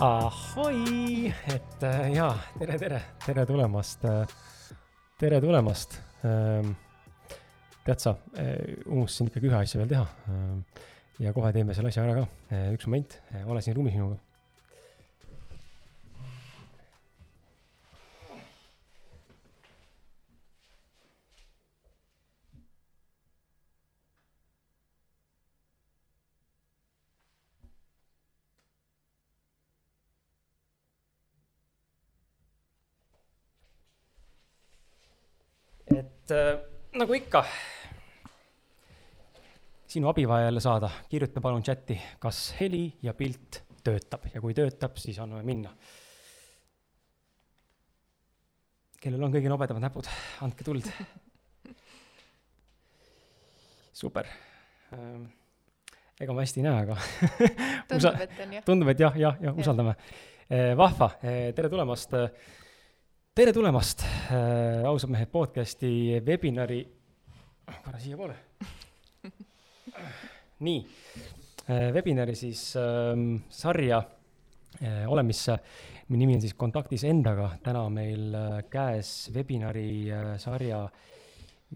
[0.00, 4.34] ahoi, et äh, jaa, tere, tere, tere tulemast äh,.
[5.18, 6.74] tere tulemast ähm,.
[7.86, 10.82] tead sa äh,, unustasin ikkagi ühe asja veel teha äh,.
[11.24, 14.20] ja kohe teeme selle asja ära ka üks moment ole siin ruumis minuga.
[36.26, 36.56] Et äh,
[36.98, 37.44] nagu ikka,
[39.86, 45.20] sinu abivajajale saada, kirjuta palun chati, kas heli ja pilt töötab ja kui töötab, siis
[45.22, 45.70] anname minna.
[49.06, 50.08] kellel on kõige nobedamad näpud,
[50.42, 50.88] andke tuld.
[54.02, 54.26] super.
[54.96, 55.28] Ähm,
[56.18, 56.98] ega ma hästi ei näe, aga
[57.92, 58.66] tundub, et on jah.
[58.66, 59.94] tundub, et jah, jah, jah, usaldame.
[60.74, 62.18] vahva, tere tulemast
[63.36, 64.00] tere tulemast
[64.32, 65.88] äh, ausad mehed podcasti
[66.24, 66.78] webinari,
[67.84, 68.36] korra siiapoole.
[70.64, 70.78] nii
[71.68, 73.12] äh,, webinari siis äh,
[73.52, 73.98] sarja
[74.80, 75.58] äh, olemisse,
[76.08, 80.80] mille nimi on siis Kontaktis endaga, täna meil äh, käes webinari äh, sarja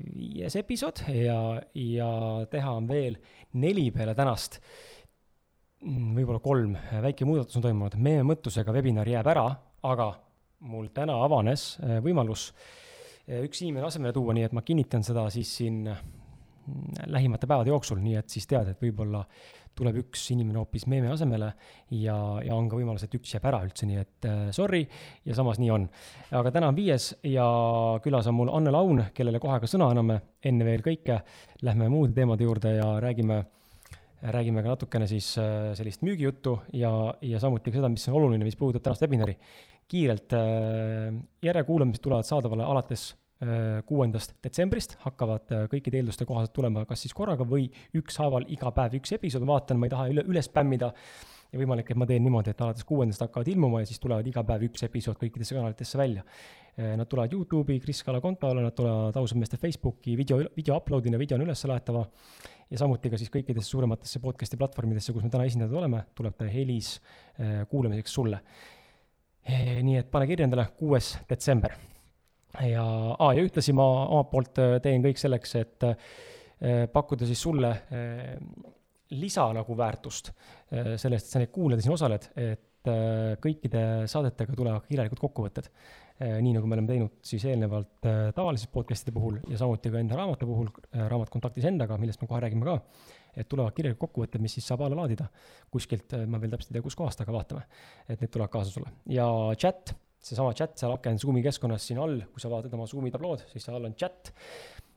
[0.01, 1.37] viies episood ja,
[1.77, 2.11] ja
[2.57, 3.21] teha on veel
[3.61, 4.63] neli peale tänast.
[5.85, 6.73] Mm, võib-olla kolm,
[7.05, 9.47] väike muudatus on toimunud, meie mõttusega webinar jääb ära,
[9.93, 10.11] aga
[10.61, 15.27] mul täna avanes äh, võimalus äh, üks inimene asemele tuua, nii et ma kinnitan seda
[15.33, 19.25] siis siin mm, lähimate päevade jooksul, nii et siis tead, et võib-olla
[19.79, 21.53] tuleb üks inimene hoopis meeme asemele
[21.95, 24.83] ja, ja on ka võimalus, et üks jääb ära üldse, nii et äh, sorry,
[25.25, 25.87] ja samas nii on.
[26.37, 27.47] aga täna on viies ja
[28.05, 31.23] külas on mul Anne Laun, kellele kohe ka sõna anname, enne veel kõike
[31.67, 33.45] lähme muude teemade juurde ja räägime
[34.21, 36.93] räägime ka natukene siis äh, sellist müügijuttu ja,
[37.25, 39.39] ja samuti ka seda, mis on oluline, mis puudutab tänast webinari
[39.91, 41.11] kiirelt äh,
[41.43, 43.11] järjekuulamised tulevad saadavale alates
[43.43, 47.67] äh, kuuendast detsembrist, hakkavad äh, kõikide eelduste kohaselt tulema kas siis korraga või
[47.99, 50.95] ükshaaval iga päev üks episood, vaatan, ma ei taha üle, üle spämmida.
[51.51, 54.45] Ja võimalik, et ma teen niimoodi, et alates kuuendast hakkavad ilmuma ja siis tulevad iga
[54.47, 56.23] päev üks episood kõikidesse kanalitesse välja.
[56.79, 61.35] Nad tulevad Youtube'i, Kris Kala kontole, nad tulevad ausad meeste Facebooki, video, video upload'ina, video
[61.35, 62.05] on üles laetava.
[62.71, 66.47] Ja samuti ka siis kõikidesse suurematesse podcast'i platvormidesse, kus me täna esindatud oleme, tuleb ta
[66.47, 67.01] helis
[67.67, 68.39] kuulamiseks sulle
[69.49, 71.77] nii et pane kirja endale, kuues detsember.
[72.67, 72.85] ja
[73.15, 77.71] ah,, ja ühtlasi ma omalt poolt äh, teen kõik selleks, et äh, pakkuda siis sulle
[77.71, 78.35] äh,
[79.17, 80.31] lisa nagu väärtust
[80.71, 82.91] sellest, et sa neid kuulad ja siin osaled, et
[83.43, 85.67] kõikide saadetega tulevad kirjalikud kokkuvõtted.
[86.21, 90.47] nii nagu me oleme teinud siis eelnevalt tavaliste podcast'ide puhul ja samuti ka enda raamatu
[90.47, 92.79] puhul, Raamat kontaktis endaga, millest me kohe räägime ka
[93.41, 95.27] et tulevad kirjalikud kokkuvõtted, mis siis saab alla laadida
[95.73, 97.65] kuskilt, äh, ma veel täpselt ei tea, kuskohast, aga vaatame.
[98.09, 99.27] et need tulevad kaasa sulle ja
[99.59, 103.47] chat, seesama chat seal aken Zoomi keskkonnas siin all, kui sa vaatad oma Zoomi tablood,
[103.53, 104.33] siis seal all on chat,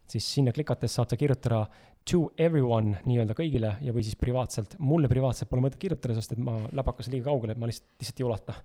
[0.10, 1.66] siis sinna klikates saad sa kirjutada
[2.10, 4.76] to everyone nii-öelda kõigile ja, või siis privaatselt.
[4.84, 8.20] mulle privaatselt pole mõtet kirjutada, sest et ma läpakas liiga kaugele, et ma lihtsalt, lihtsalt
[8.20, 8.58] ei ulata.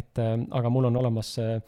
[0.00, 1.60] et äh, aga mul on olemas äh,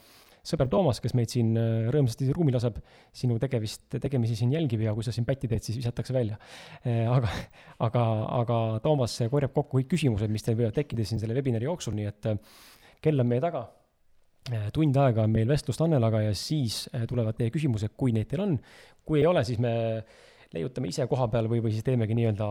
[0.47, 2.80] sõber Toomas, kes meid siin äh, rõõmsasti ruumi laseb,
[3.14, 6.38] sinu tegevist, tegemisi siin jälgib ja kui sa siin pätti teed, siis visatakse välja.
[6.82, 7.30] Äh, aga,
[7.86, 8.06] aga,
[8.41, 12.10] aga Toomas korjab kokku kõik küsimused, mis teil võivad tekkida siin selle webinari jooksul, nii
[12.10, 12.58] et äh,
[13.03, 13.69] kell on meie taga.
[14.75, 18.56] tund aega on meil vestlust Annelaga ja siis tulevad teie küsimused, kui neid teil on.
[19.06, 20.03] kui ei ole, siis me
[20.53, 22.48] leiutame ise koha peal või, või siis teemegi nii-öelda,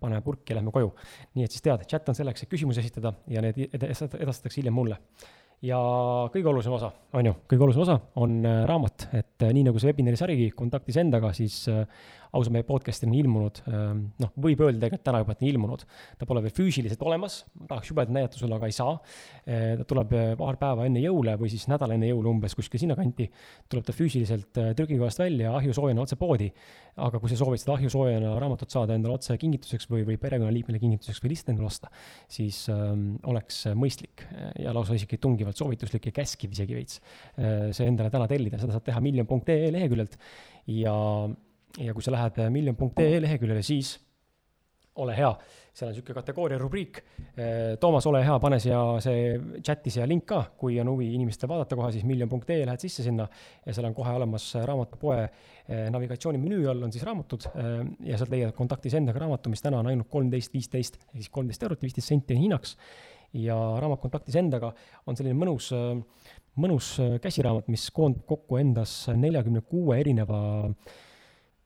[0.00, 0.94] paneme purki ja lähme koju.
[1.36, 4.96] nii et siis tead, chat on selleks, et küsimusi esitada ja need edastatakse hiljem mulle
[5.64, 5.78] ja
[6.32, 9.80] kõige olulisem osa, on ju, kõige olulisem osa on äh, raamat, et äh, nii nagu
[9.80, 11.82] see webinari sarigi Kontaktis endaga, siis äh,
[12.36, 15.84] ausa mehe podcast'il on ilmunud, ähm, noh, võib öelda tegelikult täna juba, et on ilmunud.
[16.18, 18.98] ta pole veel füüsiliselt olemas, tahaks jubedalt näidata sulle, aga ei saa.
[19.48, 23.28] ta tuleb paar päeva enne jõule või siis nädal enne jõule umbes kuskil sinnakanti,
[23.68, 26.50] tuleb ta füüsiliselt trükikohast välja ahjusoojana otse poodi.
[26.98, 31.22] aga kui sa soovid seda ahjusoojana raamatut saada endale otse kingituseks või, või perekonnaliikmele kingituseks
[31.22, 31.90] või lihtsalt endale osta,
[32.26, 34.24] siis ähm, oleks mõistlik
[34.58, 36.98] ja lausa isegi tungivalt soovituslik ja käskiv isegi veits
[37.36, 40.18] see endale täna tellida, seda saab teha miljon.ee leheküljelt
[40.74, 40.94] ja
[41.76, 43.96] ja kui sa lähed äh, miljon.ee leheküljele, siis
[44.98, 45.28] ole hea,
[45.76, 46.98] seal on niisugune kategooria rubriik.
[47.38, 51.50] Äh, Toomas, ole hea, pane siia see chati siia link ka, kui on huvi inimestel
[51.50, 53.28] vaadata kohe, siis miljon.ee lähed sisse sinna
[53.66, 58.54] ja seal on kohe olemas raamatupoe äh, navigatsioonimenüü all on siis raamatud ja sealt leiad
[58.58, 62.34] kontaktis endaga raamatu, mis täna on ainult kolmteist, viisteist ehk siis kolmteist eurot, viisteist senti
[62.34, 62.76] on hinnaks.
[63.36, 64.72] ja raamat kontaktis endaga
[65.06, 65.68] on selline mõnus,
[66.56, 70.96] mõnus käsiraamat, mis koondab kokku endas neljakümne kuue erineva äh,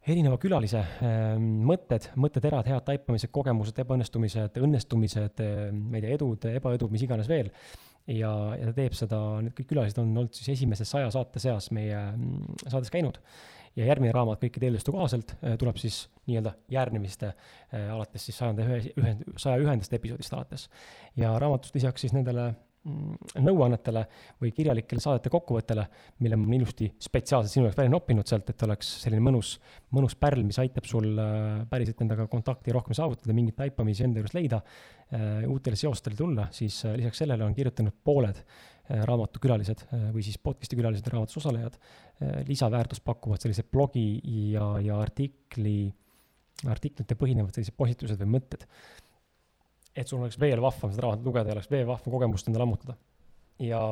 [0.09, 5.43] erineva külalise ähm, mõtted, mõtteterad, head taipamised, kogemused, ebaõnnestumised, õnnestumised,
[5.77, 7.53] ma ei tea, edud, ebaedud, mis iganes veel.
[8.11, 11.71] ja, ja ta teeb seda, need kõik külalised on olnud siis esimese saja saate seas
[11.71, 13.21] meie mm, saates käinud.
[13.77, 18.67] ja järgmine raamat kõikide eelduste kohaselt äh, tuleb siis nii-öelda järgnemiste äh, alates siis sajanda
[18.67, 20.69] ühe, ühe, saja ühendast episoodist alates.
[21.17, 22.51] ja raamatust lisaks siis nendele
[22.83, 24.03] nõuannetele
[24.43, 25.85] või kirjalikele saadete kokkuvõttele,
[26.25, 29.53] mille ma olen ilusti spetsiaalselt sinu jaoks välja noppinud sealt, et oleks selline mõnus,
[29.95, 34.35] mõnus pärl, mis aitab sul äh, päriselt endaga kontakti rohkem saavutada, mingeid taipamisi enda juures
[34.35, 34.59] leida,
[35.15, 38.43] äh, uutele seostele tulla, siis äh, lisaks sellele on kirjutanud pooled
[38.93, 41.77] raamatukülalised või siis podcast'i külalised ja raamatus osalejad,
[42.49, 44.19] lisaväärtust pakuvad sellised blogi
[44.51, 45.87] ja, ja artikli,
[46.69, 48.67] artiklite põhinevad sellised postitused või mõtted
[49.97, 52.97] et sul oleks veel vahvam seda raamatut lugeda ja oleks veel vahvam kogemust endale ammutada.
[53.61, 53.83] ja,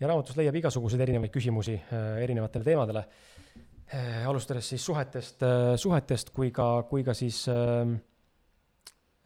[0.00, 4.26] ja raamatus leiab igasuguseid erinevaid küsimusi äh, erinevatele teemadele äh,.
[4.26, 7.94] alustades siis suhetest äh,, suhetest kui ka, kui ka siis äh,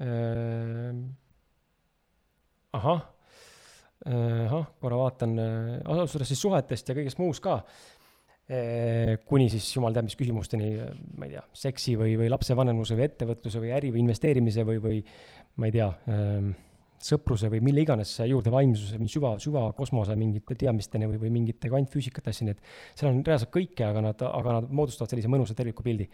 [0.03, 1.01] äh,
[2.73, 3.03] ahah
[4.07, 7.92] äh,, ahah, korra vaatan äh,, alustades siis suhetest ja kõigest muust ka Eh,
[9.29, 10.75] kuni siis jumal teab mis küsimusteni,
[11.17, 14.99] ma ei tea, seksi või, või lapsevanemluse või ettevõtluse või äri või investeerimise või, või
[15.57, 16.51] ma ei tea, ehm,
[17.03, 22.29] sõpruse või mille iganes juurde vaimsuse või süva, süvakosmose mingite teadmisteni või, või mingite kvantfüüsikat
[22.31, 22.61] asju, nii et
[22.99, 26.09] seal on reaalselt kõike, aga nad, aga nad moodustavad sellise mõnusa tervikliku pildi.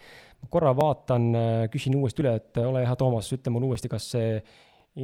[0.49, 1.29] korra vaatan,
[1.75, 4.39] küsin uuesti üle, et ole hea, Toomas, ütle mulle uuesti, kas see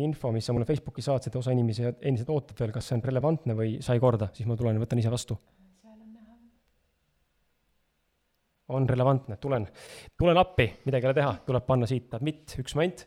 [0.04, 3.58] info, mis sa mulle Facebooki saatsid, osa inimesi endiselt ootab veel, kas see on relevantne
[3.58, 5.36] või sai korda, siis ma tulen ja võtan ise vastu
[8.68, 9.66] on relevantne, tulen,
[10.18, 13.06] tulen appi, midagi ei ole teha, tuleb panna siit admit, üks moment.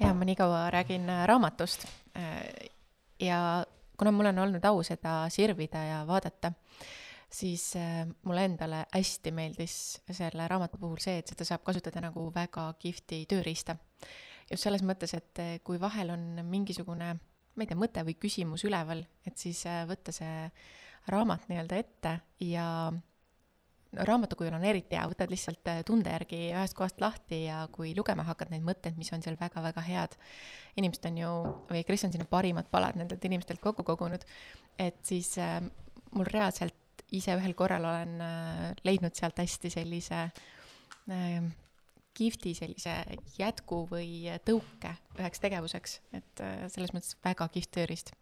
[0.00, 1.86] ja ma nii kaua räägin äh, raamatust.
[2.16, 2.70] Äh,
[3.20, 3.64] ja
[3.96, 6.52] kuna mul on olnud au seda sirvida ja vaadata,
[7.32, 9.76] siis äh, mulle endale hästi meeldis
[10.10, 13.76] selle raamatu puhul see, et seda saab kasutada nagu väga kihvti tööriista.
[14.50, 17.16] just selles mõttes, et kui vahel on mingisugune,
[17.56, 20.50] ma ei tea, mõte või küsimus üleval, et siis võtta see
[21.10, 22.12] raamat nii-öelda ette
[22.46, 22.66] ja
[23.92, 27.94] raamatu kujul on eriti hea, võtad lihtsalt äh, tunde järgi ühest kohast lahti ja kui
[27.96, 30.16] lugema hakkad neid mõtteid, mis on seal väga-väga head,
[30.76, 31.34] inimesed on ju,
[31.70, 34.26] või Kris on sinna parimad palad nendelt inimestelt kokku kogunud,
[34.82, 35.60] et siis äh,
[36.16, 41.38] mul reaalselt ise ühel korral olen äh, leidnud sealt hästi sellise äh,
[42.16, 42.96] kihvti sellise
[43.36, 48.12] jätku või tõuke üheks tegevuseks, et äh, selles mõttes väga kihvt tööriist,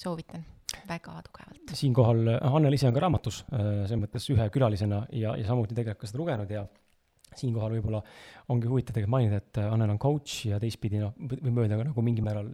[0.00, 0.46] soovitan
[0.88, 1.74] väga tugevalt.
[1.80, 5.76] siinkohal äh, Annel ise on ka raamatus äh, selles mõttes ühe külalisena ja, ja samuti
[5.76, 6.66] tegelikult ka seda lugenud ja
[7.38, 8.02] siinkohal võib-olla
[8.50, 12.02] ongi huvitav tegelikult mainida, et Annel on coach ja teistpidi noh, võime öelda ka nagu
[12.02, 12.48] mingil määral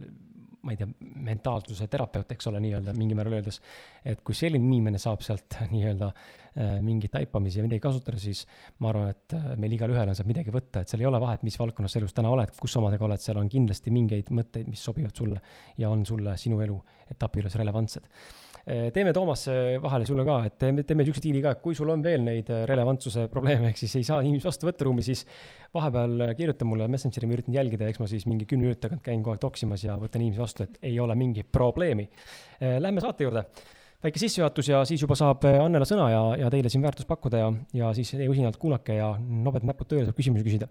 [0.67, 0.87] ma ei tea,
[1.27, 3.61] mentaalsuse terapeut, eks ole, nii-öelda mingil määral öeldes,
[4.05, 8.43] et kui selline inimene saab sealt nii-öelda äh, mingeid taipamisi ja midagi kasutada, siis
[8.83, 11.45] ma arvan, et äh, meil igalühel on sealt midagi võtta, et seal ei ole vahet,
[11.47, 14.83] mis valdkonnas sa elus täna oled, kus omadega oled, seal on kindlasti mingeid mõtteid, mis
[14.83, 15.39] sobivad sulle
[15.79, 16.77] ja on sulle sinu elu
[17.15, 18.11] etapi juures relevantsed
[18.93, 19.45] teeme Toomas
[19.83, 22.49] vahele sulle ka, et teeme, teeme niisuguse diili ka, et kui sul on veel neid
[22.67, 25.23] relevantsuse probleeme, ehk siis ei saa inimesi vastu võtta ruumi, siis
[25.75, 29.23] vahepeal kirjuta mulle Messengeri, ma üritan jälgida, eks ma siis mingi kümne minuti tagant käin
[29.23, 32.09] kogu aeg toksimas ja võtan inimesi vastu, et ei ole mingit probleemi.
[32.59, 33.47] Eh, lähme saate juurde
[34.03, 37.51] väike sissejuhatus ja siis juba saab Annela sõna ja, ja teile siin väärtust pakkuda ja,
[37.79, 40.69] ja siis usinalt kuulake ja nobed näpud tööle, saab küsimusi küsida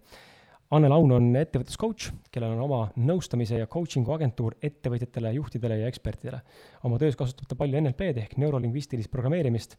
[0.75, 6.41] Anne Laun on ettevõtluscoach, kellel on oma nõustamise ja coaching'u agentuur ettevõtjatele, juhtidele ja ekspertidele.
[6.83, 9.77] oma töös kasutab ta palju NLP-d ehk neurolingvistilist programmeerimist.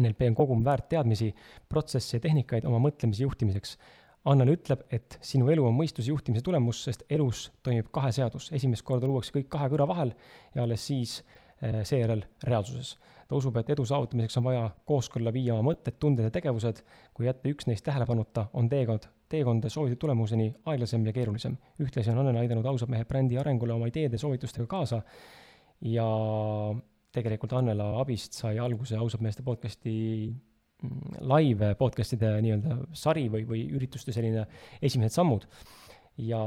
[0.00, 1.28] NLP on kogum väärtteadmisi,
[1.68, 3.76] protsesse ja tehnikaid oma mõtlemise juhtimiseks.
[4.24, 8.48] Annel ütleb, et sinu elu on mõistuse juhtimise tulemus, sest elus toimib kahe seadus.
[8.52, 10.14] esimest korda luuakse kõik kahe kõrva vahel
[10.54, 11.22] ja alles siis
[11.60, 12.96] eh, seejärel reaalsuses.
[13.28, 16.82] ta usub, et edu saavutamiseks on vaja kooskõlla viia oma mõtted, tunded ja tegevused.
[17.12, 21.56] kui jätta üks neist tähelepanuta, on teekond teekond soovitud tulemuseni aeglasem ja keerulisem.
[21.82, 25.02] ühtlasi on Annel aidanud ausad mehed brändi arengule oma ideede soovitustega kaasa
[25.84, 26.06] ja
[27.14, 29.96] tegelikult Annela abist sai alguse ausad meeste podcast'i
[30.28, 34.46] mm, live podcast'ide nii-öelda sari või, või ürituste selline
[34.82, 35.46] esimesed sammud.
[36.18, 36.38] ja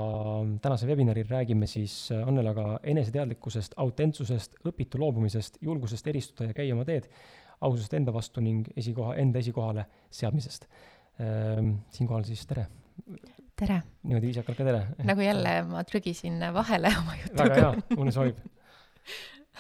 [0.62, 7.08] tänasel webinaril räägime siis Annelaga eneseteadlikkusest, autentsusest, õpitu loobumisest, julgusest eristuda ja käia oma teed,
[7.62, 10.68] aususest enda vastu ning esikoha, enda esikohale seadmisest
[11.92, 12.66] siinkohal siis tere.
[13.60, 13.82] tere.
[14.04, 14.82] niimoodi viisakalt ka tere.
[15.06, 17.44] nagu jälle ma trügisin vahele oma jutuga.
[17.44, 18.38] väga hea, mulle sobib.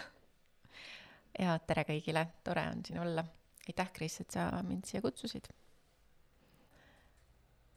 [1.43, 3.25] ja tere kõigile, tore on siin olla.
[3.67, 5.51] aitäh, Kris, et sa mind siia kutsusid.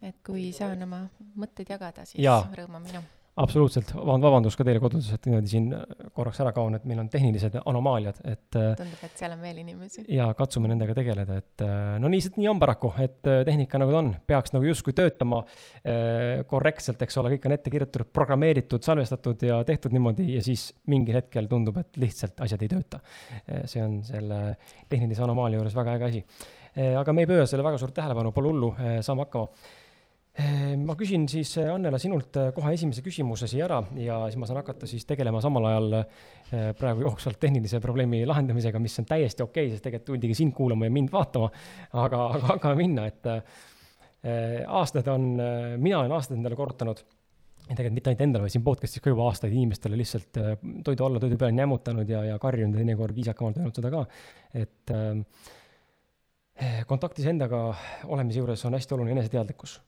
[0.02, 1.04] et kui saan oma
[1.36, 2.40] mõtteid jagada, siis ja.
[2.56, 3.04] rõõm on minu.
[3.40, 5.66] Absoluutselt, vabandust ka teile kodudes, et niimoodi siin
[6.14, 9.58] korraks ära kaon, et meil on tehnilised anomaaliad, et äh, tundub, et seal on veel
[9.64, 10.04] inimesi.
[10.14, 13.80] ja katsume nendega tegeleda, et äh, no nii see, nii on paraku, et äh, tehnika
[13.82, 15.42] nagu ta on, peaks nagu justkui töötama
[16.48, 21.18] korrektselt, eks ole, kõik on ette kirjutatud, programmeeritud, salvestatud ja tehtud niimoodi ja siis mingil
[21.18, 23.00] hetkel tundub, et lihtsalt asjad ei tööta.
[23.68, 24.40] see on selle
[24.88, 26.22] tehnilise anomaalia juures väga äge asi.
[27.00, 28.70] aga me ei pööra selle väga suurt tähelepanu, pole hullu,
[29.04, 29.50] saame hakkama
[30.82, 34.48] ma küsin siis, äh, Annela, sinult äh, kohe esimese küsimuse siia ära ja siis ma
[34.48, 39.44] saan hakata siis tegelema samal ajal äh, praegu jooksvalt tehnilise probleemi lahendamisega, mis on täiesti
[39.44, 41.52] okei okay,, sest tegelikult tuldigi sind kuulama ja mind vaatama.
[42.02, 43.30] aga, aga hakkame minna, et
[44.72, 45.34] aastad on,
[45.78, 47.02] mina olen aastaid endale korrutanud
[47.68, 50.40] tegelikult mitte ainult endale, vaid siin podcast'is ka juba aastaid inimestele lihtsalt
[50.84, 54.02] toidu alla, toidu peale nämmutanud ja, ja karjunud ja teinekord viisakamalt öelnud seda ka,
[54.64, 54.94] et
[56.88, 57.66] kontaktis endaga
[58.08, 59.78] olemise juures on hästi oluline eneseteadlikkus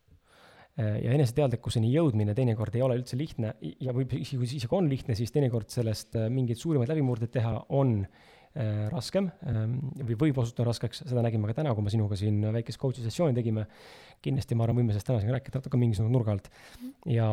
[0.77, 5.17] ja eneseteadlikkuseni jõudmine teinekord ei ole üldse lihtne ja võib, isegi kui isegi on lihtne,
[5.17, 10.69] siis teinekord sellest äh, mingeid suurimaid läbimurdeid teha on äh, raskem ähm, või võib osutuda
[10.69, 13.67] raskeks, seda nägime ka täna, kui me sinuga siin väikest coach'i sessiooni tegime.
[14.21, 16.53] kindlasti ma arvan, võime sellest täna siin rääkida natuke mingisuguse nurga alt.
[17.09, 17.31] ja,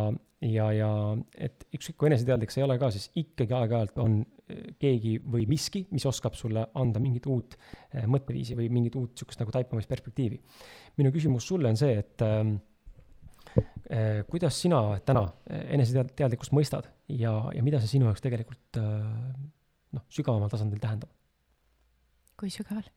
[0.47, 0.89] ja, ja
[1.35, 4.21] et ükskõik kui eneseteadlik sa ei ole ka, siis ikkagi aeg-ajalt on
[4.79, 7.55] keegi või miski, mis oskab sulle anda mingit uut
[8.07, 10.39] mõtteviisi või mingit uut sihukest nagu taipamisperspektiivi.
[10.99, 12.59] minu küsimus sulle on see, et ähm,
[14.29, 19.05] kuidas sina täna eh, eneseteadlikkust mõistad ja, ja mida see sinu jaoks tegelikult eh,
[19.93, 21.11] noh, sügavamal tasandil tähendab?
[22.39, 22.87] kui sügaval?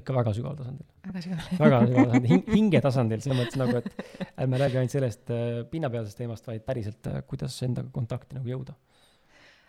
[0.00, 0.86] ikka väga sügaval tasandil.
[1.06, 4.96] väga sügaval väga sügaval tasandil hing, hinge tasandil, selles mõttes nagu, et ärme räägi ainult
[4.96, 5.32] sellest
[5.70, 8.76] pinnapealsest teemast, vaid päriselt, kuidas endaga kontakti nagu jõuda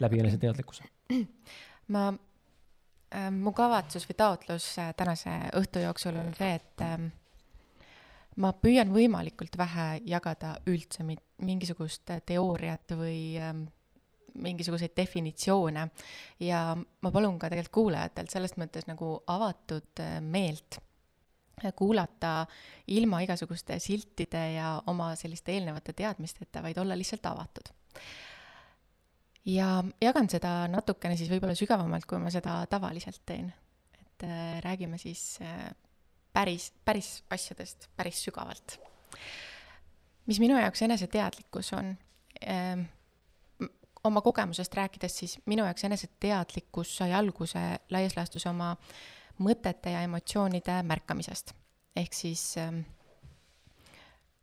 [0.01, 0.87] läbi eneseteadlikkuse.
[1.93, 7.09] ma äh,, mu kavatsus või taotlus tänase õhtu jooksul on see, et äh,
[8.39, 13.65] ma püüan võimalikult vähe jagada üldse mingisugust teooriat või ähm,
[14.39, 15.87] mingisuguseid definitsioone
[16.39, 20.79] ja ma palun ka tegelikult kuulajatelt selles mõttes nagu avatud äh, meelt
[21.75, 22.47] kuulata
[22.87, 27.69] ilma igasuguste siltide ja oma selliste eelnevate teadmisteta, vaid olla lihtsalt avatud.
[29.45, 33.53] ja jagan seda natukene siis võib-olla sügavamalt, kui ma seda tavaliselt teen.
[33.99, 35.69] et äh, räägime siis äh,
[36.33, 38.79] päris, päris asjadest päris sügavalt.
[40.25, 41.97] mis minu jaoks eneseteadlikkus on
[42.47, 42.81] ähm,?
[44.03, 47.59] oma kogemusest rääkides, siis minu jaoks eneseteadlikkus sai alguse
[47.89, 48.75] laias laastus oma
[49.39, 51.53] mõtete ja emotsioonide märkamisest.
[51.95, 52.79] ehk siis ähm,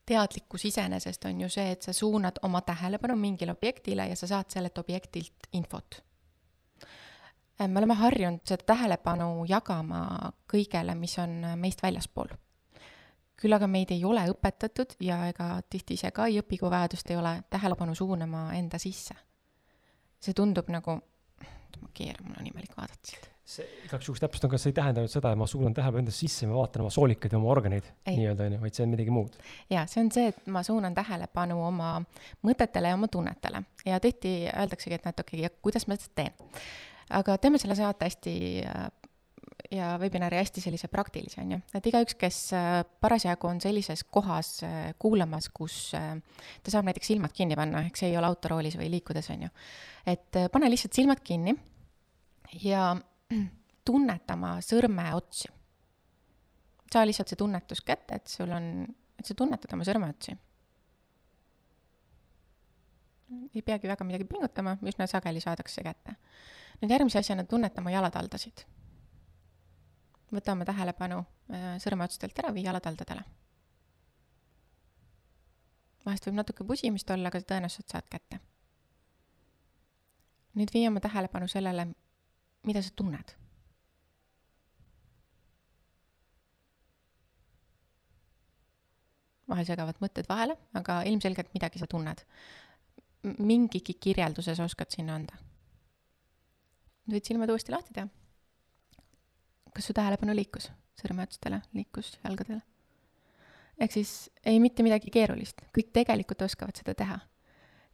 [0.06, 4.50] teadlikkus iseenesest on ju see, et sa suunad oma tähelepanu mingile objektile ja sa saad
[4.50, 6.02] sellelt objektilt infot
[7.66, 10.02] me oleme harjunud seda tähelepanu jagama
[10.50, 12.36] kõigele, mis on meist väljaspool.
[13.38, 17.10] küll aga meid ei ole õpetatud ja ega tihti ise ka ei õpi, kui vajadust
[17.10, 19.14] ei ole, tähelepanu suunama enda sisse.
[20.20, 21.00] see tundub nagu,
[21.80, 25.00] ma keeran, mul on imelik vaadata siit see igaks juhuks täpsustan, kas see ei tähenda
[25.00, 27.48] nüüd seda, et ma suunan tähelepanu endasse sisse ja ma vaatan oma soolikaid ja oma
[27.54, 29.38] organeid nii-öelda onju, vaid see on midagi muud.
[29.72, 31.94] jaa, see on see, et ma suunan tähelepanu oma
[32.44, 36.52] mõtetele ja oma tunnetele ja tihti öeldaksegi, et okay,, kuidas ma seda teen
[37.10, 38.34] aga teeme selle saate hästi
[39.70, 44.62] ja webinari hästi sellise praktilise, on ju, et igaüks, kes äh, parasjagu on sellises kohas
[44.66, 46.14] äh, kuulamas, kus äh,
[46.62, 49.52] ta saab näiteks silmad kinni panna, ehk see ei ole autoroolis või liikudes, on ju.
[50.14, 51.54] et pane lihtsalt silmad kinni
[52.64, 52.90] ja
[53.88, 55.52] tunnetama sõrmeotsi.
[56.92, 58.86] saa lihtsalt see tunnetus kätte, et sul on,
[59.18, 60.36] et sa tunnetad oma sõrmeotsi.
[63.54, 66.16] ei peagi väga midagi pingutama, üsna sageli saadakse kätte
[66.82, 68.64] nüüd järgmise asjana tunneta oma jalataldasid.
[70.32, 73.24] võta oma tähelepanu äh, sõrmeotstelt ära, vii jalataldadele.
[76.04, 78.40] vahest võib natuke pusimist olla, aga tõenäoliselt saad kätte.
[80.54, 81.88] nüüd vii oma tähelepanu sellele,
[82.66, 83.34] mida sa tunned.
[89.48, 92.24] vahel segavad mõtted vahele, aga ilmselgelt midagi sa tunned.
[93.38, 95.48] mingigi kirjelduse sa oskad sinna anda
[97.08, 98.08] võid silmad uuesti lahti teha.
[99.74, 102.62] kas su tähelepanu liikus sõrmeotstele, liikus jalgadele?
[103.78, 107.18] ehk siis ei mitte midagi keerulist, kõik tegelikult oskavad seda teha.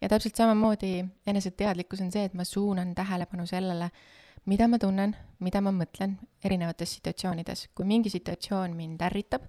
[0.00, 3.90] ja täpselt samamoodi eneseteadlikkus on see, et ma suunan tähelepanu sellele,
[4.46, 7.68] mida ma tunnen, mida ma mõtlen erinevates situatsioonides.
[7.74, 9.42] kui mingi situatsioon mind ärritab,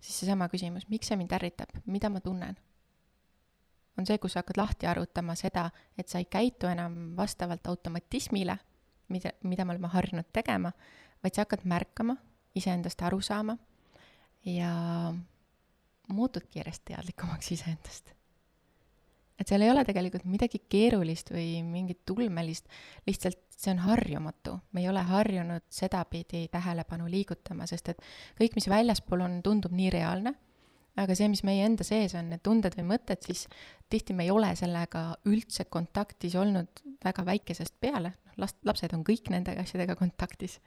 [0.00, 2.56] siis seesama küsimus, miks see mind ärritab, mida ma tunnen?
[3.98, 8.56] on see, kus sa hakkad lahti arutama seda, et sa ei käitu enam vastavalt automatismile
[9.10, 10.72] mida, mida me oleme harjunud tegema,
[11.22, 12.16] vaid sa hakkad märkama,
[12.56, 13.56] iseendast aru saama
[14.44, 14.70] ja
[16.10, 18.10] muutudki järjest teadlikumaks iseendast.
[19.40, 22.66] et seal ei ole tegelikult midagi keerulist või mingit ulmelist,
[23.06, 24.58] lihtsalt see on harjumatu.
[24.72, 28.02] me ei ole harjunud sedapidi tähelepanu liigutama, sest et
[28.40, 30.34] kõik, mis väljaspool on, tundub nii reaalne,
[30.96, 33.46] aga see, mis meie enda sees on, need tunded või mõtted, siis
[33.90, 39.04] tihti me ei ole sellega üldse kontaktis olnud väga väikesest peale, noh, last, lapsed on
[39.06, 40.60] kõik nende asjadega kontaktis.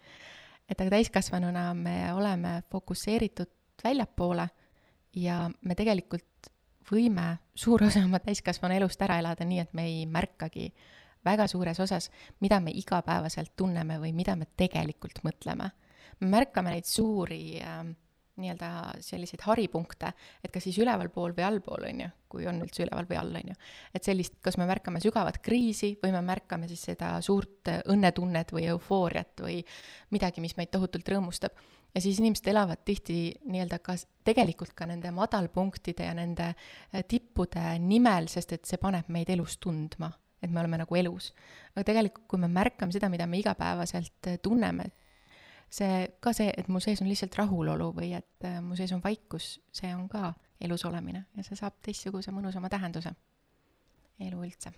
[0.70, 3.50] et aga täiskasvanuna me oleme fokusseeritud
[3.84, 4.48] väljapoole
[5.16, 6.50] ja me tegelikult
[6.92, 10.72] võime suur osa oma täiskasvanu elust ära elada nii, et me ei märkagi
[11.26, 15.72] väga suures osas, mida me igapäevaselt tunneme või mida me tegelikult mõtleme.
[16.20, 17.84] me märkame neid suuri äh,
[18.42, 18.70] nii-öelda
[19.06, 20.10] selliseid haripunkte,
[20.44, 23.54] et kas siis ülevalpool või allpool, on ju, kui on üldse üleval või all, on
[23.54, 23.60] ju.
[23.94, 28.66] et sellist, kas me märkame sügavat kriisi või me märkame siis seda suurt õnnetunnet või
[28.74, 29.62] eufooriat või
[30.16, 31.62] midagi, mis meid tohutult rõõmustab
[31.96, 37.78] ja siis inimesed elavad tihti nii-öelda ka tegelikult ka nende madalpunktide ja nende äh, tippude
[37.80, 40.10] nimel, sest et see paneb meid elus tundma,
[40.42, 41.32] et me oleme nagu elus.
[41.76, 44.90] aga tegelikult, kui me märkame seda, mida me igapäevaselt äh, tunneme,
[45.74, 49.02] see ka see, et mu sees on lihtsalt rahulolu või et äh, mu sees on
[49.04, 53.16] vaikus, see on ka elus olemine ja see saab teistsuguse mõnusama tähenduse.
[54.22, 54.72] elu üldse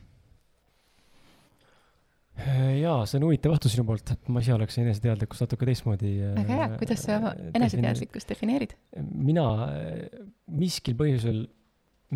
[2.35, 6.09] Äh, jaa, see on huvitav vastus sinu poolt, et ma ise oleks eneseteadlikkust natuke teistmoodi.
[6.35, 7.19] väga hea, kuidas sa
[7.55, 8.75] eneseteadlikkust defineerid?
[8.99, 9.45] mina,
[10.51, 11.45] miskil põhjusel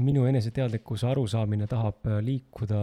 [0.04, 2.82] minu eneseteadlikkuse arusaamine tahab äh, liikuda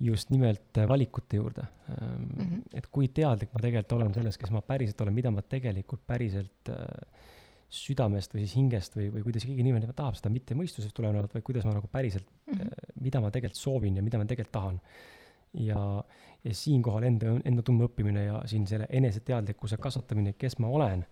[0.00, 2.28] just nimelt äh, valikute juurde mm.
[2.36, 2.62] -hmm.
[2.74, 6.74] et kui teadlik ma tegelikult olen sellest, kes ma päriselt olen, mida ma tegelikult päriselt
[7.68, 11.44] südamest või siis hingest või, või kuidas keegi inimene tahab seda mitte mõistusest tulenevalt, vaid
[11.44, 13.02] kuidas ma nagu päriselt mm, -hmm.
[13.02, 14.80] mida ma tegelikult soovin ja mida ma tegelikult tahan
[15.54, 16.04] ja,
[16.44, 21.04] ja siinkohal enda, enda tundma õppimine ja siin selle eneseteadlikkuse kasvatamine, kes ma olen,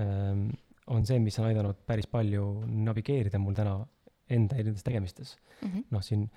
[0.00, 0.48] ähm,
[0.86, 3.78] on see, mis on aidanud päris palju navigeerida mul täna
[4.30, 5.86] enda erinevates tegemistes mm -hmm..
[5.90, 6.28] noh, siin,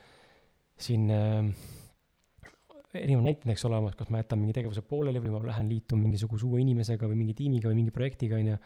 [0.81, 1.49] siin äh,
[2.97, 6.47] erinevad näited, eks ole, kas ma jätan mingi tegevuse pooleli või ma lähen liitun mingisuguse
[6.47, 8.57] uue inimesega või mingi tiimiga või mingi projektiga, on ju.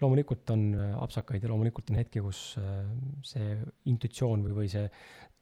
[0.00, 2.84] loomulikult on äh, apsakaid ja loomulikult on hetki, kus äh,
[3.26, 3.56] see
[3.92, 4.86] intuitsioon või, või see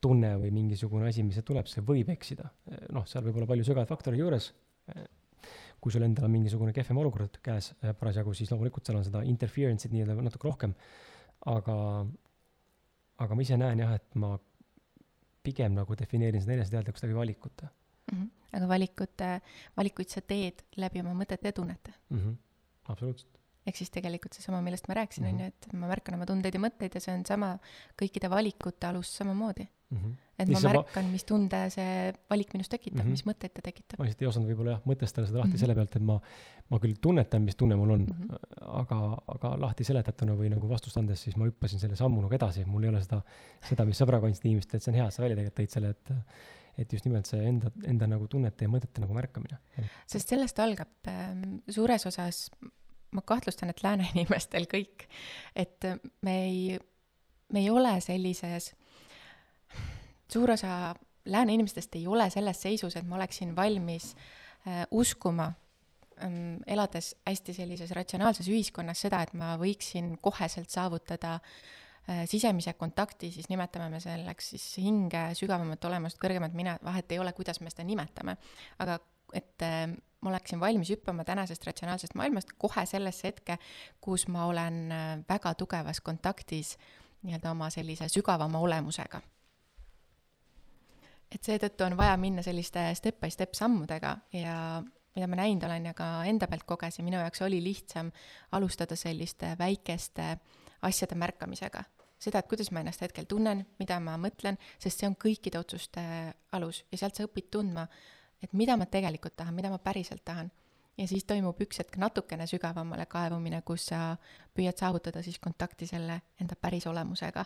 [0.04, 2.50] tunne või mingisugune asi, mis tuleb, see võib eksida.
[2.92, 4.50] noh, seal võib olla palju sügavaid faktoreid juures.
[5.80, 9.92] kui sul endal on mingisugune kehvem olukord käes parasjagu, siis loomulikult seal on seda interference'it
[9.92, 10.74] nii-öelda natuke rohkem.
[11.46, 11.76] aga,
[13.20, 14.36] aga ma ise näen jah, et ma
[15.44, 18.18] pigem nagu defineerin seda eneseteadlikkust läbi valikute mm.
[18.18, 18.58] -hmm.
[18.58, 19.30] aga valikute,
[19.76, 22.18] valikuid sa teed läbi oma mõtete ja tunnete mm?
[22.18, 22.36] -hmm.
[22.92, 26.54] absoluutselt ehk siis tegelikult seesama, millest ma rääkisin, on ju, et ma märkan oma tundeid
[26.54, 27.54] ja mõtteid ja see on sama
[28.00, 29.98] kõikide valikute alus samamoodi mm.
[29.98, 30.14] -hmm.
[30.38, 33.16] et ma märkan, mis tunde see valik minus tekitab mm, -hmm.
[33.16, 33.98] mis mõtteid ta tekitab.
[33.98, 35.60] ma lihtsalt ei osanud võib-olla jah, mõtestada seda lahti mm -hmm.
[35.60, 36.18] selle pealt, et ma,
[36.70, 38.58] ma küll tunnetan, mis tunne mul on mm, -hmm.
[38.82, 39.00] aga,
[39.36, 42.84] aga lahti seletatuna või nagu vastust andes, siis ma hüppasin selle sammu nagu edasi, mul
[42.84, 43.22] ei ole seda,
[43.70, 45.90] seda, mis sa praegu andsid inimestele, et see on hea, sa välja tegelikult tõid selle,
[45.90, 46.14] et
[46.74, 49.60] et just nimelt see enda, enda nagu tunnete ja mõtete nagu märkamine.
[50.10, 51.28] sest sellest algab äh,
[51.70, 52.48] suures osas
[53.14, 55.06] ma kahtlustan, et lääne inimestel kõik,
[55.56, 55.86] et
[56.26, 56.80] me ei,
[57.52, 58.72] me ei ole sellises,
[60.32, 65.52] suur osa lääne inimestest ei ole selles seisus, et ma oleksin valmis äh, uskuma
[66.22, 73.30] ähm,, elades hästi sellises ratsionaalses ühiskonnas, seda, et ma võiksin koheselt saavutada äh, sisemise kontakti,
[73.32, 77.72] siis nimetame me selleks siis hinge sügavamat olemust, kõrgemat mina, vahet ei ole, kuidas me
[77.72, 78.36] seda nimetame,
[78.84, 78.98] aga
[79.34, 79.86] et äh,
[80.24, 83.58] ma oleksin valmis hüppama tänasest ratsionaalsest maailmast kohe sellesse hetke,
[84.00, 86.76] kus ma olen äh, väga tugevas kontaktis
[87.24, 89.20] nii-öelda oma sellise sügavama olemusega.
[91.34, 94.58] Et seetõttu on vaja minna selliste step by step sammudega ja
[95.14, 98.10] mida ma näinud olen ja ka enda pealt kogesin, minu jaoks oli lihtsam
[98.52, 100.36] alustada selliste väikeste
[100.82, 101.84] asjade märkamisega.
[102.18, 106.00] seda, et kuidas ma ennast hetkel tunnen, mida ma mõtlen, sest see on kõikide otsuste
[106.52, 107.88] alus ja sealt sa õpid tundma
[108.44, 110.50] et mida ma tegelikult tahan, mida ma päriselt tahan.
[110.94, 114.16] ja siis toimub üks hetk natukene sügavamale kaevumine, kus sa
[114.54, 117.42] püüad saavutada siis kontakti selle enda päris olemusega,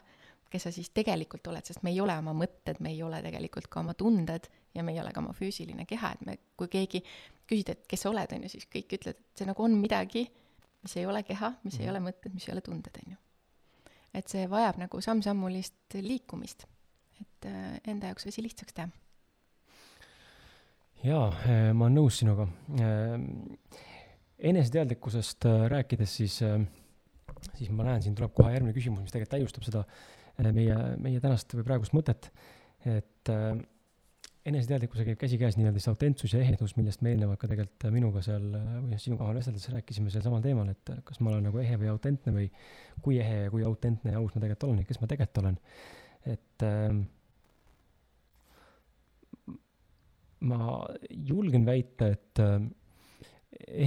[0.50, 3.68] kes sa siis tegelikult oled, sest me ei ole oma mõtted, me ei ole tegelikult
[3.68, 7.02] ka oma tunded ja me ei ole ka oma füüsiline keha, et me, kui keegi
[7.48, 10.24] küsida, et kes sa oled, on ju, siis kõik ütlevad, et see nagu on midagi,
[10.84, 11.82] mis ei ole keha, mis mm.
[11.82, 11.94] ei mhm.
[11.94, 13.20] ole mõtted, mis ei ole tunded, on ju.
[14.20, 16.64] et see vajab nagu samm-sammulist liikumist,
[17.20, 18.88] et äh, enda jaoks asi lihtsaks teha
[21.04, 22.48] jaa, eh, ma olen nõus sinuga.
[22.78, 23.14] Eh,
[24.50, 26.38] eneseteadlikkusest rääkides, siis,
[27.58, 29.82] siis ma näen, siin tuleb kohe järgmine küsimus, mis tegelikult täiustab seda
[30.38, 32.30] meie, meie tänast või praegust mõtet.
[32.86, 33.30] et
[34.48, 38.46] eneseteadlikkusega käib käsikäes nii-öelda see autentsus ja ehedus, millest me eelnevalt ka tegelikult minuga seal
[38.54, 41.90] või noh, sinuga vesteldes rääkisime sel samal teemal, et kas ma olen nagu ehe või
[41.92, 42.48] autentne või
[43.04, 45.58] kui ehe ja kui autentne ja aus ma tegelikult olen ja kes ma tegelikult olen.
[46.34, 46.98] et äh,
[50.48, 50.60] ma
[51.10, 52.60] julgen väita, et äh,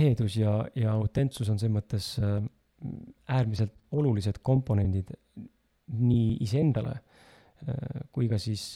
[0.01, 2.41] ehedus ja, ja autentsus on selles mõttes äh,
[3.31, 5.13] äärmiselt olulised komponendid
[5.97, 8.73] nii iseendale äh, kui ka siis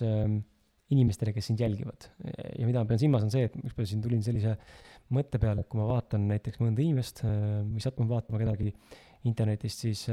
[0.93, 2.11] inimestele, kes sind jälgivad.
[2.59, 4.53] ja mida ma pean silmas, on see, et ükspäev siin tulin sellise
[5.15, 8.69] mõtte peale, et kui ma vaatan näiteks mõnda inimest või satun vaatama kedagi
[9.25, 10.03] internetist, siis,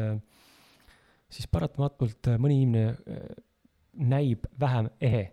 [1.28, 2.96] siis paratamatult mõni inimene
[4.00, 5.26] näib vähem ehe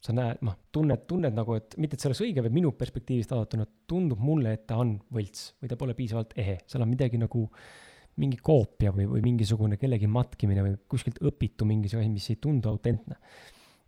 [0.00, 3.34] sa näed, noh, tunned, tunned nagu, et mitte, et see oleks õige, vaid minu perspektiivist
[3.34, 7.20] vaadatuna tundub mulle, et ta on võlts või ta pole piisavalt ehe, seal on midagi
[7.20, 7.44] nagu
[8.20, 12.72] mingi koopia või, või mingisugune kellegi matkimine või kuskilt õpitu mingi asi, mis ei tundu
[12.72, 13.16] autentne.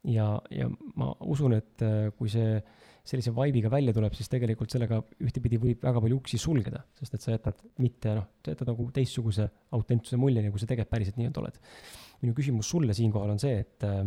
[0.08, 2.60] ja, ja ma usun, et äh, kui see
[3.02, 7.24] sellise vibe'iga välja tuleb, siis tegelikult sellega ühtepidi võib väga palju uksi sulgeda, sest et
[7.24, 11.42] sa jätad mitte noh, sa jätad nagu teistsuguse autentsuse mulje, nagu sa tegelikult päriselt nii-öelda
[11.42, 11.58] oled.
[12.22, 14.04] minu küsimus sulle siinkohal on see, et äh,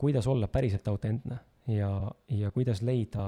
[0.00, 1.38] kuidas olla päriselt autentne
[1.70, 1.90] ja,
[2.34, 3.26] ja kuidas leida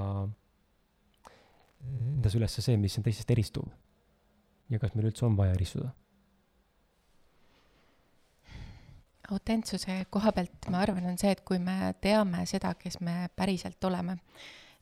[1.83, 3.69] endas üles see, mis on teistest eristuv.
[4.71, 5.93] Ja kas meil üldse on vaja eristuda?
[9.33, 13.85] autentsuse koha pealt ma arvan, on see, et kui me teame seda, kes me päriselt
[13.89, 14.19] oleme,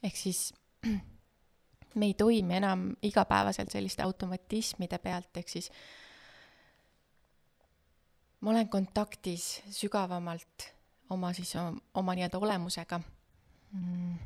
[0.02, 0.48] ehk siis
[1.98, 5.70] me ei toimi enam igapäevaselt selliste automatismide pealt, ehk siis
[8.40, 10.70] ma olen kontaktis sügavamalt
[11.10, 11.54] oma siis
[11.94, 14.18] oma nii-öelda olemusega mm,,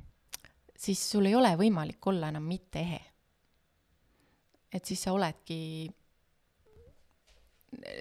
[0.77, 3.01] siis sul ei ole võimalik olla enam mitte ehe.
[4.75, 5.59] Et siis sa oledki,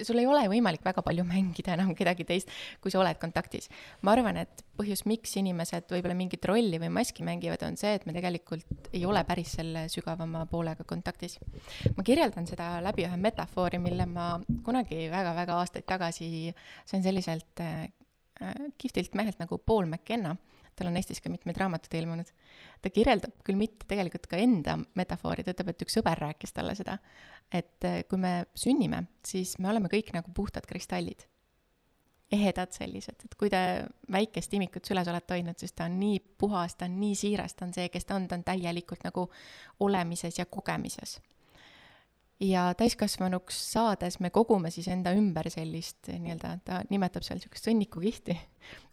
[0.06, 3.70] sul ei ole võimalik väga palju mängida enam kedagi teist, kui sa oled kontaktis.
[4.02, 8.06] ma arvan, et põhjus, miks inimesed võib-olla mingit rolli või maski mängivad, on see, et
[8.06, 11.40] me tegelikult ei ole päris selle sügavama poolega kontaktis.
[11.98, 14.30] ma kirjeldan seda läbi ühe metafoori, mille ma
[14.66, 16.54] kunagi väga-väga aastaid tagasi
[16.86, 17.62] sain selliselt
[18.42, 20.36] Äh, kihvtilt mehelt nagu Paul McKenna,
[20.76, 22.32] tal on Eestis ka mitmeid raamatuid ilmunud.
[22.84, 26.76] Ta kirjeldab küll mitte tegelikult ka enda metafoori, ta ütleb, et üks sõber rääkis talle
[26.78, 26.98] seda,
[27.52, 31.28] et äh, kui me sünnime, siis me oleme kõik nagu puhtad kristallid.
[32.34, 33.60] ehedad sellised, et kui te
[34.10, 37.67] väikest imikut süles olete hoidnud, siis ta on nii puhas, ta on nii siiras, ta
[37.67, 39.28] on see, kes ta on, ta on täielikult nagu
[39.86, 41.19] olemises ja kogemises
[42.41, 48.36] ja täiskasvanuks saades me kogume siis enda ümber sellist nii-öelda, ta nimetab seal niisugust sõnnikukihti,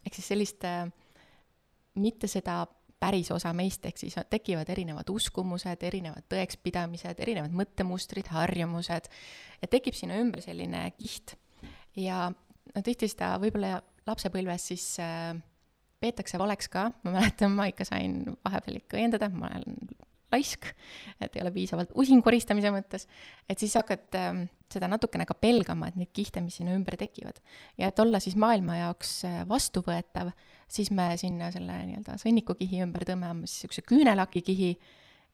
[0.05, 0.85] ehk siis sellist äh,
[1.99, 2.61] mitte seda
[3.01, 9.09] päris osa meist, ehk siis tekivad erinevad uskumused, erinevad tõekspidamised, erinevad mõttemustrid, harjumused,
[9.61, 11.35] et tekib sinna ümber selline kiht.
[11.97, 15.33] ja no tihti seda võib-olla lapsepõlves siis äh,
[16.01, 19.77] peetakse valeks ka, ma mäletan, ma ikka sain vahepeal ikka õiendada, ma olen
[20.31, 20.69] laisk,
[21.19, 23.07] et ei ole piisavalt usin koristamise mõttes,
[23.49, 27.41] et siis hakkad äh, seda natukene ka pelgama, et neid kihte, mis sinna ümber tekivad.
[27.77, 30.31] ja et olla siis maailma jaoks äh, vastuvõetav,
[30.71, 34.71] siis me sinna selle nii-öelda sõnnikukihi ümber tõmbame siis niisuguse küünelakikihi,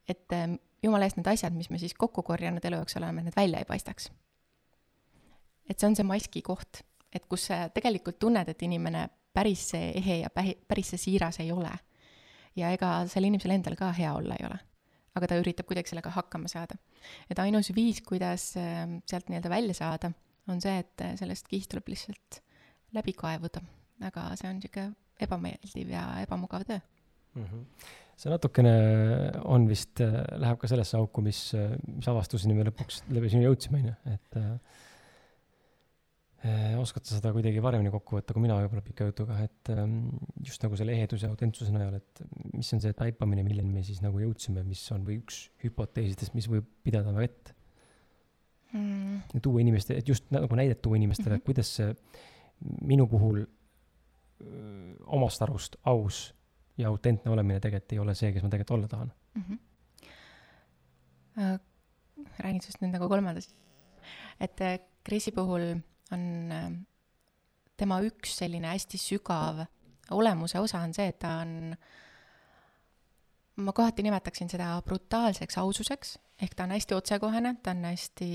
[0.09, 0.47] et äh,
[0.83, 3.69] jumala eest need asjad, mis me siis kokku korjanud elu jooksul oleme, need välja ei
[3.69, 4.11] paistaks.
[5.69, 6.81] et see on see maski koht,
[7.13, 11.39] et kus sa tegelikult tunned, et inimene päris see ehe ja pähi, päris see siiras
[11.43, 11.73] ei ole.
[12.55, 14.57] ja ega sel inimesel endal ka hea olla ei ole
[15.17, 16.77] aga ta üritab kuidagi sellega hakkama saada.
[17.29, 20.11] et ainus viis, kuidas ähm, sealt nii-öelda välja saada,
[20.47, 22.41] on see, et sellest kihist tuleb lihtsalt
[22.93, 23.61] läbi kaevuda,
[24.07, 27.43] aga see on niisugune ebameeldiv ja ebamugav töö mm.
[27.43, 27.63] -hmm.
[28.17, 28.75] see natukene
[29.45, 33.49] on vist, äh, läheb ka sellesse auku, mis, äh, mis avastuseni me lõpuks läbi sinu
[33.49, 34.41] jõudsime, on ju, et
[36.45, 40.11] Äh, oskad sa seda kuidagi paremini kokku võtta kui mina võib-olla pika jutuga, et ähm,
[40.45, 42.21] just nagu selle eheduse ja autentsuse najal, et
[42.53, 46.45] mis on see taipamine, milleni me siis nagu jõudsime, mis on või üks hüpoteesidest, mis
[46.51, 47.55] võib pidada vett
[48.69, 49.33] mm..
[49.33, 51.47] ja tuua inimeste, et just nagu näidet tuua inimestele mm, -hmm.
[51.49, 53.41] kuidas see minu puhul
[55.05, 56.33] omast arust aus
[56.77, 59.43] ja autentne olemine tegelikult ei ole see, kes ma tegelikult olla tahan mm.
[59.47, 59.59] -hmm.
[62.39, 63.53] Räägin sinust nüüd nagu kolmandast,
[64.39, 64.59] et
[65.03, 65.75] Krisi puhul
[66.11, 66.71] on äh,
[67.77, 69.65] tema üks selline hästi sügav
[70.11, 71.75] olemuse osa on see, et ta on,
[73.63, 78.29] ma kohati nimetaksin seda brutaalseks aususeks, ehk ta on hästi otsekohene, ta on hästi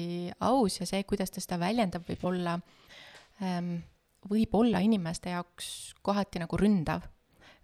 [0.48, 2.58] aus ja see, kuidas ta seda väljendab, võib olla,
[3.42, 3.76] ähm,
[4.30, 7.06] võib olla inimeste jaoks kohati nagu ründav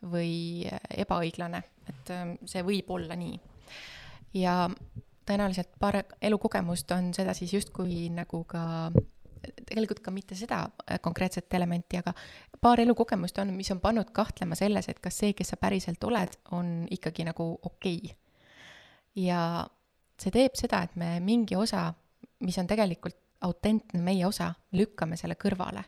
[0.08, 3.38] või ebaõiglane, et ähm, see võib olla nii.
[4.38, 4.68] ja
[5.28, 8.90] tõenäoliselt paar elukogemust on seda siis justkui nagu ka
[9.68, 12.14] tegelikult ka mitte seda äh, konkreetset elementi, aga
[12.60, 16.38] paar elukogemust on, mis on pannud kahtlema selles, et kas see, kes sa päriselt oled,
[16.56, 18.16] on ikkagi nagu okei okay..
[19.24, 19.40] ja
[20.18, 21.88] see teeb seda, et me mingi osa,
[22.44, 25.84] mis on tegelikult autentne meie osa, lükkame selle kõrvale.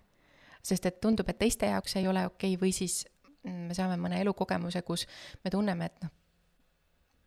[0.62, 3.04] Sest et tundub, et teiste jaoks ei ole okei okay, või siis
[3.44, 5.06] mm, me saame mõne elukogemuse, kus
[5.44, 6.12] me tunneme, et noh,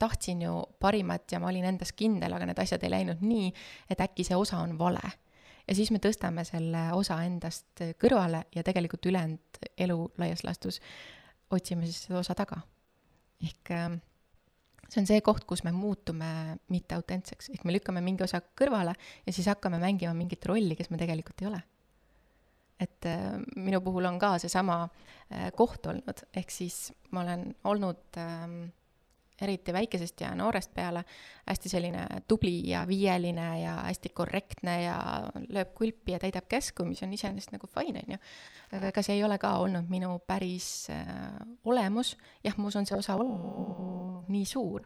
[0.03, 3.51] tahtsin ju parimat ja ma olin endas kindel, aga need asjad ei läinud nii,
[3.89, 5.13] et äkki see osa on vale.
[5.67, 10.81] ja siis me tõstame selle osa endast kõrvale ja tegelikult ülejäänud elu laias laastus
[11.55, 12.59] otsime siis seda osa taga.
[13.43, 13.95] ehk äh,
[14.89, 19.33] see on see koht, kus me muutume mitteautentseks, ehk me lükkame mingi osa kõrvale ja
[19.33, 21.61] siis hakkame mängima mingit rolli, kes me tegelikult ei ole.
[22.79, 28.17] Et äh, minu puhul on ka seesama äh, koht olnud, ehk siis ma olen olnud
[28.17, 28.47] äh,
[29.41, 31.03] eriti väikesest ja noorest peale
[31.47, 34.97] hästi selline tubli ja viieline ja hästi korrektne ja
[35.49, 38.21] lööb kulpi ja täidab käsku, mis on iseenesest nagu fine, on ju.
[38.77, 42.97] aga ega see ei ole ka olnud minu päris äh, olemus, jah, mus on see
[42.97, 43.17] osa
[44.33, 44.85] nii suur,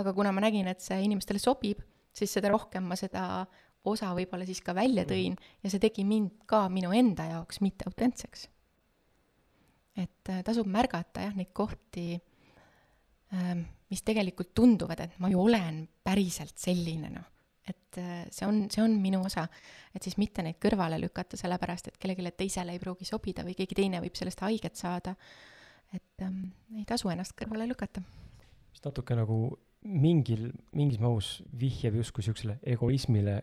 [0.00, 1.82] aga kuna ma nägin, et see inimestele sobib,
[2.14, 3.44] siis seda rohkem ma seda
[3.84, 7.88] osa võib-olla siis ka välja tõin ja see tegi mind ka minu enda jaoks mitte
[7.88, 8.48] autentseks.
[9.96, 12.14] et äh, tasub märgata jah, neid kohti
[13.34, 17.26] ähm, mis tegelikult tunduvad, et ma ju olen päriselt selline, noh.
[17.68, 19.46] et äh, see on, see on minu osa.
[19.94, 23.78] et siis mitte neid kõrvale lükata, sellepärast et kellelegi teisele ei pruugi sobida või keegi
[23.78, 25.14] teine võib sellest haiget saada.
[25.92, 28.02] et ähm, ei tasu ennast kõrvale lükata.
[28.72, 33.42] mis natuke nagu mingil, mingis mahus vihjab justkui siuksele egoismile,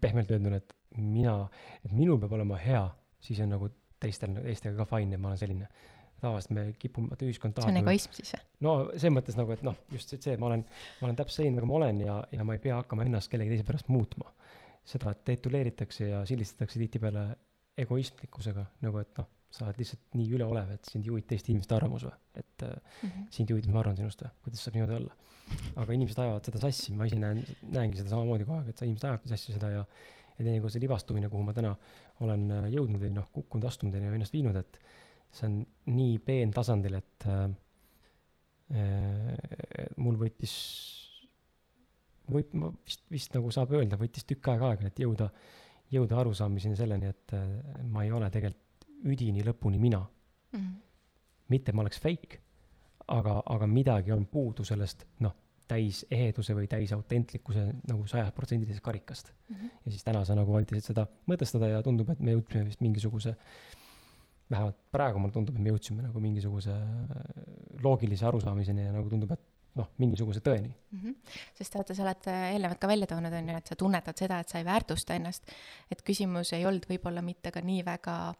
[0.00, 1.36] pehmelt öelduna, et mina,
[1.84, 2.84] et minul peab olema hea,
[3.22, 5.68] siis on nagu teistel, teistega ka fine, et ma olen selline
[6.20, 7.68] tavaliselt me kipume, vaata ühiskond tahab.
[7.68, 8.44] see on egoism siis või?
[8.66, 10.64] no selles mõttes nagu, et noh, just see, et ma olen,
[11.00, 13.52] ma olen täpselt selline, nagu ma olen ja, ja ma ei pea hakkama ennast kellegi
[13.52, 14.32] teise pärast muutma.
[14.86, 17.26] seda tituleeritakse ja sildistatakse tihtipeale
[17.82, 22.04] egoistlikkusega, nagu et noh, sa oled lihtsalt nii üleolev, et sind juhib teiste inimeste arvamus
[22.08, 23.30] või, et mm -hmm.
[23.30, 25.16] sind juhib, mis ma arvan sinust või, kuidas saab niimoodi olla.
[25.76, 29.04] aga inimesed ajavad seda sassi, ma ise näen, näengi seda samamoodi kogu aeg, et inimesed
[29.06, 29.84] ajavadki sassi seda ja
[30.38, 31.72] ja teinekord see libastumine, kuhu ma täna
[32.24, 34.78] olen äh, jõudnud või noh, kukkunud, astunud ja ennast viinud, et
[35.32, 35.60] see on
[35.96, 37.44] nii peentasandil, et äh,
[38.76, 40.56] äh, mul võttis,
[42.32, 45.30] võib, ma vist, vist nagu saab öelda, võttis tükk aega aega, et jõuda,
[45.94, 48.64] jõuda arusaamiseni selleni, et äh, ma ei ole tegelikult
[49.04, 50.58] üdini lõpuni mina mm.
[50.58, 50.74] -hmm.
[51.48, 52.40] mitte, ma oleks fake,
[53.08, 55.34] aga, aga midagi on puudu sellest, noh,
[55.68, 59.56] täis eheduse või täis autentlikkuse nagu sajaprotsendilisest karikast mm.
[59.56, 59.70] -hmm.
[59.84, 63.30] ja siis täna sa nagu aitasid seda mõtestada ja tundub, et me jõudsime vist mingisuguse
[63.30, 63.76] äh,
[64.50, 67.44] vähemalt praegu mulle tundub, et me jõudsime nagu mingisuguse äh,
[67.82, 69.42] loogilise arusaamiseni ja nagu tundub, et
[69.76, 71.00] noh, mingisuguse tõeni mm.
[71.00, 71.36] -hmm.
[71.58, 74.40] sest vaata, sa oled äh, eelnevalt ka välja toonud, on ju, et sa tunnetad seda,
[74.40, 75.50] et sa ei väärtusta ennast.
[75.90, 78.34] et küsimus ei olnud võib-olla mitte ka nii väga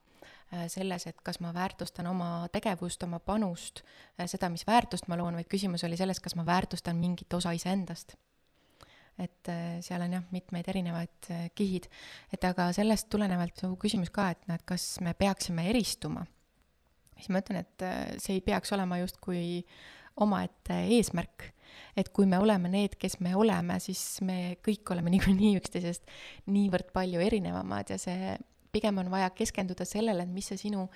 [0.70, 3.82] selles, et kas ma väärtustan oma tegevust, oma panust,
[4.30, 8.14] seda, mis väärtust ma loon, vaid küsimus oli selles, kas ma väärtustan mingit osa iseendast
[9.18, 11.88] et äh, seal on jah, mitmeid erinevaid äh, kihid.
[12.32, 16.26] et aga sellest tulenevalt su küsimus ka, et noh, et kas me peaksime eristuma,
[17.16, 19.64] siis ma ütlen, et äh, see ei peaks olema justkui
[20.20, 21.50] omaette eesmärk.
[21.96, 26.04] et kui me oleme need, kes me oleme, siis me kõik oleme niikuinii üksteisest
[26.52, 28.36] niivõrd palju erinevamad ja see
[28.76, 30.86] pigem on vaja keskenduda sellele, et mis see sinu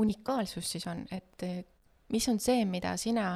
[0.00, 1.48] unikaalsus siis on, et
[2.12, 3.34] mis on see, mida sina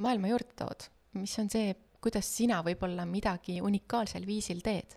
[0.00, 1.72] maailma juurde tood, mis on see
[2.02, 4.96] kuidas sina võib-olla midagi unikaalsel viisil teed.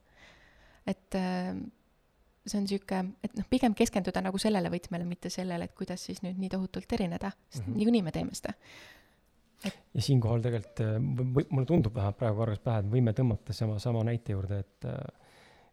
[0.88, 1.54] et äh,
[2.44, 6.20] see on niisugune, et noh, pigem keskenduda nagu sellele võtmele, mitte sellele, et kuidas siis
[6.26, 7.78] nüüd nii tohutult erineda, sest mm -hmm.
[7.78, 8.54] niikuinii me teeme seda
[9.64, 9.78] et....
[9.94, 14.04] ja siinkohal tegelikult äh, mulle tundub vähemalt praegu korraks pähe, et võime tõmmata sama, sama
[14.04, 14.90] näite juurde, et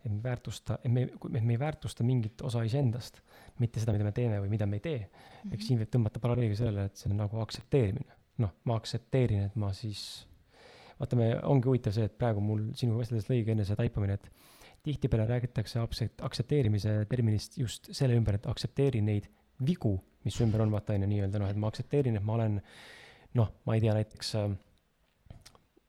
[0.04, 3.20] et me väärtusta, et me, et me ei väärtusta mingit osa iseendast,
[3.60, 5.10] mitte seda, mida me teeme või mida me ei tee mm.
[5.10, 5.54] -hmm.
[5.54, 8.18] eks siin võib tõmmata paralleeli sellele, et see on nagu aktsepteerimine.
[8.40, 10.26] noh, ma aktsepteerin, et ma siis
[11.00, 14.30] vaata, me, ongi huvitav see, et praegu mul sinuga vesteldes lõigi enne see taipamine, et
[14.86, 15.80] tihtipeale räägitakse
[16.24, 19.28] aktsepteerimise terminist just selle ümber, et aktsepteeri neid
[19.66, 22.60] vigu, mis ümber on, vaata on ju nii-öelda noh, et ma aktsepteerin, et ma olen
[23.36, 24.48] noh, ma ei tea, näiteks äh,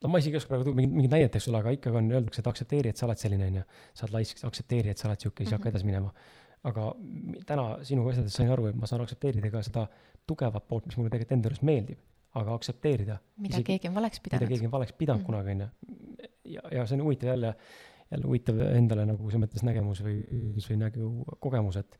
[0.01, 2.11] no ma isegi ei oska praegu tuua mingit, mingit näidet, eks ole, aga ikkagi on,
[2.17, 3.65] öeldakse, et aktsepteeri, et sa oled selline, on ju.
[3.93, 5.75] sa oled laisk, aktsepteeri, et sa oled sihuke, siis hakka mhm.
[5.75, 6.13] edasi minema.
[6.69, 6.87] aga
[7.49, 9.87] täna sinuga vesteldes sain aru, et ma saan aktsepteerida ka seda
[10.29, 12.01] tugevat poolt, mis mulle tegelikult enda juures meeldib
[12.39, 13.17] aga aktsepteerida.
[13.43, 14.41] mida keegi on valeks pidanud.
[14.41, 15.25] mida keegi on valeks pidanud mm.
[15.25, 16.29] kunagi, on ju.
[16.55, 17.53] ja, ja see on huvitav jälle,
[18.11, 20.21] jälle huvitav endale nagu selles mõttes nägemus või,
[20.67, 21.11] või nagu
[21.43, 21.99] kogemus, et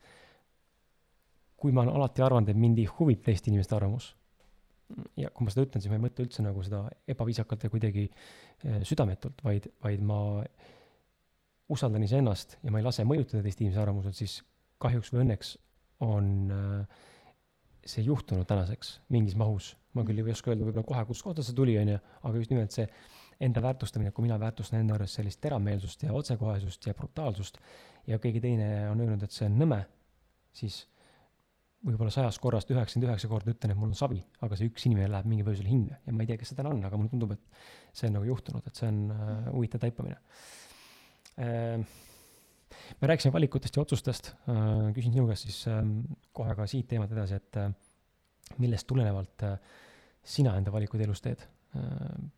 [1.56, 4.12] kui ma olen alati arvanud, et mind ei huvita teiste inimeste arvamus,
[5.16, 8.06] ja kui ma seda ütlen, siis ma ei mõtle üldse nagu seda ebaviisakalt ja kuidagi
[8.08, 10.18] eh, südametult, vaid, vaid ma
[11.72, 14.40] usaldan iseennast ja ma ei lase mõjutada teiste inimese arvamusel, siis
[14.82, 15.54] kahjuks või õnneks
[16.02, 17.00] on äh,
[17.86, 19.76] see juhtunud tänaseks mingis mahus.
[19.92, 22.52] ma küll ei oska öelda võib-olla kohe, kust kohta see tuli, on ju, aga just
[22.52, 22.86] nimelt see
[23.44, 27.58] enda väärtustamine, kui mina väärtustan enda arust sellist teravmeelsust ja otsekohesust ja brutaalsust
[28.08, 29.82] ja keegi teine on öelnud, et see on nõme,
[30.56, 30.78] siis
[31.82, 35.10] võib-olla sajast korrast üheksakümmend üheksa korda ütlen, et mul on savi, aga see üks inimene
[35.10, 37.34] läheb mingi põhjusel hinge ja ma ei tea, kes see täna on, aga mulle tundub,
[37.34, 40.20] et see on nagu juhtunud, et see on äh, huvitav taipamine
[41.42, 41.82] äh,
[43.00, 45.98] me rääkisime valikutest ja otsustest, äh, küsin sinu käest siis ähm,
[46.32, 47.72] kohe ka siit teemalt edasi, et äh,
[48.62, 49.58] millest tulenevalt äh,
[50.22, 51.48] sina enda valikuid elus teed?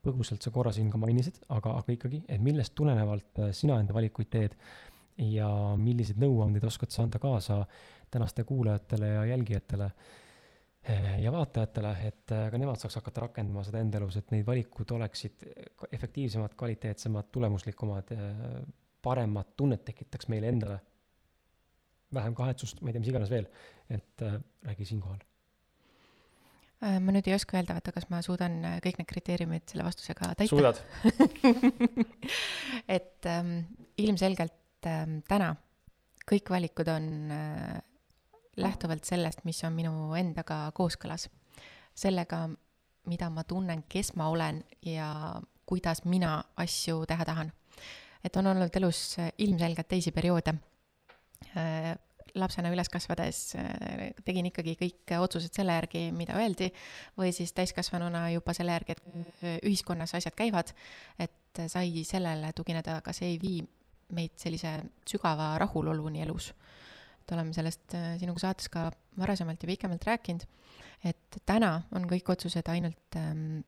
[0.07, 4.29] põgusalt sa korra siin ka mainisid, aga, aga ikkagi, et millest tulenevalt sina enda valikuid
[4.31, 4.53] teed
[5.19, 7.57] ja milliseid nõuandeid oskad sa anda kaasa
[8.15, 9.91] tänaste kuulajatele ja jälgijatele
[11.19, 15.47] ja vaatajatele, et ka nemad saaks hakata rakendama seda enda elus, et need valikud oleksid
[15.97, 18.13] efektiivsemad, kvaliteetsemad, tulemuslikumad
[19.05, 20.81] paremat tunnet tekitaks meile endale.
[22.15, 23.47] vähem kahetsust, ma ei tea, mis iganes veel,
[23.91, 24.23] et
[24.69, 25.19] räägi siinkohal
[26.85, 30.31] äh, ma nüüd ei oska öelda, vaata, kas ma suudan kõik need kriteeriumid selle vastusega
[30.39, 30.51] täita.
[30.53, 30.79] suudad
[32.99, 33.57] et ähm,
[33.99, 35.55] ilmselgelt ähm, täna
[36.31, 37.81] kõik valikud on äh,
[38.57, 41.29] lähtuvalt sellest, mis on minu endaga kooskõlas.
[41.95, 42.49] sellega,
[43.07, 47.53] mida ma tunnen, kes ma olen ja kuidas mina asju teha tahan
[48.25, 50.57] et on olnud elus äh, ilmselgelt teisi perioode.
[51.57, 51.93] Äh,
[52.35, 56.71] lapsena üles kasvades äh, tegin ikkagi kõik otsused selle järgi, mida öeldi,
[57.19, 60.73] või siis täiskasvanuna juba selle järgi, et ühiskonnas asjad käivad,
[61.21, 63.61] et sai sellele tugineda, aga see ei vii
[64.15, 64.77] meid sellise
[65.09, 66.51] sügava rahuloluni elus.
[67.25, 70.45] Et oleme sellest sinuga saates ka varasemalt ja pikemalt rääkinud,
[71.09, 73.63] et täna on kõik otsused ainult ähm,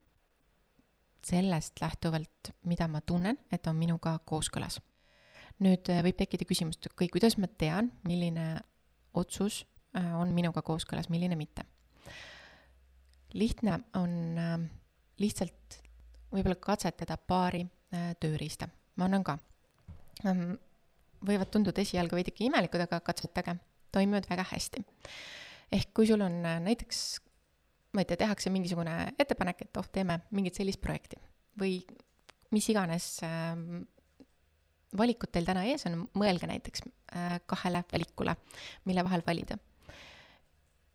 [1.27, 4.81] sellest lähtuvalt, mida ma tunnen, et on minuga kooskõlas.
[5.65, 8.61] nüüd äh, võib tekkida küsimus, et okei kuidas ma tean, milline
[9.17, 9.63] otsus
[9.97, 11.65] äh, on minuga kooskõlas, milline mitte.
[13.33, 14.59] lihtne on äh,
[15.19, 15.81] lihtsalt
[16.33, 17.67] võib-olla katsetada paari
[18.21, 18.67] tööriista,
[18.99, 19.39] ma annan ka.
[20.27, 20.57] Ähm,
[21.25, 23.57] võivad tunduda esialgu veidike imelikud, aga katsetage,
[23.93, 24.85] toimivad väga hästi.
[25.73, 27.21] ehk kui sul on näiteks
[27.97, 31.19] ma ei tea, tehakse mingisugune ettepanek, et oh, teeme mingit sellist projekti
[31.61, 31.79] või
[32.55, 33.55] mis iganes äh,
[34.97, 38.37] valikud teil täna ees on, mõelge näiteks äh, kahele valikule,
[38.89, 39.59] mille vahel valida.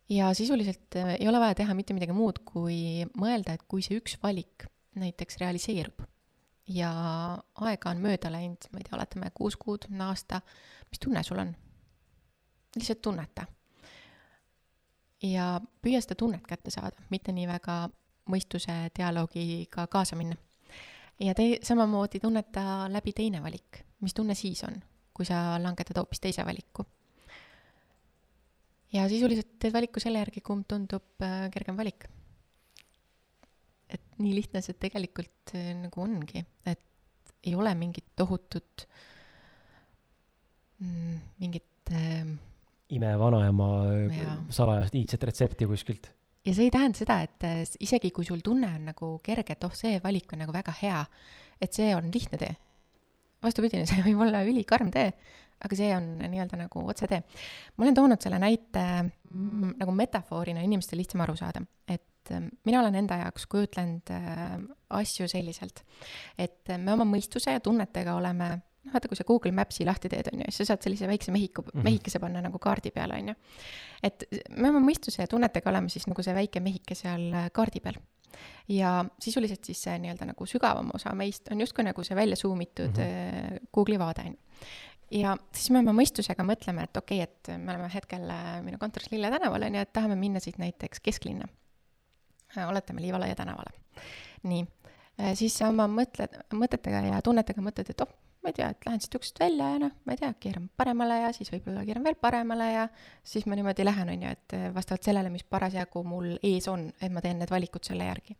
[0.08, 3.98] ja sisuliselt äh, ei ole vaja teha mitte midagi muud, kui mõelda, et kui see
[3.98, 6.06] üks valik näiteks realiseerub
[6.72, 6.92] ja
[7.66, 10.40] aega on mööda läinud, ma ei tea, oletame kuus kuud, aasta,
[10.90, 11.54] mis tunne sul on?
[12.72, 13.44] lihtsalt tunneta
[15.22, 17.76] ja püüa seda tunnet kätte saada, mitte nii väga
[18.32, 20.36] mõistuse dialoogiga kaasa minna.
[21.20, 24.80] ja tei-, samamoodi tunneta läbi teine valik, mis tunne siis on,
[25.14, 26.86] kui sa langetad hoopis teise valiku.
[28.92, 32.08] ja sisuliselt teed valiku selle järgi, kumb tundub äh, kergem valik.
[33.92, 36.80] Et nii lihtne see tegelikult äh, nagu ongi, et
[37.42, 38.86] ei ole mingit tohutut
[40.78, 42.26] mm, mingit äh,
[42.92, 43.68] imevanaema
[44.52, 46.10] salajast iidset retsepti kuskilt.
[46.46, 49.64] ja see ei tähenda seda, et äh, isegi kui sul tunne on nagu kerge, et
[49.68, 51.00] oh, see valik on nagu väga hea,
[51.62, 52.52] et see on lihtne tee.
[53.42, 55.10] vastupidi, see võib olla ülikarm tee,
[55.62, 57.22] aga see on nii-öelda nagu otsetee.
[57.76, 62.80] ma olen toonud selle näite mm, nagu metafoorina inimestel lihtsam aru saada, et äh, mina
[62.80, 64.58] olen enda jaoks kujutlenud äh,
[65.00, 65.82] asju selliselt,
[66.38, 70.30] et me oma mõistuse ja tunnetega oleme noh, vaata, kui sa Google Maps'i lahti teed,
[70.32, 71.88] on ju, siis sa saad sellise väikse mehiku mm, -hmm.
[71.88, 73.34] mehikese panna nagu kaardi peale, on ju.
[74.02, 74.24] et
[74.56, 78.00] me oma mõistuse ja tunnetega oleme siis nagu see väike mehike seal äh, kaardi peal.
[78.68, 82.60] ja sisuliselt siis see nii-öelda nagu sügavam osa meist on justkui nagu see välja zoom
[82.60, 83.68] itud mm -hmm.
[83.72, 84.38] Google'i vaade, on ju
[85.12, 88.78] ja siis me oma mõistusega mõtleme, et okei okay,, et me oleme hetkel äh, minu
[88.80, 91.48] kontoris Lille tänaval, on ju, et tahame minna siit näiteks kesklinna.
[92.68, 93.72] Oletame Liivalaia tänavale.
[94.42, 94.66] nii,
[95.38, 98.10] siis sa oma mõtled, mõtetega ja tunnetega mõtled, et oh,
[98.42, 101.18] ma ei tea, et lähen siit uksest välja ja noh, ma ei tea, keeran paremale
[101.20, 102.86] ja siis võib-olla keeran veel paremale ja
[103.24, 107.12] siis ma niimoodi lähen, on ju, et vastavalt sellele, mis parasjagu mul ees on, et
[107.12, 108.36] ma teen need valikud selle järgi.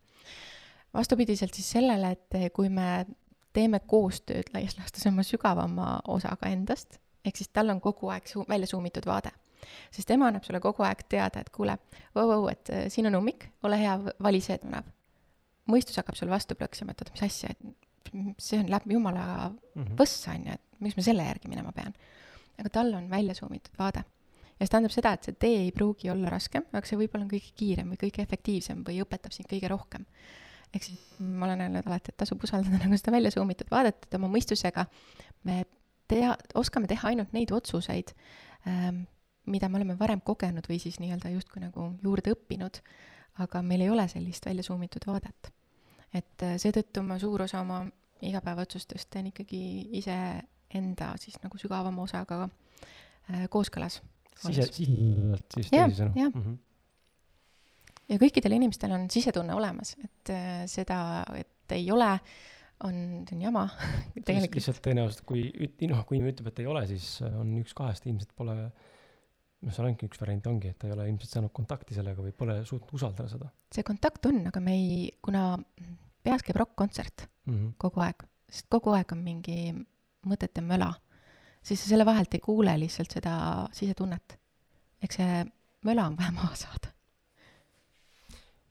[0.93, 3.05] vastupidiselt siis sellele, et kui me
[3.53, 8.45] teeme koostööd laias laastus oma sügavama osaga endast, ehk siis tal on kogu aeg su-,
[8.49, 9.31] välja suumitud vaade.
[9.91, 11.77] Sest tema annab sulle kogu aeg teada, et kuule,
[12.15, 14.89] vau-vau, et äh, siin on ummik, ole hea, vali see tänav.
[15.69, 17.83] mõistus hakkab sul vastu plõksima, et oota, mis asja, et
[18.41, 19.95] see on, läheb jumala mm -hmm.
[19.99, 21.93] võssa, on ju, et miks ma selle järgi minema pean.
[22.59, 24.03] aga tal on välja suumitud vaade.
[24.59, 27.31] ja see tähendab seda, et see tee ei pruugi olla raskem, aga see võib-olla on
[27.31, 30.05] kõige kiirem või kõige efektiivsem või õpetab sind kõige rohkem.
[30.73, 34.19] ehk siis ma olen öelnud alati, et tasub usaldada nagu seda välja suumitud vaadet, et
[34.19, 34.85] oma mõistusega
[35.43, 35.63] me
[36.07, 38.13] tea, oskame teha ainult neid otsuseid
[38.67, 39.03] ähm,,
[39.45, 42.79] mida me oleme varem kogenud või siis nii-öelda justkui nagu juurde õppinud,
[43.43, 45.51] aga meil ei ole sellist välja suumitud vaadet
[46.17, 47.83] et äh, seetõttu ma suur osa oma
[48.23, 49.61] igapäevaotsustest teen ikkagi
[49.99, 53.99] iseenda siis nagu sügavama osaga äh, kooskõlas.
[54.37, 56.29] sise, sisetunde siis teisisõnu jah.
[56.29, 56.41] mm.
[56.45, 56.57] -hmm.
[58.13, 62.11] ja kõikidel inimestel on sisetunne olemas, et äh, seda, et ei ole,
[62.85, 62.95] on,
[63.27, 63.67] see on jama
[64.25, 64.55] tegelikult.
[64.59, 67.73] lihtsalt tõenäoliselt, kui üt-, noh, kui inimene ütleb, et ei ole, siis äh, on üks
[67.77, 68.57] kahest ilmselt pole,
[69.63, 72.35] noh, seal ainult üks variant ongi, et ta ei ole ilmselt saanud kontakti sellega või
[72.37, 75.55] pole suutnud usaldada seda see kontakt on, aga me ei, kuna
[76.23, 77.53] peas käib rokk-kontsert mm.
[77.53, 77.73] -hmm.
[77.81, 79.73] kogu aeg, sest kogu aeg on mingi
[80.29, 80.91] mõtete möla,
[81.63, 83.35] siis sa selle vahelt ei kuule lihtsalt seda
[83.71, 84.39] sisetunnet.
[85.03, 85.43] eks see
[85.83, 86.93] möla on vaja maha saada.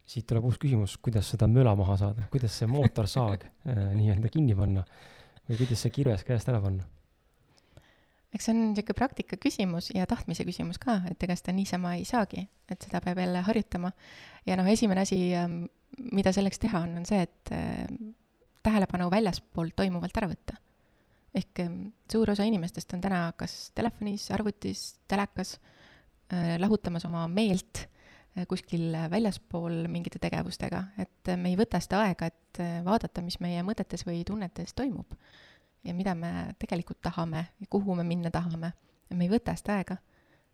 [0.07, 4.55] siit tuleb uus küsimus, kuidas seda möla maha saada, kuidas see mootorsaag äh, nii-öelda kinni
[4.55, 4.85] panna
[5.49, 6.87] või kuidas see kirves käest ära panna?
[8.33, 12.07] Eks see on niisugune praktika küsimus ja tahtmise küsimus ka, et ega seda niisama ei
[12.09, 13.93] saagi, et seda peab jälle harjutama.
[14.47, 15.21] ja noh, esimene asi,
[16.13, 17.87] mida selleks teha on, on see, et äh,
[18.63, 20.57] tähelepanu väljaspool toimuvalt ära võtta.
[21.35, 21.79] ehk ähm,
[22.13, 25.59] suur osa inimestest on täna kas telefonis, arvutis, telekas,
[26.59, 32.31] lahutamas oma meelt äh, kuskil väljaspool mingite tegevustega, et äh, me ei võta seda aega,
[32.33, 35.17] et äh, vaadata, mis meie mõtetes või tunnetes toimub
[35.85, 38.73] ja mida me tegelikult tahame ja kuhu me minna tahame
[39.11, 39.97] ja me ei võta seda aega.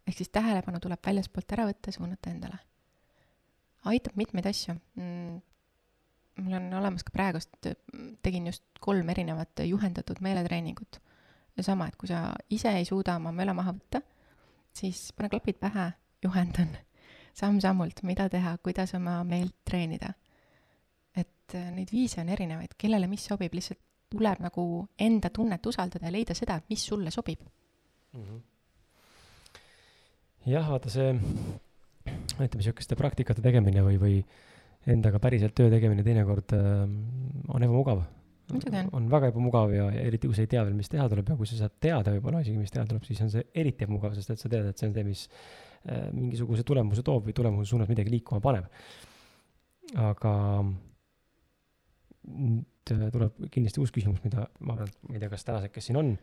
[0.06, 2.58] ehk siis tähelepanu tuleb väljaspoolt ära võtta suunata endale.
[3.84, 5.40] aitab mitmeid asju mm,.
[6.42, 7.56] mul on olemas ka praegust,
[8.22, 11.00] tegin just kolm erinevat juhendatud meeletreeningut.
[11.56, 14.02] ja sama, et kui sa ise ei suuda oma möla maha võtta,
[14.72, 16.76] siis pane klapid pähe, juhendan
[17.38, 20.14] samm-sammult, mida teha, kuidas oma meelt treenida.
[21.16, 24.64] et neid viise on erinevaid, kellele mis sobib, lihtsalt tuleb nagu
[24.98, 27.40] enda tunnet usaldada ja leida seda, mis sulle sobib.
[30.48, 31.10] jah, vaata see,
[32.38, 34.14] ütleme sihukeste praktikate tegemine või, või
[34.88, 36.86] endaga päriselt töö tegemine teinekord äh,
[37.52, 38.06] on ebamugav.
[38.48, 38.62] On.
[38.96, 41.34] on väga ebamugav ja, ja eriti kui sa ei tea veel, mis teha tuleb ja
[41.36, 44.32] kui sa saad teada võib-olla isegi, mis teha tuleb, siis on see eriti ebamugav, sest
[44.32, 47.90] et sa tead, et see on see, mis äh, mingisuguse tulemuse toob või tulemuse suunas
[47.92, 48.70] midagi liikuma paneb.
[50.00, 50.32] aga
[52.94, 55.72] nüüd äh, tuleb kindlasti uus küsimus, mida ma arvan, et ma ei tea, kas tänased,
[55.74, 56.14] kes siin on,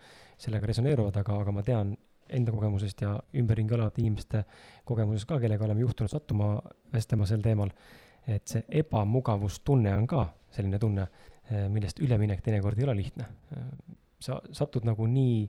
[0.41, 1.95] sellega resoneeruvad, aga, aga ma tean
[2.35, 4.41] enda kogemusest ja ümberringi olevate inimeste
[4.89, 6.55] kogemusest ka, kellega oleme juhtunud sattuma
[6.93, 7.69] vestlema sel teemal,
[8.25, 10.23] et see ebamugavustunne on ka
[10.55, 11.05] selline tunne,
[11.69, 13.27] millest üleminek teinekord ei ole lihtne.
[14.25, 15.43] sa satud nagu nii,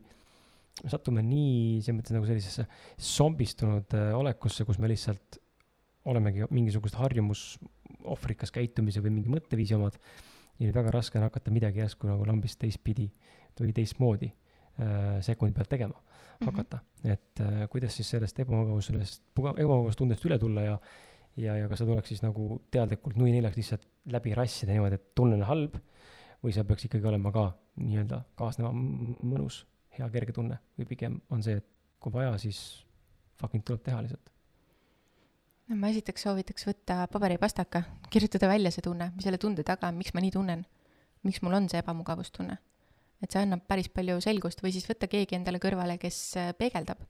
[0.85, 2.67] satume nii selles mõttes nagu sellisesse
[3.01, 5.39] zombistunud äh, olekusse, kus me lihtsalt
[6.07, 9.97] olemegi mingisugust harjumusohvrikas käitumise või mingi mõtteviisi omad
[10.59, 13.09] ja nüüd väga raske on hakata midagi järsku nagu lambist teistpidi
[13.61, 16.01] või teistmoodi äh, sekundi pealt tegema
[16.45, 17.03] hakata mm.
[17.03, 17.13] -hmm.
[17.13, 20.79] et äh, kuidas siis sellest ebamugavus, sellest puga- ebamugavustundest üle tulla ja
[21.37, 25.15] ja, ja kas see tuleks siis nagu teadlikult nui neljaks lihtsalt läbi rassida niimoodi, et
[25.15, 25.77] tunne on halb
[26.45, 27.51] või seal peaks ikkagi olema ka
[27.81, 29.65] nii-öelda kaasneva mõnus,
[29.99, 31.69] hea kerge tunne või pigem on see, et
[32.01, 32.61] kui vaja, siis
[33.41, 34.33] fucking tuleb teha lihtsalt.
[35.69, 40.15] No ma esiteks soovitaks võtta paberipastaka, kirjutada välja see tunne, mis selle tunde taga miks
[40.15, 40.65] ma nii tunnen.
[41.27, 42.59] miks mul on see ebamugavustunne.
[43.23, 47.01] et see annab päris palju selgust või siis võtta keegi endale kõrvale, kes äh, peegeldab.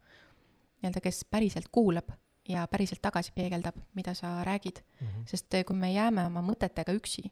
[0.80, 2.12] nii-öelda, kes päriselt kuulab
[2.48, 4.82] ja päriselt tagasi peegeldab, mida sa räägid.
[5.26, 7.30] sest äh, kui me jääme oma mõtetega üksi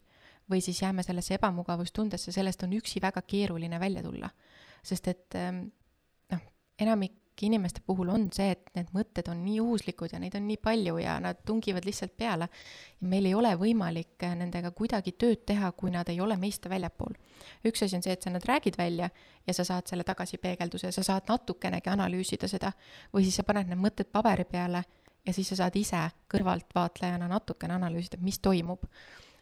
[0.51, 4.31] või siis jääme sellesse ebamugavustundesse, sellest on üksi väga keeruline välja tulla.
[4.83, 5.69] sest et ähm,
[6.31, 6.41] noh,
[6.79, 10.59] enamik inimeste puhul on see, et need mõtted on nii juhuslikud ja neid on nii
[10.63, 12.49] palju ja nad tungivad lihtsalt peale.
[13.01, 16.69] ja meil ei ole võimalik äh, nendega kuidagi tööd teha, kui nad ei ole meist
[16.71, 17.15] väljapool.
[17.65, 19.11] üks asi on see, et sa nad räägid välja
[19.47, 22.73] ja sa saad selle tagasipeegelduse, sa saad natukenegi analüüsida seda
[23.13, 24.85] või siis sa paned need mõtted paberi peale
[25.27, 28.85] ja siis sa saad ise kõrvaltvaatlejana natukene analüüsida, mis toimub.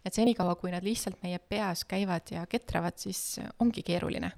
[0.04, 4.32] et senikaua, kui nad lihtsalt meie peas käivad ja ketravad, siis ongi keeruline.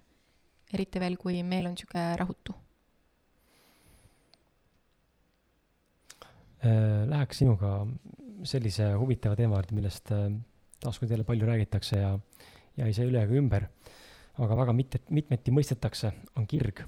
[0.72, 2.63] eriti veel, kui meel on niisugune rahutu
[6.64, 7.76] Läheks sinuga
[8.48, 10.28] sellise huvitava teema juurde, millest äh,
[10.84, 12.12] taaskord jälle palju räägitakse ja,
[12.76, 13.68] ja ei saa üle ega ümber,
[14.42, 16.84] aga väga mitte, mitmeti mõistetakse, on kirg.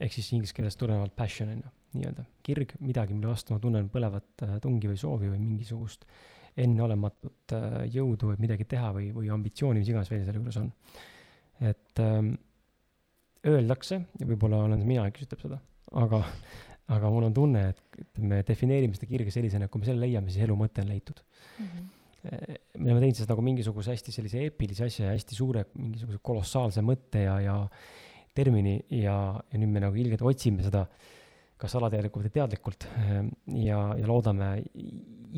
[0.00, 3.90] ehk siis inglise keeles tulenevalt passion on ju, nii-öelda kirg, midagi, mille vastu ma tunnen
[3.92, 6.06] põlevat äh, tungi või soovi või mingisugust
[6.64, 10.72] enneolematut äh, jõudu, et midagi teha või, või ambitsiooni, mis iganes veel selle juures on.
[11.60, 12.32] et ähm,
[13.46, 15.60] öeldakse ja võib-olla olen mina, kes ütleb seda,
[15.92, 16.24] aga
[16.92, 20.32] aga mul on tunne, et me defineerime seda kirge sellisena, et kui me selle leiame,
[20.32, 21.22] siis elu mõte on leitud.
[21.58, 21.66] mm.
[21.66, 21.92] -hmm.
[22.78, 26.80] me oleme teinud sellest nagu mingisuguse hästi sellise eepilise asja ja hästi suure mingisuguse kolossaalse
[26.80, 27.56] mõtte ja, ja
[28.34, 29.16] termini ja,
[29.52, 30.86] ja nüüd me nagu ilgelt otsime seda
[31.60, 32.86] kas alateadlikult või teadlikult
[33.68, 34.48] ja, ja loodame,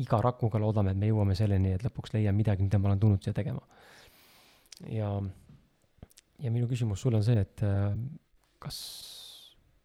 [0.01, 3.23] iga rakuga loodame, et me jõuame selleni, et lõpuks leian midagi, mida ma olen tulnud
[3.23, 3.61] siia tegema.
[4.89, 5.11] ja,
[6.39, 7.93] ja minu küsimus sulle on see, et äh,
[8.59, 8.77] kas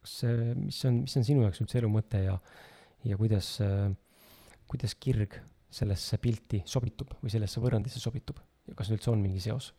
[0.03, 2.39] kas see, mis on, mis on sinu jaoks üldse elu mõte ja,
[3.07, 3.55] ja kuidas,
[4.71, 5.39] kuidas kirg
[5.73, 9.73] sellesse pilti sobitub või sellesse võrrandisse sobitub ja kas üldse on mingi seos?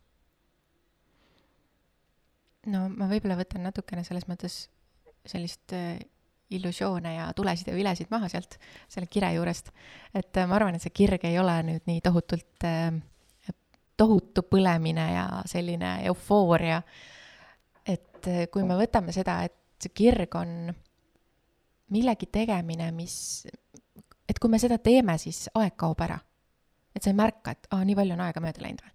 [2.70, 4.64] no ma võib-olla võtan natukene selles mõttes
[5.26, 5.98] sellist äh,
[6.54, 8.58] illusioone ja tulesid ja vilesid maha sealt
[8.88, 9.70] selle kire juurest.
[10.14, 12.92] et äh, ma arvan, et see kirg ei ole nüüd nii tohutult, äh,
[13.96, 16.82] tohutu põlemine ja selline eufooria.
[17.86, 20.74] et kui me võtame seda, et see kirg on
[21.94, 23.16] millegi tegemine, mis,
[24.28, 26.18] et kui me seda teeme, siis aeg kaob ära.
[26.94, 28.92] et sa ei märka, et aa, nii palju on aega mööda läinud või.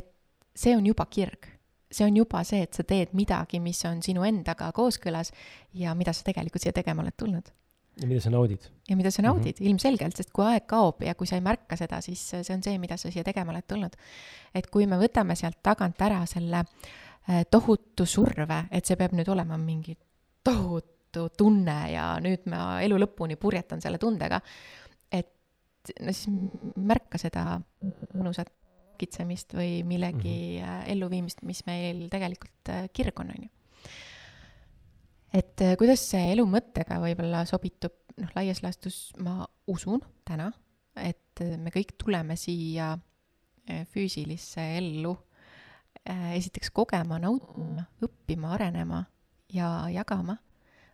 [0.00, 0.08] et
[0.54, 1.46] see on juba kirg.
[1.90, 5.32] see on juba see, et sa teed midagi, mis on sinu endaga kooskõlas
[5.74, 7.52] ja mida sa tegelikult siia tegema oled tulnud.
[8.00, 8.68] ja mida sa naudid.
[8.88, 9.70] ja mida sa naudid mm -hmm.
[9.70, 12.78] ilmselgelt, sest kui aeg kaob ja kui sa ei märka seda, siis see on see,
[12.78, 13.96] mida sa siia tegema oled tulnud.
[14.54, 17.09] et kui me võtame sealt tagant ära selle äh,
[17.50, 19.96] tohutu surve, et see peab nüüd olema mingi
[20.44, 24.40] tohutu tunne ja nüüd ma elu lõpuni purjetan selle tundega.
[25.12, 26.30] et no siis
[26.76, 27.60] märka seda
[28.14, 28.52] mõnusat
[29.00, 30.90] kitsemist või millegi mm -hmm.
[30.92, 33.50] elluviimist, mis meil tegelikult äh, kirg on, on ju.
[35.32, 40.52] et kuidas see elu mõttega võib-olla sobitub, noh, laias laastus ma usun täna,
[40.96, 42.98] et me kõik tuleme siia
[43.92, 45.14] füüsilisse ellu
[46.06, 49.04] esiteks kogema, nautima, õppima, arenema
[49.52, 50.36] ja jagama,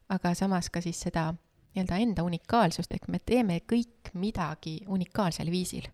[0.09, 1.31] aga samas ka siis seda
[1.77, 5.89] nii-öelda enda unikaalsust, ehk me teeme kõik midagi unikaalsel viisil.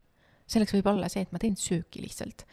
[0.46, 2.46] selleks võib olla see, et ma teen sööki lihtsalt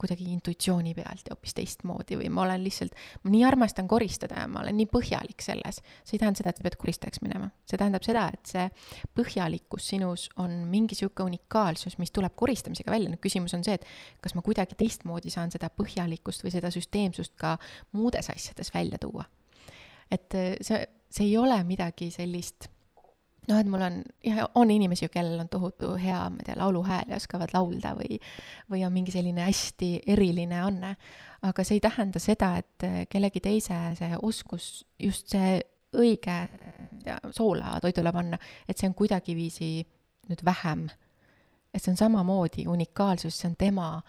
[0.00, 4.46] kuidagi intuitsiooni pealt ja hoopis teistmoodi või ma olen lihtsalt, ma nii armastan koristada ja
[4.50, 5.82] ma olen nii põhjalik selles.
[6.04, 8.66] see ei tähenda seda, et sa pead koristajaks minema, see tähendab seda, et see
[9.18, 13.86] põhjalikkus sinus on mingi sihuke unikaalsus, mis tuleb koristamisega välja, nüüd küsimus on see, et
[14.24, 17.56] kas ma kuidagi teistmoodi saan seda põhjalikkust või seda süsteemsust ka
[17.92, 19.28] muudes asjades välja tuua.
[20.10, 20.34] et
[20.66, 22.70] see, see ei ole midagi sellist
[23.48, 27.10] noh, et mul on, jah, on inimesi kellel on tohutu hea, ma ei tea, lauluhääl
[27.10, 28.20] ja oskavad laulda või,
[28.70, 30.94] või on mingi selline hästi eriline anne.
[31.42, 35.60] aga see ei tähenda seda, et kellegi teise see oskus, just see
[35.96, 36.36] õige
[37.06, 38.38] ja soola toidule panna,
[38.68, 39.70] et see on kuidagiviisi
[40.30, 40.88] nüüd vähem.
[41.74, 44.02] et see on samamoodi unikaalsus, see on tema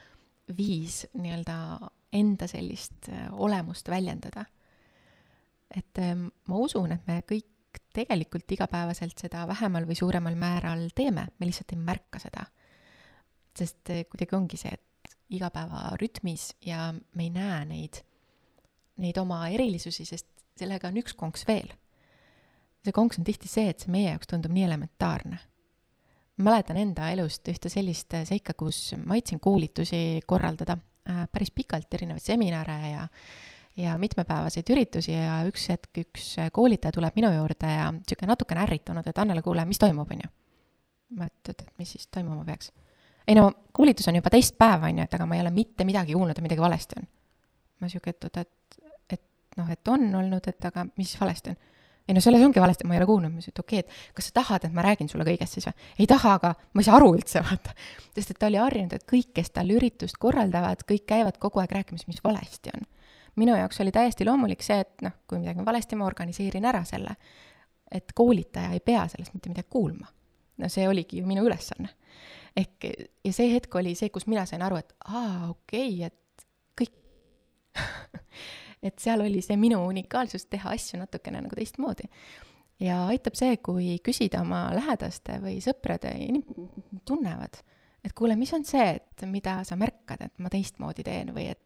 [0.58, 4.46] viis nii-öelda enda sellist olemust väljendada.
[5.76, 5.98] et
[6.48, 7.51] ma usun, et me kõik
[7.94, 12.46] tegelikult igapäevaselt seda vähemal või suuremal määral teeme, me lihtsalt ei märka seda.
[13.58, 18.02] sest eh, kuidagi ongi see, et igapäevarütmis ja me ei näe neid,
[19.04, 20.28] neid oma erilisusi, sest
[20.60, 21.72] sellega on üks konks veel.
[22.82, 25.40] see konks on tihti see, et see meie jaoks tundub nii elementaarne.
[26.42, 32.24] mäletan enda elust ühte sellist seika, kus ma aitasin koolitusi korraldada äh, päris pikalt, erinevaid
[32.24, 33.08] seminare ja
[33.78, 39.08] ja mitmepäevaseid üritusi ja üks hetk üks koolitaja tuleb minu juurde ja niisugune natukene ärritunud,
[39.08, 40.32] et Annele, kuule, mis toimub, on ju.
[41.18, 42.72] ma, et, et, mis siis toimuma peaks.
[43.28, 45.88] ei no, koolitus on juba teist päeva, on ju, et aga ma ei ole mitte
[45.88, 47.10] midagi kuulnud, et midagi valesti on.
[47.82, 48.80] ma sihuke, et oota, et,
[49.18, 51.62] et noh, et on olnud, et aga mis valesti on?
[52.10, 54.16] ei no selles ongi valesti, ma ei ole kuulnud, ma ütlesin, et okei okay,, et
[54.18, 55.92] kas sa tahad, et ma räägin sulle kõigest siis või?
[56.04, 57.76] ei taha, aga ma ei saa aru üldse, vaata.
[58.18, 61.78] sest et ta oli harjunud, et kõik, kes tal üritust korraldavad, kõik käivad kogu aeg
[61.78, 62.90] rääkimas, mis valesti on
[63.36, 66.84] minu jaoks oli täiesti loomulik see, et noh, kui midagi on valesti, ma organiseerin ära
[66.88, 67.16] selle.
[67.92, 70.08] et koolitaja ei pea sellest mitte midagi kuulma.
[70.58, 71.90] no see oligi ju minu ülesanne.
[72.58, 72.90] ehk,
[73.24, 76.46] ja see hetk oli see, kus mina sain aru, et aa, okei okay,, et
[76.82, 76.96] kõik
[78.88, 82.10] et seal oli see minu unikaalsus teha asju natukene nagu teistmoodi.
[82.80, 86.16] ja aitab see, kui küsida oma lähedaste või sõprade,
[87.06, 87.62] tunnevad
[88.04, 91.62] et kuule, mis on see, et mida sa märkad, et ma teistmoodi teen või et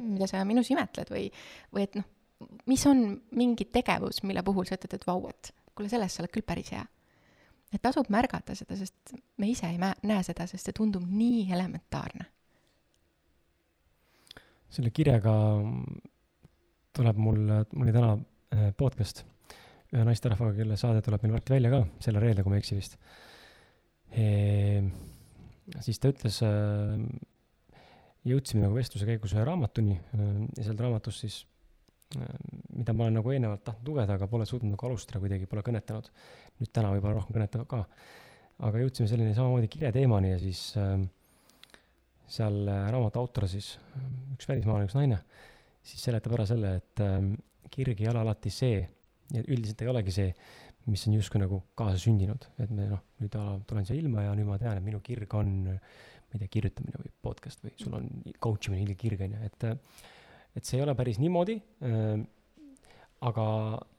[0.00, 1.26] mida sa minus imetled või,
[1.74, 2.06] või et noh,
[2.70, 3.04] mis on
[3.36, 6.72] mingi tegevus, mille puhul sa ütled, et vau, et kuule, selles sa oled küll päris
[6.74, 6.84] hea.
[7.74, 12.30] et tasub märgata seda, sest me ise ei näe seda, sest see tundub nii elementaarne.
[14.74, 15.34] selle kirjaga
[16.94, 17.40] tuleb mul,
[17.74, 19.24] mul oli täna äh, podcast
[19.94, 22.78] ühe naisterahvaga, kelle saade tuleb meil varsti välja ka, selle reede, kui ma ei eksi
[22.78, 22.96] vist
[24.14, 25.13] ehm
[25.84, 27.00] siis ta ütles, äh,
[28.28, 31.38] jõudsime nagu vestluse käigus ühe raamatuni äh, ja sealt raamatust siis,
[32.18, 32.28] äh,
[32.74, 36.10] mida ma olen nagu eelnevalt tahtnud lugeda, aga pole suutnud nagu alustada kuidagi, pole kõnetanud.
[36.60, 37.84] nüüd täna võib-olla rohkem kõnetab ka.
[38.64, 40.68] aga jõudsime selline samamoodi kireteemani ja siis
[42.34, 43.74] seal raamatu autor siis,
[44.36, 45.18] üks välismaalane, üks naine,
[45.84, 47.02] siis seletab ära selle, et
[47.74, 48.78] kirg ei ole alati see,
[49.42, 50.30] üldiselt ei olegi see,
[50.90, 53.36] mis on justkui nagu kaasasündinud, et me noh, nüüd
[53.68, 57.00] tulen siia ilma ja nüüd ma tean, et minu kirg on, ma ei tea, kirjutamine
[57.00, 58.10] või podcast või sul on
[58.42, 59.68] coach imine, kirg on ju, et,
[60.58, 62.18] et see ei ole päris niimoodi äh,.
[63.24, 63.44] aga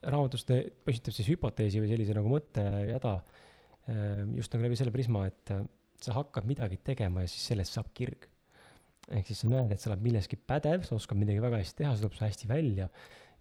[0.06, 3.16] raamatus ta püstitab siis hüpoteesi või sellise nagu mõttejada
[4.36, 5.52] just nagu läbi selle prisma, et
[6.02, 8.28] sa hakkad midagi tegema ja siis sellest saab kirg.
[9.06, 11.92] ehk siis sa näed, et sa oled milleski pädev, sa oskad midagi väga hästi teha,
[11.94, 12.88] see tuleb sul hästi välja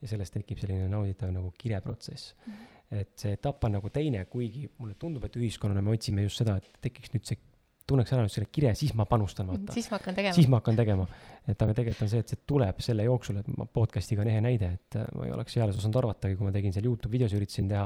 [0.02, 2.54] ja sellest tekib selline nauditav nagu kireprotsess mm.
[2.54, 2.75] -hmm.
[2.92, 6.58] Et see etapp on nagu teine, kuigi mulle tundub, et ühiskonnana me otsime just seda,
[6.62, 7.40] et tekiks nüüd see
[7.86, 9.74] tunneks ära nüüd selle kire, siis ma panustan, vaata.
[9.76, 10.36] siis ma hakkan tegema.
[10.38, 11.08] siis ma hakkan tegema.
[11.46, 14.42] et aga tegelikult on see, et see tuleb selle jooksul, et ma podcast'iga on ehe
[14.42, 17.36] näide, et äh, ma ei oleks eales osanud arvatagi, kui ma tegin seal Youtube videos,
[17.38, 17.86] üritasin teha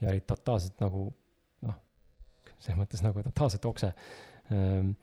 [0.00, 1.06] ja olid totaalselt nagu
[1.68, 1.76] noh,
[2.58, 3.92] selles mõttes nagu totaalselt okse
[4.52, 4.94] ehm,.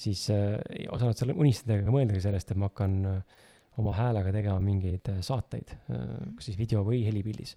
[0.00, 3.38] siis äh, ei osanud seal unistada ega mõeldagi sellest, et ma hakkan äh,
[3.80, 6.04] oma häälega tegema mingeid äh, saateid äh,,
[6.36, 7.56] kas siis video või helipildis.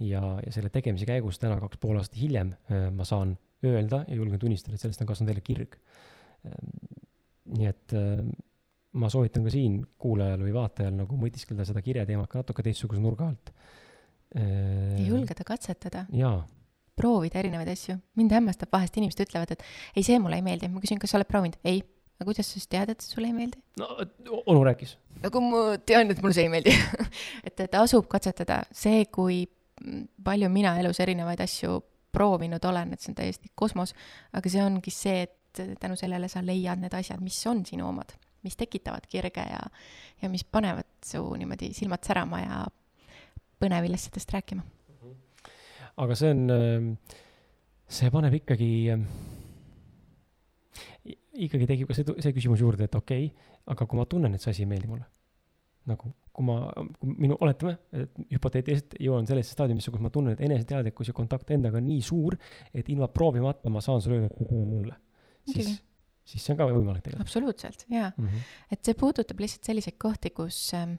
[0.00, 4.18] Ja, ja selle tegemise käigus täna kaks pool aastat hiljem äh, ma saan öelda ja
[4.18, 5.74] julgen tunnistada, et sellest on kasvanud jälle kirg.
[6.46, 7.00] Ehm,
[7.58, 8.28] nii et ehm,
[8.98, 13.32] ma soovitan ka siin kuulajal või vaatajal nagu mõtiskleda seda kirjateemat ka natuke teistsuguse nurga
[13.32, 13.52] alt.
[14.38, 16.04] ja julgeda katsetada.
[16.12, 16.46] jaa.
[16.96, 17.98] proovida erinevaid asju.
[18.20, 19.62] mind hämmastab vahest, inimesed ütlevad, et
[19.96, 20.68] ei, see mulle ei meeldi.
[20.68, 21.58] ma küsin, kas sa oled proovinud?
[21.64, 21.82] ei.
[22.18, 23.60] aga kuidas sa siis tead, et sulle ei meeldi?
[23.80, 24.96] no onu rääkis.
[25.24, 26.74] nagu ma tean, et mulle see ei meeldi
[27.46, 28.62] et, et tasub katsetada.
[28.72, 29.44] see, kui
[30.24, 31.78] palju mina elus erinevaid asju
[32.12, 33.94] proovinud olen, et see on täiesti kosmos,
[34.36, 38.14] aga see ongi see, et tänu sellele sa leiad need asjad, mis on sinu omad,
[38.46, 39.60] mis tekitavad kirge ja,
[40.22, 42.60] ja mis panevad su niimoodi silmad särama ja
[43.60, 44.64] põnevilist sellest rääkima.
[45.98, 46.96] aga see on,
[47.90, 48.70] see paneb ikkagi,
[51.48, 54.44] ikkagi tekib ka see, see küsimus juurde, et okei okay,, aga kui ma tunnen, et
[54.44, 55.06] see asi ei meeldi mulle
[55.88, 56.58] nagu kui ma,
[57.00, 61.50] kui minu, oletame, et hüpoteetiliselt jõuan sellesse staadiumisse, kus ma tunnen, et eneseteadlikkus ja kontakt
[61.54, 62.36] endaga on nii suur,
[62.70, 64.94] et ilma proovimata ma saan sulle öelda, et mulle.
[65.50, 65.72] siis,
[66.28, 67.26] siis see on ka võimalik tegelikult.
[67.26, 68.28] absoluutselt, jaa mm.
[68.28, 68.54] -hmm.
[68.76, 70.98] et see puudutab lihtsalt selliseid kohti, kus ähm,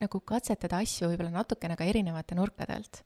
[0.00, 3.02] nagu katsetada asju võib-olla natukene ka erinevate nurkade alt.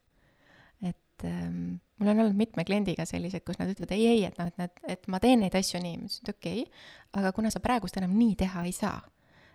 [1.15, 4.51] Et ähm, mul on olnud mitme kliendiga sellised, kus nad ütlevad ei, ei, et noh,
[4.51, 6.85] et nad, et ma teen neid asju nii, ma ütlesin, et okei okay,,
[7.21, 8.99] aga kuna sa praegust enam nii teha ei saa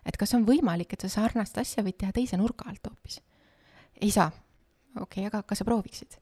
[0.07, 3.20] et kas on võimalik, et sa sarnast asja võid teha teise nurga alt hoopis?
[3.99, 4.30] ei saa.
[4.95, 6.20] okei okay,, aga kas sa prooviksid?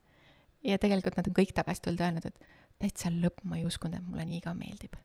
[0.65, 3.97] ja tegelikult nad on kõik tagasi tulnud ja öelnud, et täitsa lõpp, ma ei uskunud,
[3.97, 4.97] et mulle nii ka meeldib.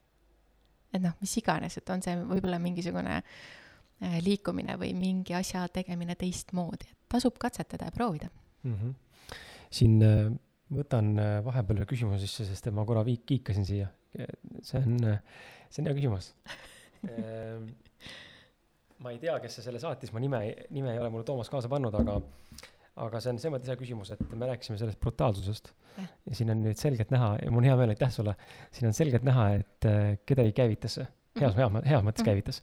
[0.93, 6.17] et noh, mis iganes, et on see võib-olla mingisugune äh, liikumine või mingi asja tegemine
[6.19, 8.29] teistmoodi, et tasub katsetada ja proovida
[8.63, 8.75] mm.
[8.75, 8.95] -hmm.
[9.73, 10.33] Siin äh,
[10.73, 13.91] võtan äh, vahepeal ühe küsimuse sisse, sest et ma korra viik-, kiikasin siia.
[14.61, 14.99] see on,
[15.73, 16.33] see on hea küsimus.
[17.09, 17.71] Ehm,
[19.03, 20.43] ma ei tea, kes see selle saatis, ma nime,
[20.75, 22.19] nime ei ole mulle Toomas kaasa pannud, aga,
[23.03, 25.73] aga see on selles mõttes hea küsimus, et me rääkisime sellest brutaalsusest.
[25.99, 28.37] ja siin on nüüd selgelt näha ja mul on hea meel, aitäh sulle,
[28.73, 31.09] siin on selgelt näha, et äh, kedagi käivitas see,
[31.41, 32.63] heas, heas, heas mõttes käivitas.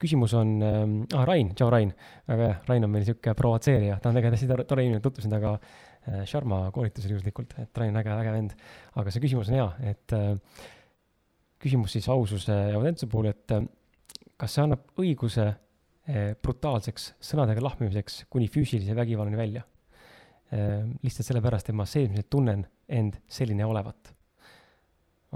[0.00, 1.92] küsimus on ähm,, ah Rain, tšau Rain,
[2.28, 5.56] väga hea, Rain on meil sihuke provotseerija, ta on tegelikult hästi tore inimene, tutvusin temaga
[5.58, 5.89] äh,
[6.24, 8.54] Sharma koolitusel juhuslikult, et Rain on äge, äge vend.
[8.96, 10.30] aga see küsimus on hea, et äh,
[11.60, 13.66] küsimus siis aususe ja autentsuse puhul, et äh,
[14.40, 15.50] kas see annab õiguse
[16.42, 19.60] brutaalseks sõnadega lahmimiseks kuni füüsilise vägivallani välja.
[21.04, 24.10] Lihtsalt sellepärast, et ma seesmiselt tunnen end selline olevat,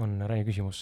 [0.03, 0.81] on Raini küsimus.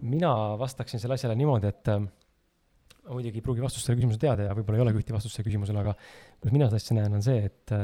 [0.00, 4.56] Mina vastaksin selle asjale niimoodi, et ma muidugi ei pruugi vastust sellele küsimusele teada ja
[4.56, 5.94] võib-olla ei olegi ühte vastust sellele küsimusele, aga
[6.40, 7.74] kuidas mina seda asja näen, on see, et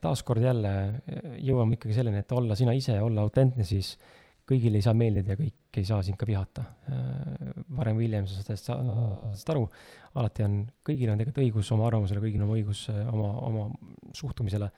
[0.00, 0.72] taaskord jälle
[1.44, 3.94] jõuame ikkagi selleni, et olla sina ise, olla autentne, siis
[4.50, 6.64] kõigile ei saa meeldida ja kõik ei saa sind ka vihata.
[6.90, 9.66] Äh, varem või hiljem sa saad sellest aru,
[10.18, 13.68] alati on, kõigil on tegelikult õigus oma arvamusele, kõigil on õigus äh, oma, oma
[14.16, 14.70] suhtumisele.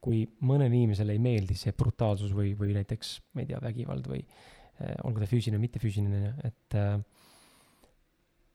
[0.00, 4.22] kui mõnele inimesele ei meeldi see brutaalsus või, või näiteks, ma ei tea, vägivald või
[4.24, 6.94] äh, olgu ta füüsiline mittefüüsiline, et äh,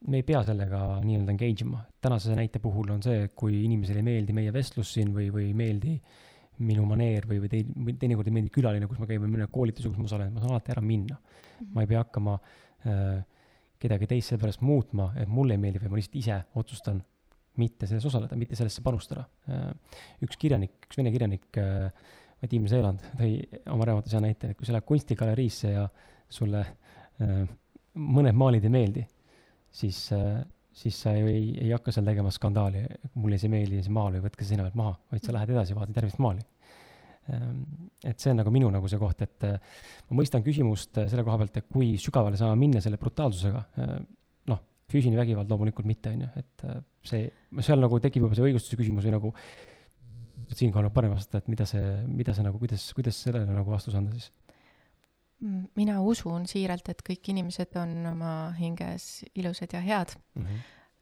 [0.08, 1.82] me ei pea sellega nii-öelda engage ima.
[2.01, 5.53] tänase näite puhul on see, kui inimesele ei meeldi meie vestlus siin või, või ei
[5.58, 5.95] meeldi
[6.66, 9.89] minu maneer või, või tei-, teinekord ei meeldi külaline, kus ma käin või mõne koolituse,
[9.89, 11.41] kus ma osalen, ma saan alati ära minna mm.
[11.47, 11.74] -hmm.
[11.76, 13.18] ma ei pea hakkama äh,
[13.82, 17.01] kedagi teist sellepärast muutma, et mulle ei meeldi, vaid ma lihtsalt ise otsustan
[17.60, 19.72] mitte selles osaleda, mitte sellesse panustada äh,.
[20.24, 21.89] üks kirjanik, üks vene kirjanik äh,,
[22.41, 23.39] Vadim Zeeland tõi
[23.72, 25.86] oma raamatus hea näite, et kui sa lähed kunstigaleriisse ja
[26.30, 27.45] sulle äh,
[27.95, 29.06] mõned maalid ei meeldi,
[29.76, 30.43] siis äh,
[30.76, 32.84] siis sa ju ei, ei hakka seal tegema skandaali,
[33.21, 35.53] mulle see ei meeldi see maal või võtke see seina pealt maha, vaid sa lähed
[35.53, 36.43] edasi, vaatad järgmist maali.
[37.32, 37.61] Ehm,
[38.05, 39.78] et see on nagu minu nagu see koht, et äh,
[40.09, 43.63] ma mõistan küsimust äh, selle koha pealt, et kui sügavale saame minna selle brutaalsusega,
[44.51, 46.67] noh, füüsiline vägivald loomulikult mitte, on ju, et
[47.07, 47.30] see,
[47.65, 49.34] seal nagu tekib juba see õigustuse küsimus või nagu
[50.51, 53.95] siinkohal on parem vastata, et mida see, mida see nagu, kuidas, kuidas sellele nagu vastus
[53.97, 54.30] anda siis?
[55.39, 60.45] Mm, mina usun siiralt, et kõik inimesed on oma hinges ilusad ja head mm.
[60.45, 60.61] -hmm.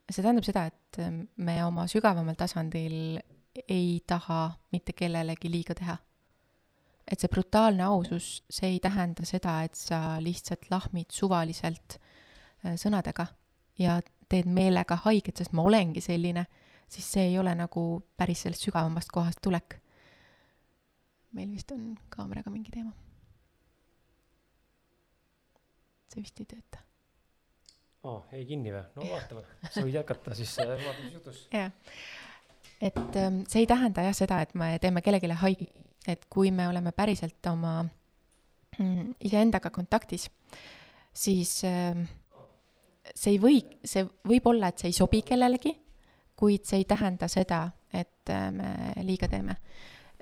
[0.09, 0.97] see tähendab seda, et
[1.37, 3.19] me oma sügavamal tasandil
[3.67, 5.97] ei taha mitte kellelegi liiga teha.
[7.11, 11.99] et see brutaalne ausus, see ei tähenda seda, et sa lihtsalt lahmid suvaliselt
[12.65, 13.27] äh, sõnadega
[13.77, 16.45] ja teed meelega haiget, sest ma olengi selline,
[16.87, 19.79] siis see ei ole nagu päris sellest sügavamast kohast tulek.
[21.31, 23.02] meil vist on kaameraga mingi teema
[26.13, 26.83] see vist ei tööta.
[28.09, 28.83] aa, jäi kinni või?
[28.97, 31.43] no vaatame, sa võid jätkata siis äh, vaatame, mis juhtus.
[31.53, 31.71] jah,
[32.81, 35.69] et ähm, see ei tähenda jah seda, et me teeme kellelegi haigi,
[36.07, 40.29] et kui me oleme päriselt oma mm, iseendaga kontaktis,
[41.13, 42.05] siis ähm,
[43.13, 45.73] see ei või, see võib olla, et see ei sobi kellelegi,
[46.39, 48.73] kuid see ei tähenda seda, et äh, me
[49.05, 49.57] liiga teeme.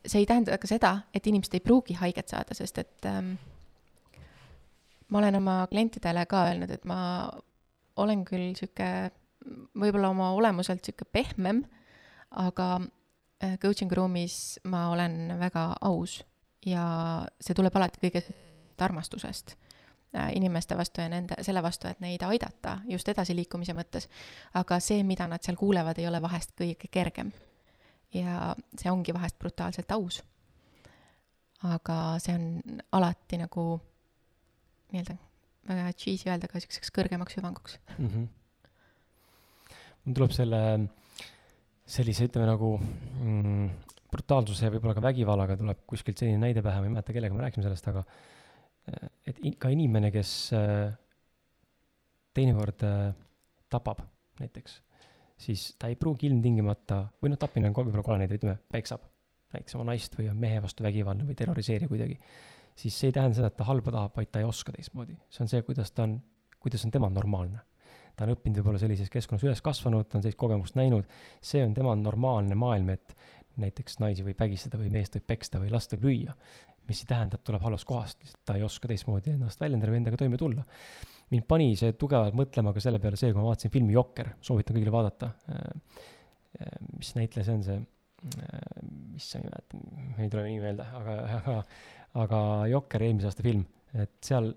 [0.06, 3.36] see ei tähenda ka seda, et inimesed ei pruugi haiget saada, sest et ähm,
[5.12, 7.30] ma olen oma klientidele ka öelnud, et ma
[8.00, 9.12] olen küll sihuke,
[9.78, 11.64] võib-olla oma olemuselt sihuke pehmem,
[12.40, 16.22] aga äh, coaching ruumis ma olen väga aus
[16.66, 16.86] ja
[17.42, 19.56] see tuleb alati kõigest armastusest
[20.16, 24.08] äh, inimeste vastu ja nende, selle vastu, et neid aidata just edasiliikumise mõttes.
[24.54, 27.32] aga see, mida nad seal kuulevad, ei ole vahest kõige kergem.
[28.14, 30.24] ja see ongi vahest brutaalselt aus.
[31.64, 33.82] aga see on alati nagu
[34.94, 35.18] nii-öelda
[35.70, 38.08] väga cheesy öelda, aga niisuguseks kõrgemaks hüvanguks mm.
[38.08, 38.28] -hmm.
[40.06, 40.62] mul tuleb selle,
[41.86, 43.66] sellise, ütleme nagu mm,
[44.12, 47.46] brutaalsuse ja võib-olla ka vägivallaga tuleb kuskilt selline näide pähe, ma ei mäleta, kellega me
[47.46, 48.04] rääkisime sellest, aga
[48.92, 50.90] eh, et ka inimene, kes eh,
[52.36, 53.14] teinekord eh,
[53.72, 54.04] tapab
[54.42, 54.82] näiteks,
[55.40, 59.06] siis ta ei pruugi ilmtingimata, või noh, tapmine on võib-olla kole näide, ütleme, peksab
[59.52, 62.18] näiteks oma naist või on mehe vastu vägivaldne või terroriseerib kuidagi
[62.82, 65.18] siis see ei tähenda seda, et ta halba tahab, vaid ta ei oska teistmoodi.
[65.30, 66.16] see on see, kuidas ta on,
[66.62, 67.62] kuidas on tema normaalne.
[68.16, 71.08] ta on õppinud võib-olla sellises keskkonnas üles kasvanud, ta on sellist kogemust näinud,
[71.42, 73.16] see on tema normaalne maailm, et
[73.62, 76.36] näiteks naisi võib vägistada või meest võib peksta või last võib lüüa.
[76.88, 80.00] mis ei tähenda, et tuleb halvast kohast, lihtsalt ta ei oska teistmoodi ennast väljendada või
[80.02, 80.66] endaga toime tulla.
[81.32, 84.76] mind pani see tugevalt mõtlema ka selle peale see, kui ma vaatasin filmi Jokker, soovitan
[84.76, 85.32] kõigile vaadata.
[85.48, 86.02] Äh,
[86.60, 87.78] äh, mis näitleja see on, see,
[88.36, 88.82] äh,
[89.16, 89.82] issand, ei mäleta,
[90.26, 91.56] ei tule nimi meelde, aga, aga
[92.20, 93.64] aga Jokker, eelmise aasta film,
[93.96, 94.52] et seal,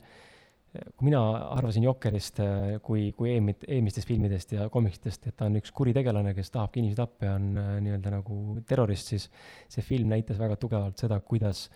[0.75, 1.21] kui mina
[1.55, 2.41] arvasin Jokkerist
[2.83, 6.99] kui, kui eelmid, eelmistest filmidest ja komiksitest, et ta on üks kuritegelane, kes tahabki inimesi
[6.99, 9.29] tappa ja on äh, nii-öelda nagu terrorist, siis
[9.71, 11.69] see film näitas väga tugevalt seda, kuidas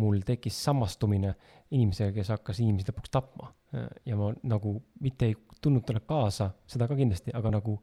[0.00, 1.34] mul tekkis samastumine
[1.76, 3.52] inimesega, kes hakkas inimesi lõpuks tapma.
[4.02, 7.76] ja ma nagu mitte ei tundnud talle kaasa, seda ka kindlasti, aga nagu,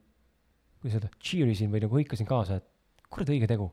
[0.82, 3.70] kuidas öelda, cheer isin või nagu hõikasin kaasa, et kurat, õige tegu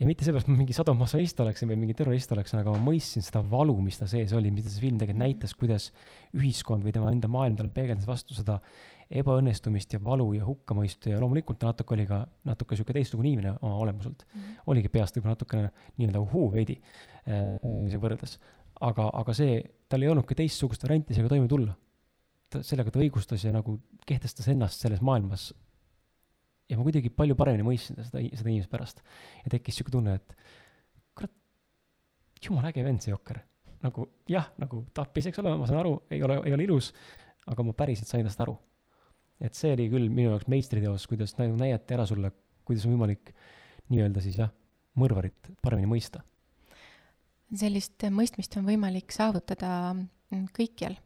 [0.00, 3.24] ja mitte seepärast, et ma mingi sadomasohhist oleksin või mingi terrorist oleksin, aga ma mõistsin
[3.24, 5.90] seda valu, mis ta sees oli, mida see film tegelikult näitas, kuidas
[6.36, 8.60] ühiskond või tema enda maailm talle peegeldas vastu seda
[9.10, 13.56] ebaõnnestumist ja valu ja hukkamõistu ja loomulikult ta natuke oli ka natuke sihuke teistsugune inimene
[13.58, 14.40] oma olemuselt mm.
[14.40, 14.60] -hmm.
[14.72, 16.78] oligi peast võib-olla natukene nii-öelda uhuu veidi
[17.26, 18.38] äh, võrreldes.
[18.80, 21.74] aga, aga see, tal ei olnud ka teistsugust varianti sellega toime tulla.
[22.48, 25.50] ta, sellega ta õigustas ja nagu kehtestas ennast selles maailmas
[26.70, 29.02] ja ma kuidagi palju paremini mõistsin seda, seda inimest pärast.
[29.44, 30.34] ja tekkis sihuke tunne, et
[31.18, 31.32] kurat,
[32.44, 33.42] jumala äge vend see Jokker.
[33.82, 36.92] nagu jah, nagu tappis, eks ole, ma saan aru, ei ole, ei ole ilus,
[37.50, 38.56] aga ma päriselt sain tast aru.
[39.40, 42.32] et see oli küll minu jaoks meistriteos, kuidas nagu näidati ära sulle,
[42.68, 43.34] kuidas on võimalik
[43.90, 44.52] nii-öelda siis jah,
[45.00, 46.22] mõrvarit paremini mõista.
[47.50, 49.96] sellist mõistmist on võimalik saavutada
[50.54, 51.00] kõikjal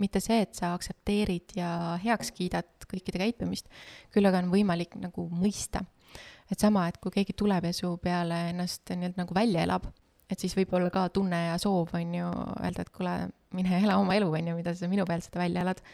[0.00, 3.68] mitte see, et sa aktsepteerid ja heaks kiidad kõikide käitumist,
[4.12, 5.84] küll aga on võimalik nagu mõista.
[6.50, 9.84] et sama, et kui keegi tuleb ja su peale ennast nii-öelda nagu välja elab,
[10.30, 13.12] et siis võib olla ka tunne ja soov, on ju, öelda, et kuule,
[13.54, 15.84] mine ela oma elu, on ju, mida sa minu peal seda välja elad.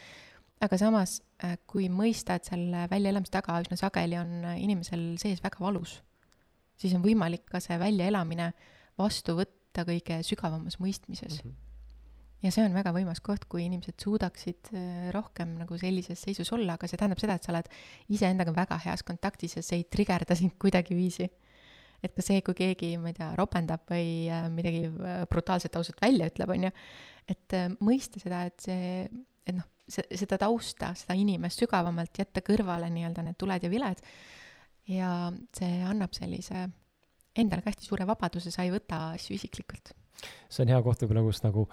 [0.61, 5.61] aga samas, äh, kui mõista, et selle väljaelamise taga üsna sageli on inimesel sees väga
[5.61, 5.99] valus,
[6.79, 8.53] siis on võimalik ka see väljaelamine
[8.97, 11.49] vastu võtta kõige sügavamas mõistmises mm.
[11.51, 11.66] -hmm
[12.43, 16.77] ja see on väga võimas koht, kui inimesed suudaksid äh, rohkem nagu sellises seisus olla,
[16.77, 17.69] aga see tähendab seda, et sa oled
[18.13, 21.29] iseendaga väga heas kontaktis ja see ei trigerda sind kuidagiviisi.
[22.03, 26.01] et ka see, kui keegi, ma ei tea, ropendab või äh, midagi äh, brutaalselt ausalt
[26.01, 26.73] välja ütleb, on ju,
[27.27, 29.07] et mõista seda, et see,
[29.47, 34.03] et noh, seda tausta, seda inimest sügavamalt jätta kõrvale nii-öelda need tuled ja viled
[34.91, 35.11] ja
[35.55, 36.67] see annab sellise
[37.37, 39.95] endale ka hästi suure vabaduse, sa ei võta asju isiklikult
[40.49, 41.65] see on hea koht võib-olla, kus nagu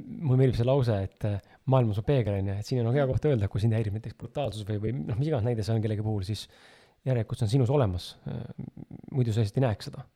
[0.00, 1.40] mulle meeldib see lause, et äh,
[1.70, 3.96] maailm on su peegel, on ju, et siin on hea koht öelda, kui sind häirib
[3.96, 6.46] näiteks brutaalsus või, või noh, mis iganes näide see on kellegi puhul, siis
[7.08, 8.14] järelikult see on sinus olemas.
[9.14, 10.06] Muidu sa lihtsalt ei näeks seda.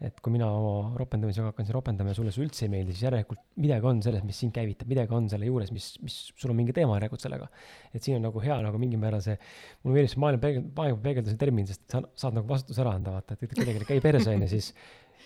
[0.00, 3.02] et kui mina oma ropendamisega hakkan siin ropendama ja sulle see üldse ei meeldi, siis
[3.04, 6.56] järelikult midagi on selles, mis sind käivitab, midagi on selle juures, mis, mis, sul on
[6.56, 7.50] mingi teema järelikult sellega.
[7.92, 9.36] et siin on nagu hea nagu mingil määral see,
[9.82, 13.18] mulle meeldib see maailma peegel, maailma peegelduse termin, sest sa saad nagu vastutuse ära anda,
[13.18, 14.70] vaata, et kedagi käi perse, on ju, siis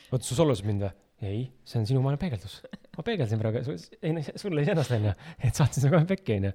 [0.08, 0.92] oota, sa solvasid mind või?
[1.30, 2.58] ei, see on sinu maailma peegeldus.
[2.96, 6.52] Ma peegeldasin praegu, ei noh, sulle iseennast onju, et saatsin sulle kohe pekki onju.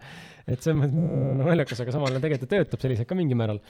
[0.48, 0.98] et see on
[1.42, 3.62] naljakas, aga samal ajal tegelikult töötab selliselt ka mingil määral.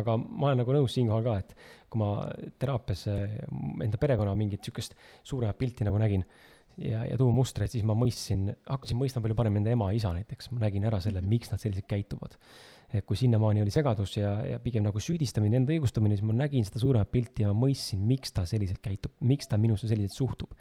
[0.00, 1.54] aga ma olen nagu nõus siinkohal ka, et
[1.90, 2.12] kui ma
[2.62, 3.38] teraapias eh,
[3.86, 4.96] enda perekonna mingit sihukest
[5.26, 6.26] suuremat pilti nagu nägin
[6.78, 10.52] ja, ja tuumustreid, siis ma mõistsin, hakkasin mõistma palju paremini enda ema ja isa näiteks,
[10.54, 12.38] ma nägin ära selle, miks nad selliselt käituvad
[12.90, 16.66] et kui sinnamaani oli segadus ja, ja pigem nagu süüdistamine, enda õigustamine, siis ma nägin
[16.66, 20.56] seda suuremat pilti ja ma mõistsin, miks ta selliselt käitub, miks ta minusse selliselt suhtub.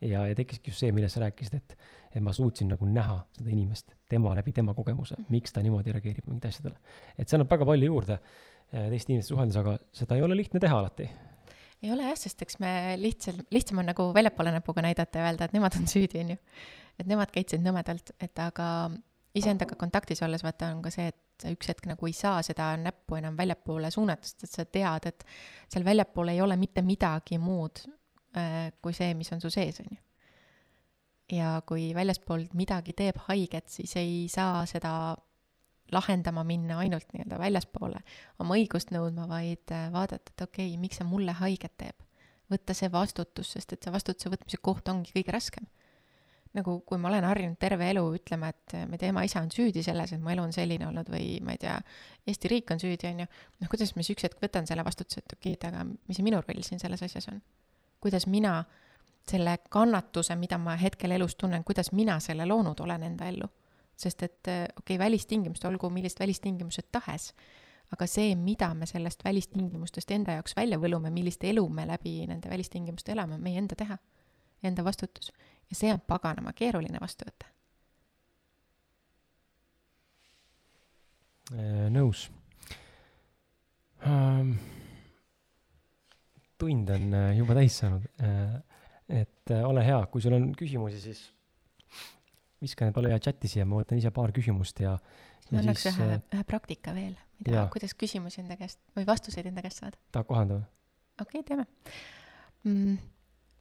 [0.00, 1.76] Ja, ja tekkiski just see, millest sa rääkisid, et,
[2.14, 6.26] et ma suutsin nagu näha seda inimest, tema läbi tema kogemuse, miks ta niimoodi reageerib
[6.28, 6.98] mingitele asjadele.
[7.18, 10.62] et see annab väga palju juurde eh, teiste inimeste suheldes, aga seda ei ole lihtne
[10.62, 11.08] teha alati
[11.84, 15.48] ei ole jah, sest eks me lihtsalt, lihtsam on nagu väljapoole näpuga näidata ja öelda,
[15.48, 16.38] et nemad on süüdi, on ju.
[16.98, 18.68] et nemad käitusid nõmedalt, et aga
[19.36, 22.70] iseendaga kontaktis olles vaata on ka see, et sa üks hetk nagu ei saa seda
[22.80, 25.26] näppu enam väljapoole suunata, sest et sa tead, et
[25.68, 27.82] seal väljapool ei ole mitte midagi muud
[28.82, 30.00] kui see, mis on su sees, on ju.
[31.38, 35.14] ja kui väljaspoolt midagi teeb haiget, siis ei saa seda
[35.92, 38.00] lahendama minna ainult nii-öelda väljaspoole
[38.42, 42.02] oma õigust nõudma, vaid äh, vaadata, et okei okay,, miks see mulle haiget teeb.
[42.52, 45.68] võtta see vastutus, sest et see vastutuse võtmise koht ongi kõige raskem
[46.54, 49.82] nagu kui ma olen harjunud terve elu ütlema, et ma ei tea, ema-isa on süüdi
[49.82, 51.74] selles, et mu elu on selline olnud või ma ei tea,
[52.30, 53.26] Eesti riik on süüdi, on ju,
[53.62, 56.18] noh, kuidas ma siis üks hetk võtan selle vastutuse, et okei okay,, et aga mis
[56.18, 57.42] see minu roll siin selles asjas on?
[58.04, 58.58] Kuidas mina
[59.28, 63.48] selle kannatuse, mida ma hetkel elus tunnen, kuidas mina selle loonud olen enda ellu?
[63.96, 67.28] sest et okei okay,, välistingimused, olgu millised välistingimused tahes,
[67.94, 72.50] aga see, mida me sellest välistingimustest enda jaoks välja võlume, millist elu me läbi nende
[72.50, 73.98] välistingimuste elame, meie enda teha,
[74.66, 75.30] enda vastutus
[75.70, 77.50] ja see on paganama keeruline vastu võtta.
[81.54, 82.28] Äh, nõus
[84.04, 84.56] um,.
[86.64, 88.08] Tund on äh, juba täis saanud.
[88.24, 88.58] Äh,
[89.22, 91.22] et ole hea, kui sul on küsimusi, siis
[92.64, 94.96] viska need ole hea chati siia, ma võtan ise paar küsimust ja.
[95.52, 97.12] ma annaks ühe, ühe praktika veel,
[97.44, 100.00] mida, kuidas küsimusi enda käest või vastuseid enda käest saada.
[100.14, 100.64] tahad kohandada?
[101.20, 101.66] okei okay,, teeme
[102.64, 103.02] mm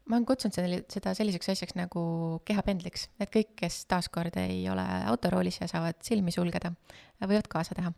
[0.04, 2.04] ma olen kutsunud selle, seda selliseks asjaks nagu
[2.48, 6.74] kehapendliks, et kõik, kes taaskord ei ole autoroolis ja saavad silmi sulgeda,
[7.24, 7.94] võivad kaasa teha.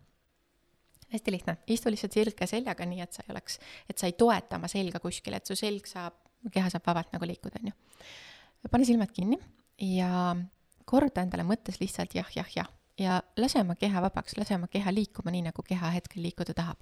[1.13, 4.59] Hästi lihtne, istu lihtsalt sirge seljaga, nii et sa ei oleks, et sa ei toeta
[4.59, 6.17] oma selga kuskile, et su selg saab,
[6.51, 7.75] keha saab vabalt nagu liikuda, on ju.
[8.71, 9.39] pane silmad kinni
[9.95, 10.35] ja
[10.89, 14.93] korda endale mõttes lihtsalt jah, jah, jah ja lase oma keha vabaks, lase oma keha
[14.93, 16.79] liikuma nii, nagu keha hetkel liikuda tahab.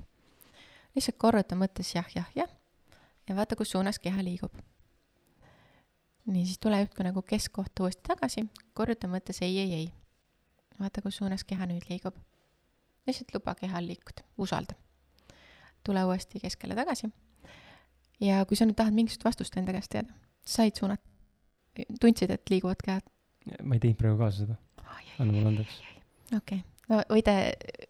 [0.95, 2.51] lihtsalt korruta mõttes jah, jah, jah
[3.29, 4.53] ja vaata, kus suunas keha liigub
[6.25, 9.87] nii, siis tule justkui nagu keskkohta uuesti tagasi, korruta mõttes ei, ei, ei.
[10.79, 12.15] vaata, kus suunas keha nüüd liigub.
[13.07, 14.75] Lihtsalt luba kehal liikuda, usalda.
[15.83, 17.09] tule uuesti keskele tagasi.
[18.21, 20.13] ja kui sa nüüd tahad mingisugust vastust enda käest teada,
[20.45, 21.03] said suunata,
[21.99, 23.09] tundsid, et liiguvad kehad?
[23.63, 24.59] ma ei teinud praegu kaasa seda.
[25.19, 25.81] anna mulle andeks.
[26.35, 27.35] okei okay., no võite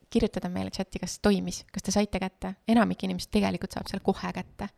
[0.09, 4.33] kirjutada meile chati, kas toimis, kas te saite kätte, enamik inimesi tegelikult saab seal kohe
[4.33, 4.69] kätte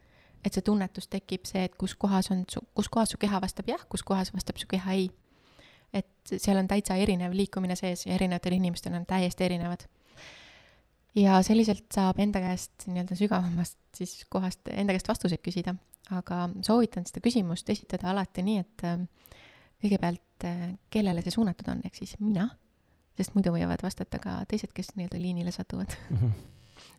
[0.45, 3.69] et see tunnetus tekib, see, et kus kohas on su, kus kohas su keha vastab
[3.69, 5.09] jah, kus kohas vastab su keha ei.
[5.95, 9.85] et seal on täitsa erinev liikumine sees ja erinevatel inimestel on täiesti erinevad.
[11.15, 15.75] Ja selliselt saab enda käest nii-öelda sügavamast siis kohast enda käest vastuseid küsida,
[16.15, 19.05] aga soovitan seda küsimust esitada alati nii, et äh,
[19.83, 22.49] kõigepealt, äh, kellele see suunatud on, ehk siis mina,
[23.15, 26.19] sest muidu võivad vastata ka teised, kes nii-öelda liinile satuvad mm.
[26.25, 26.51] -hmm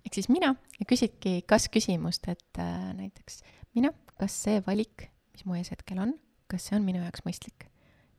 [0.06, 3.42] ehk siis mina ja küsidki kas-küsimust, et äh, näiteks
[3.76, 6.14] mina, kas see valik, mis mu ees hetkel on,
[6.50, 7.68] kas see on minu jaoks mõistlik?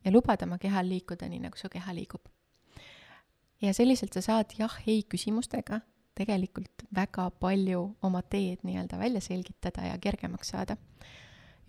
[0.05, 2.29] ja lubada oma kehal liikuda nii, nagu su keha liigub.
[3.61, 5.81] Ja selliselt sa saad jah-ei küsimustega
[6.17, 10.77] tegelikult väga palju oma teed nii-öelda välja selgitada ja kergemaks saada.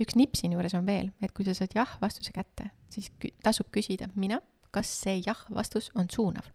[0.00, 3.10] üks nipp siin juures on veel, et kui sa saad jah-vastuse kätte, siis
[3.42, 6.48] tasub küsida mina, kas see jah-vastus on suunav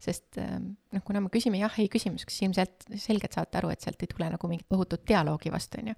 [0.00, 4.00] sest ähm, noh, kuna me küsime jah-ei küsimuseks, siis ilmselt selgelt saate aru, et sealt
[4.00, 5.96] ei tule nagu mingit tohutut dialoogi vastu, on ju.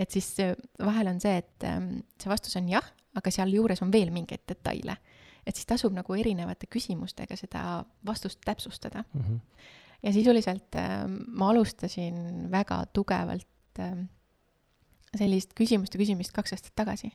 [0.00, 1.90] et siis äh, vahel on see, et ähm,
[2.20, 4.96] see vastus on jah, aga sealjuures on veel mingeid detaile.
[5.46, 9.20] Et siis tasub nagu erinevate küsimustega seda vastust täpsustada mm.
[9.20, 9.40] -hmm.
[10.02, 13.48] ja sisuliselt ähm, ma alustasin väga tugevalt
[15.18, 17.10] sellist küsimuste küsimist kaks aastat tagasi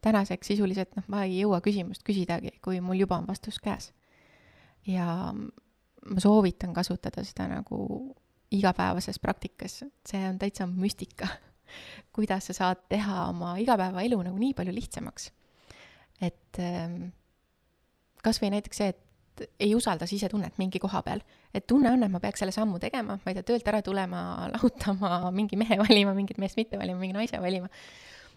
[0.00, 3.90] tänaseks sisuliselt noh, ma ei jõua küsimust küsidagi, kui mul juba on vastus käes
[4.86, 7.80] ja ma soovitan kasutada seda nagu
[8.54, 11.28] igapäevases praktikas, see on täitsa müstika.
[12.16, 15.32] kuidas sa saad teha oma igapäevaelu nagu nii palju lihtsamaks.
[16.20, 17.10] et ähm,
[18.24, 19.04] kas või näiteks see, et
[19.62, 21.22] ei usalda sisetunnet mingi koha peal.
[21.54, 24.20] et tunne on, et ma peaks selle sammu tegema, ma ei tea, töölt ära tulema,
[24.54, 27.70] lahutama, mingi mehe valima, mingit meest mitte valima, mingi naise valima.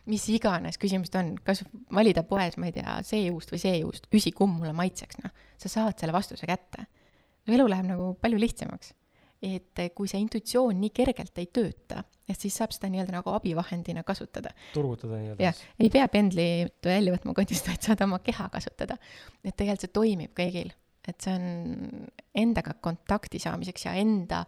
[0.06, 1.64] mis iganes küsimus ta on, kas
[1.94, 5.34] valida poes, ma ei tea, see juust või see juust, küsi, kumb mulle maitseks, noh.
[5.62, 6.88] sa saad selle vastuse kätte.
[7.48, 8.94] elu läheb nagu palju lihtsamaks
[9.42, 14.04] et kui see intuitsioon nii kergelt ei tööta, et siis saab seda nii-öelda nagu abivahendina
[14.08, 14.54] kasutada.
[14.74, 15.44] turgutada nii-öelda.
[15.44, 18.98] jah, ei pea pendlit välja võtma kondist, vaid saad oma keha kasutada.
[19.44, 20.72] et tegelikult see toimib kõigil,
[21.08, 22.08] et see on
[22.44, 24.46] endaga kontakti saamiseks ja enda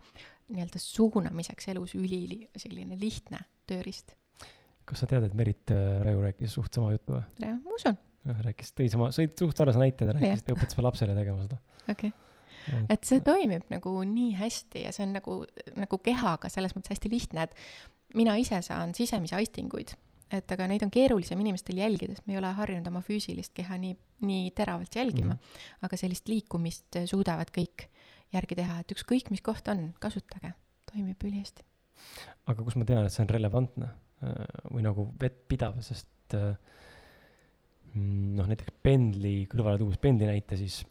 [0.53, 4.15] nii-öelda suunamiseks elus üli selline lihtne tööriist.
[4.85, 7.23] kas sa tead, et Merit äh, Raju rääkis suht sama juttu või?
[7.43, 7.97] jah, ma usun.
[8.49, 11.59] rääkis, tõi sama, sõid suht sarnase näite, ta rääkis, et õpetas oma lapsele tegema seda.
[11.87, 12.22] okei okay
[12.89, 15.37] et see toimib nagu nii hästi ja see on nagu,
[15.79, 19.95] nagu kehaga selles mõttes hästi lihtne, et mina ise saan sisemisi aistinguid,
[20.33, 23.77] et aga neid on keerulisem inimestel jälgida, sest me ei ole harjunud oma füüsilist keha
[23.81, 23.95] nii,
[24.25, 25.39] nii teravalt jälgima mm.
[25.39, 25.81] -hmm.
[25.87, 27.87] aga sellist liikumist suudavad kõik
[28.33, 30.53] järgi teha, et ükskõik, mis koht on, kasutage,
[30.91, 31.65] toimib ülihästi.
[32.49, 36.55] aga kus ma tean, et see on relevantne äh, või nagu vettpidav, sest äh,
[37.93, 40.81] mm, noh, näiteks pendli kõrvale tuues pendli näite, siis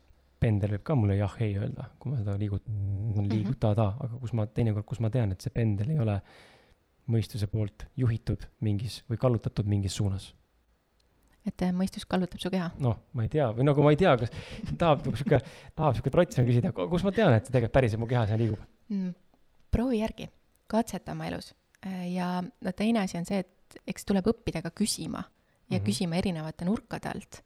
[0.42, 2.76] pendel võib ka mulle jah-ei öelda, kui ma seda liigutan,
[3.12, 3.30] Mhm.
[3.30, 6.20] liigutada, aga kus ma teinekord, kus ma tean, et see pendel ei ole
[7.12, 10.32] mõistuse poolt juhitud mingis või kallutatud mingis suunas.
[11.42, 12.70] et äh, mõistus kallutab su keha.
[12.78, 14.30] noh, ma ei tea või nagu ma ei tea, kas
[14.78, 15.40] tahab nagu sihuke,
[15.74, 18.60] tahab sihuke trots on küsida, kus ma tean, et tegelikult päriselt mu keha seal liigub
[18.88, 19.14] mm,?
[19.72, 20.28] proovi järgi,
[20.70, 21.54] katseta oma elus.
[21.82, 25.76] Äh, ja no teine asi on see, et eks tuleb õppida ka küsima ja mm
[25.78, 25.86] -hmm.
[25.88, 27.42] küsima erinevate nurkade alt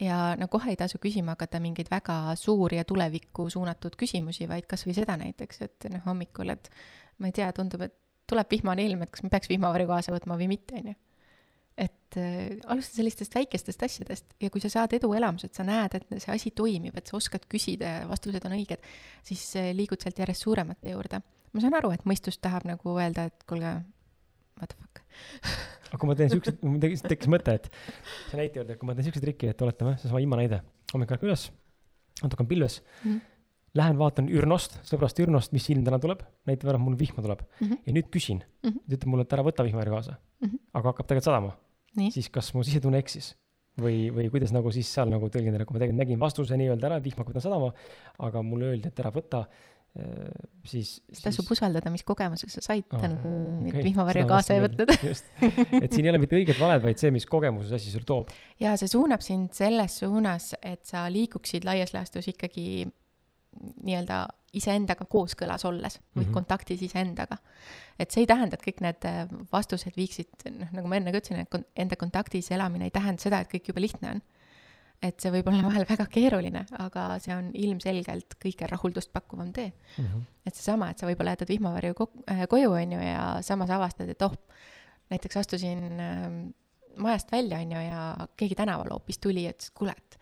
[0.00, 4.66] ja no kohe ei tasu küsima hakata mingeid väga suuri ja tulevikku suunatud küsimusi, vaid
[4.70, 6.70] kasvõi seda näiteks, et noh, hommikul, et
[7.18, 7.96] ma ei tea, tundub, et
[8.32, 10.98] tuleb vihmane ilm, et kas ma peaks vihmavarju kaasa võtma või mitte, on ju.
[11.82, 16.34] et äh, alusta sellistest väikestest asjadest ja kui sa saad eduelamused, sa näed, et see
[16.34, 18.84] asi toimib, et sa oskad küsida ja vastused on õiged,
[19.24, 21.22] siis äh, liigud sealt järjest suuremate juurde.
[21.52, 23.74] ma saan aru, et mõistus tahab nagu öelda, et kuulge,
[24.62, 25.02] what the fuck
[25.92, 27.68] aga kui ma teen siukse, mul tekkis, tekkis mõte, et
[28.30, 30.62] see näite juurde, et kui ma teen siukse triki, et oletame, seesama Imma näide,
[30.94, 31.50] hommikul ärkan üles,
[32.22, 33.20] natuke on pilves mm, -hmm.
[33.80, 37.66] lähen vaatan Ürnost, sõbrast Ürnost, mis ilm täna tuleb, näitab ära, mul vihma tuleb mm.
[37.66, 37.82] -hmm.
[37.86, 38.80] ja nüüd küsin mm, -hmm.
[38.88, 40.58] ta ütleb mulle, et ära võta vihmavarju kaasa mm, -hmm.
[40.72, 41.56] aga hakkab tegelikult sadama.
[42.10, 43.36] siis kas mu sisetunne eksis?
[43.80, 46.96] või, või kuidas nagu siis seal nagu tõlgendada, kui ma tegelikult nägin vastuse nii-öelda ära,
[46.96, 47.72] et vihma hakkab sadama,
[48.18, 49.46] aga mulle öeldi, et ära võta
[49.92, 51.02] siis.
[51.04, 53.82] siis tasub usaldada, mis kogemuseks sa said tänu oh, okay.
[53.84, 54.92] vihmavarju kaasa ei võtnud
[55.82, 58.32] et siin ei ole mitte õiged-valed, vaid see, mis kogemuses asi sulle toob.
[58.64, 62.86] ja see suunab sind selles suunas, et sa liiguksid laias laastus ikkagi
[63.84, 64.24] nii-öelda
[64.56, 66.34] iseendaga kooskõlas olles või mm -hmm.
[66.36, 67.36] kontaktis iseendaga.
[67.98, 71.20] et see ei tähenda, et kõik need äh, vastused viiksid, noh, nagu ma enne ka
[71.20, 74.22] ütlesin, et enda kontaktis elamine ei tähenda seda, et kõik jube lihtne on
[75.02, 79.70] et see võib olla vahel väga keeruline, aga see on ilmselgelt kõige rahuldust pakkuvam tee
[79.72, 80.04] mm.
[80.04, 80.24] -hmm.
[80.46, 84.22] et seesama, et sa võib-olla jätad vihmavarju äh, koju, on ju, ja samas avastad, et
[84.22, 84.34] oh,
[85.10, 86.26] näiteks astusin äh,
[86.96, 90.18] majast välja, on ju, ja keegi tänaval hoopis tuli, ütles, kuule, et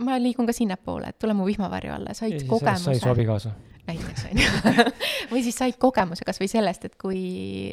[0.00, 2.84] ma liigun ka sinnapoole, et tule mu vihmavarju alla, said kogemuse.
[2.84, 3.52] sai su abikaasa.
[3.86, 4.86] näiteks, on ju.
[5.32, 7.20] või siis said kogemuse kasvõi sellest, et kui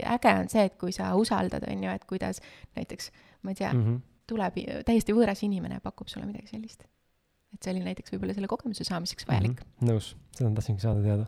[0.04, 2.42] äge on see, et kui sa usaldad, on ju, et kuidas
[2.76, 3.12] näiteks,
[3.42, 6.84] ma ei tea mm, -hmm tuleb täiesti võõras inimene ja pakub sulle midagi sellist.
[7.54, 9.72] et see oli näiteks võib-olla selle kogemuse saamiseks vajalik mm.
[9.80, 9.90] -hmm.
[9.92, 11.26] nõus, seda ma tahtsingi saada teada.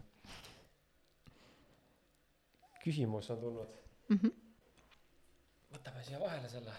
[2.83, 3.73] küsimus on tulnud
[4.09, 4.19] mm.
[4.19, 4.33] -hmm.
[5.77, 6.75] võtame siia vahele selle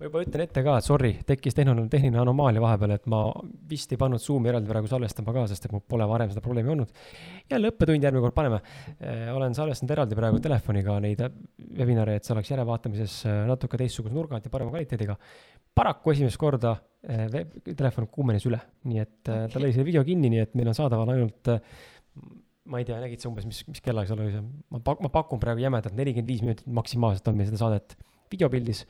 [0.00, 3.18] ma juba ütlen ette ka, et sorry, tekkis tehniline, tehniline anomaalia vahepeal, et ma
[3.68, 6.72] vist ei pannud Zoomi eraldi praegu salvestama ka, sest et mul pole varem seda probleemi
[6.72, 6.94] olnud.
[7.50, 8.62] jälle õppetund, järgmine kord paneme.
[8.96, 11.20] Eh, olen salvestanud eraldi praegu telefoniga neid
[11.76, 15.18] webinare, et see oleks järelevaatamises eh, natuke teistsuguse nurga alt ja parema kvaliteediga.
[15.76, 16.74] paraku esimest korda
[17.32, 19.48] web, telefon kuumenes üle, nii et okay.
[19.52, 21.48] ta lõi selle video kinni, nii et meil on saadaval ainult
[22.70, 24.42] ma ei tea, nägid sa umbes, mis, mis kellaga seal oli see,
[24.74, 27.96] ma pak-, ma pakun praegu jämedalt nelikümmend viis minutit maksimaalselt on meil seda saadet
[28.32, 28.84] videopildis,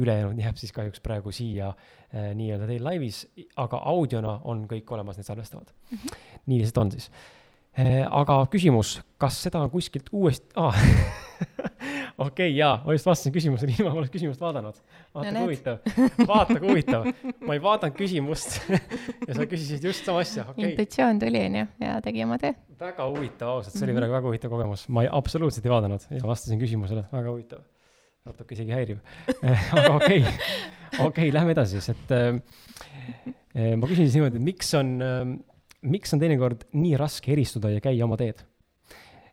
[0.00, 3.24] ülejäänud jääb siis kahjuks praegu siia äh, nii-öelda teil laivis,
[3.60, 5.98] aga audiona on kõik olemas, need salvestavad mm.
[5.98, 6.20] -hmm.
[6.46, 7.10] nii lihtsalt on siis
[7.78, 8.06] äh,.
[8.10, 10.78] aga küsimus, kas seda on kuskilt uuesti ah.
[12.18, 14.78] okei okay,, jaa, ma just vastasin küsimusele ilma, ma oleks küsimust vaadanud.
[15.14, 15.78] vaata no, kui huvitav,
[16.28, 17.10] vaata kui huvitav.
[17.46, 18.60] ma ei vaadanud küsimust
[19.28, 20.70] ja sa küsisid just sama asja, okei okay..
[20.72, 22.54] intuitsioon tuli, onju, ja tegi oma töö.
[22.80, 24.06] väga huvitav, ausalt, see oli mm -hmm.
[24.06, 24.88] väga, väga huvitav kogemus.
[24.88, 27.73] ma ei, absoluutselt ei vaadanud ja vastasin küsimusele, väga huvitav
[28.24, 29.00] natuke isegi häiriv
[29.76, 30.36] aga okei okay.,
[30.94, 32.38] okei okay,, lähme edasi siis, et äh,
[33.52, 35.20] äh, ma küsin siis niimoodi, et miks on äh,,
[35.84, 38.40] miks on teinekord nii raske eristuda ja käia oma teed?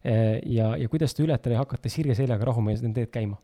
[0.01, 3.35] ja, ja kuidas te ületada ja hakata sirge seljaga rahumeelselt need teed käima.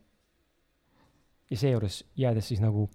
[1.48, 2.88] ja seejuures jäädes siis nagu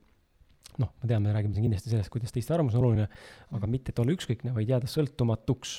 [0.78, 3.08] noh, ma tean, me räägime siin kindlasti sellest, kuidas teiste arvamus on oluline,
[3.56, 5.78] aga mitte, et olla ükskõikne, vaid jääda sõltumatuks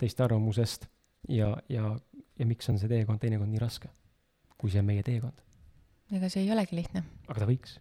[0.00, 0.88] teiste arvamusest
[1.28, 1.92] ja, ja,
[2.38, 3.92] ja miks on see teekond teinekord nii raske,
[4.56, 5.36] kui see on meie teekond.
[6.14, 7.04] Ega see ei olegi lihtne.
[7.28, 7.78] aga ta võiks.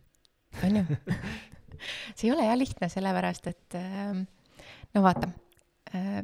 [0.64, 0.98] on ju
[2.18, 4.22] see ei ole jah lihtne, sellepärast et äh,
[4.96, 5.32] no vaata
[5.94, 6.22] äh,,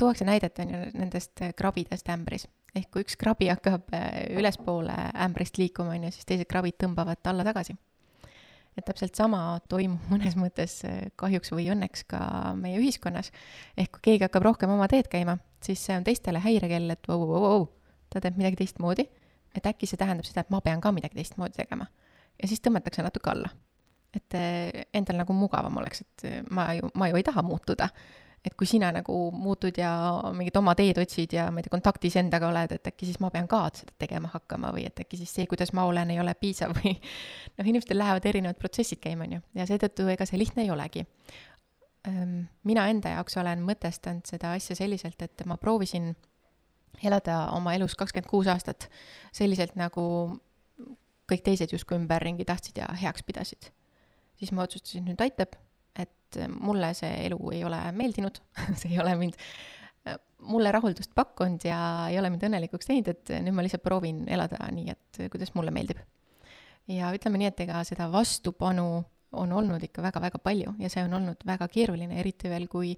[0.00, 2.48] tuuakse näidet, on ju, nendest krabidest ämbris.
[2.74, 4.96] ehk kui üks krabi hakkab äh, ülespoole
[5.26, 7.76] ämbrist liikuma, on ju, siis teised krabid tõmbavad ta alla tagasi
[8.78, 10.80] et täpselt sama toimub mõnes mõttes
[11.18, 12.20] kahjuks või õnneks ka
[12.56, 13.32] meie ühiskonnas.
[13.76, 17.18] ehk kui keegi hakkab rohkem oma teed käima, siis see on teistele häirekell, et vau,
[17.26, 17.64] vau, vau,
[18.12, 19.08] ta teeb midagi teistmoodi,
[19.54, 21.86] et äkki see tähendab seda, et ma pean ka midagi teistmoodi tegema.
[22.42, 23.50] ja siis tõmmatakse natuke alla.
[24.14, 27.88] et eh, endal nagu mugavam oleks, et eh, ma ju, ma ju ei taha muutuda
[28.44, 29.90] et kui sina nagu muutud ja
[30.36, 33.28] mingit oma teed otsid ja ma ei tea, kontaktis endaga oled, et äkki siis ma
[33.32, 36.34] pean ka seda tegema hakkama või et äkki siis see, kuidas ma olen, ei ole
[36.40, 36.94] piisav või
[37.58, 41.04] noh, inimestel lähevad erinevad protsessid käima, on ju, ja seetõttu ega see lihtne ei olegi.
[42.64, 46.14] mina enda jaoks olen mõtestanud seda asja selliselt, et ma proovisin
[47.02, 48.88] elada oma elus kakskümmend kuus aastat
[49.32, 50.04] selliselt, nagu
[51.30, 53.70] kõik teised justkui ümberringi tahtsid ja heaks pidasid.
[54.36, 55.56] siis ma otsustasin, nüüd aitab
[55.98, 58.40] et mulle see elu ei ole meeldinud
[58.80, 59.38] see ei ole mind,
[60.50, 61.80] mulle rahuldust pakkunud ja
[62.10, 65.74] ei ole mind õnnelikuks teinud, et nüüd ma lihtsalt proovin elada nii, et kuidas mulle
[65.74, 66.00] meeldib.
[66.90, 68.86] ja ütleme nii, et ega seda vastupanu
[69.40, 72.96] on olnud ikka väga-väga palju ja see on olnud väga keeruline, eriti veel, kui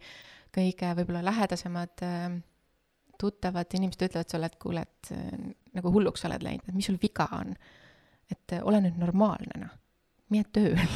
[0.53, 2.39] kõige võib-olla lähedasemad äh,
[3.23, 5.47] tuttavad inimesed ütlevad sulle, et kuule, et äh,
[5.77, 7.55] nagu hulluks oled läinud, et mis sul viga on.
[8.33, 9.73] et äh, ole nüüd normaalne, noh,
[10.33, 10.87] mine tööle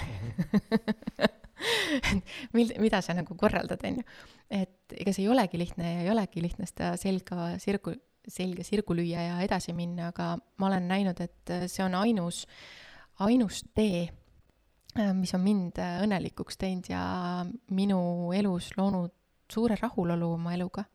[2.56, 4.06] mil-, mida sa nagu korraldad, on ju.
[4.50, 7.94] et ega see ei olegi lihtne ja ei olegi lihtne seda selga sirgu,
[8.26, 12.44] selga sirgu lüüa ja edasi minna, aga ma olen näinud, et see on ainus,
[13.26, 14.06] ainus tee,
[15.16, 17.02] mis on mind õnnelikuks teinud ja
[17.76, 19.12] minu elus loonud
[19.52, 20.86] suure rahulolu oma eluga.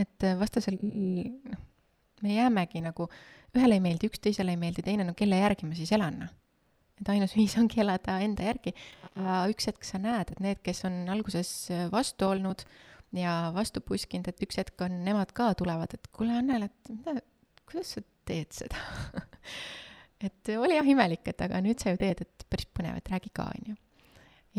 [0.00, 1.62] Et vastasel, noh,
[2.22, 3.08] me jäämegi nagu,
[3.56, 6.34] ühele ei meeldi üks, teisele ei meeldi teine, no kelle järgi ma siis elan, noh
[7.00, 8.72] et ainus viis ongi elada enda järgi.
[9.52, 11.50] üks hetk sa näed, et need, kes on alguses
[11.92, 12.64] vastu olnud
[13.16, 17.16] ja vastu puskinud, et üks hetk on, nemad ka tulevad, et kuule, Annel, et mida,
[17.68, 18.80] kuidas sa teed seda
[20.26, 23.32] et oli jah imelik, et aga nüüd sa ju teed, et päris põnev, et räägi
[23.36, 23.78] ka, on ju.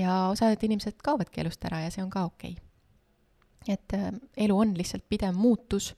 [0.02, 2.67] ja osad inimesed kaovadki elust ära ja see on ka okei okay..
[3.68, 5.94] Et äh, elu on lihtsalt pidev muutus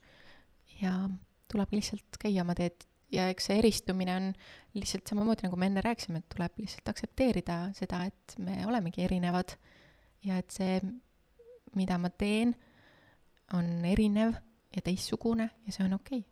[0.80, 0.94] ja
[1.50, 4.32] tuleb lihtsalt käia oma teed ja eks see eristumine on
[4.76, 9.56] lihtsalt samamoodi, nagu me enne rääkisime, et tuleb lihtsalt aktsepteerida seda, et me olemegi erinevad
[10.26, 10.78] ja et see,
[11.78, 12.54] mida ma teen,
[13.56, 14.36] on erinev
[14.76, 16.28] ja teistsugune ja see on okei okay.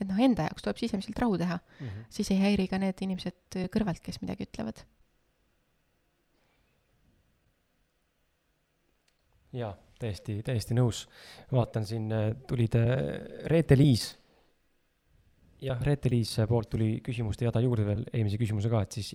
[0.00, 2.08] et noh, enda jaoks tuleb sisemiselt rahu teha mm, -hmm.
[2.08, 4.80] siis ei häiri ka need inimesed kõrvalt, kes midagi ütlevad.
[9.52, 11.04] jaa, täiesti, täiesti nõus.
[11.52, 12.08] vaatan siin,
[12.48, 12.76] tulid
[13.52, 14.08] Reete-Liis
[15.64, 19.12] jah, Reete-Liis poolt tuli küsimust jada juurde veel eelmise küsimuse ka, et siis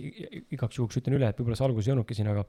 [0.53, 2.45] igaks juhuks ütlen üle, et võib-olla see algus ei olnudki siin, aga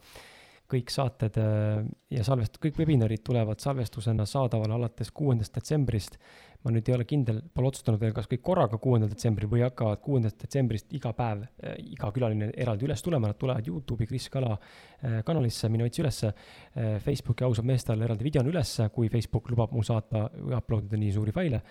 [0.70, 6.18] kõik saated äh, ja salvest-, kõik webinarid tulevad salvestusena saadavale alates kuuendast detsembrist.
[6.66, 10.00] ma nüüd ei ole kindel, pole otsustanud veel, kas kõik korraga kuuendal detsembril või hakkavad
[10.02, 14.56] kuuendast detsembrist iga päev äh, iga külaline eraldi üles tulema, nad tulevad Youtube'i Kris Kala
[14.56, 16.32] äh, kanalisse, mine otsi ülesse.
[17.04, 20.98] Facebooki ausad meestel eraldi video on ülesse, kui Facebook lubab mul saata või upload ida
[21.00, 21.62] nii suuri faile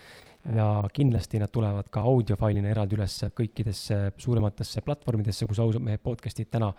[0.54, 6.52] ja kindlasti nad tulevad ka audiofailina eraldi üles kõikidesse suurematesse platvormidesse, kus ausad mehed podcast'id
[6.54, 6.72] täna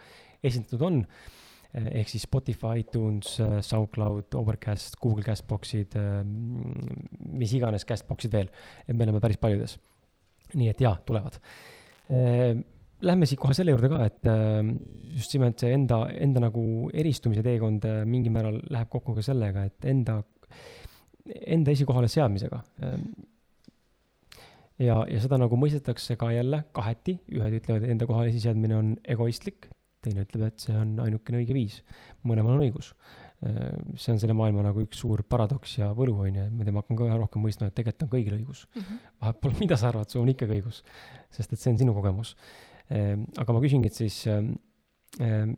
[0.42, 1.02] esindatud on.
[1.74, 3.36] Ehk siis Spotify, iTunes,
[3.66, 5.96] SoundCloud, Overcast, Google Castboxid,
[7.36, 8.48] mis iganes Castboxid veel,
[8.86, 9.78] et me oleme päris paljudes.
[10.54, 11.40] nii et jaa, tulevad.
[13.06, 14.28] Lähme siit kohe selle juurde ka, et
[15.16, 16.62] just nimelt see enda, enda nagu
[16.94, 20.20] eristumise teekond mingil määral läheb kokku ka sellega, et enda,
[21.26, 22.62] enda esikohale seadmisega
[24.82, 29.70] ja, ja seda nagu mõistetakse ka jälle kaheti, ühed ütlevad, enda kohale esiseadmine on egoistlik,
[30.06, 31.80] teine ütleb, et see on ainukene õige viis.
[32.26, 32.92] mõlemal on õigus.
[33.44, 36.64] Äh, see on selle maailma nagu üks suur paradoks ja võlu, on ju, et ma
[36.64, 38.82] tean, ma hakkan ka rohkem mõistma, et tegelikult on kõigil õigus mm.
[38.82, 39.02] -hmm.
[39.24, 40.82] vahet pole, mida sa arvad, sul on ikkagi õigus.
[41.30, 42.36] sest et see on sinu kogemus.
[42.88, 45.52] Äh, aga ma küsingi, et siis äh,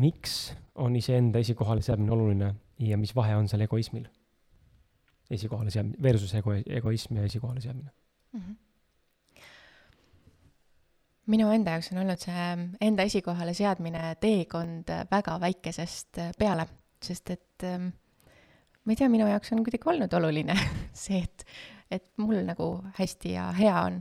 [0.00, 4.08] miks on iseenda esikohale seadmine oluline ja mis vahe on seal egoismil?
[5.30, 7.92] esikohale seadmine, versus ego, egoism ja esikohale seadmine
[8.32, 8.40] mm.
[8.40, 8.69] -hmm
[11.30, 12.46] minu enda jaoks on olnud see
[12.86, 16.66] enda esikohale seadmine teekond väga väikesest peale,
[17.02, 17.90] sest et ähm,
[18.84, 20.56] ma ei tea, minu jaoks on kuidagi olnud oluline
[21.04, 21.44] see, et,
[21.90, 24.00] et mul nagu hästi ja hea on.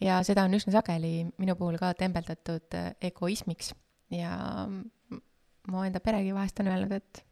[0.00, 3.72] ja seda on üsna sageli minu puhul ka tembeldatud äh, egoismiks
[4.14, 4.32] ja
[5.66, 7.24] mu enda peregi vahest on öelnud, et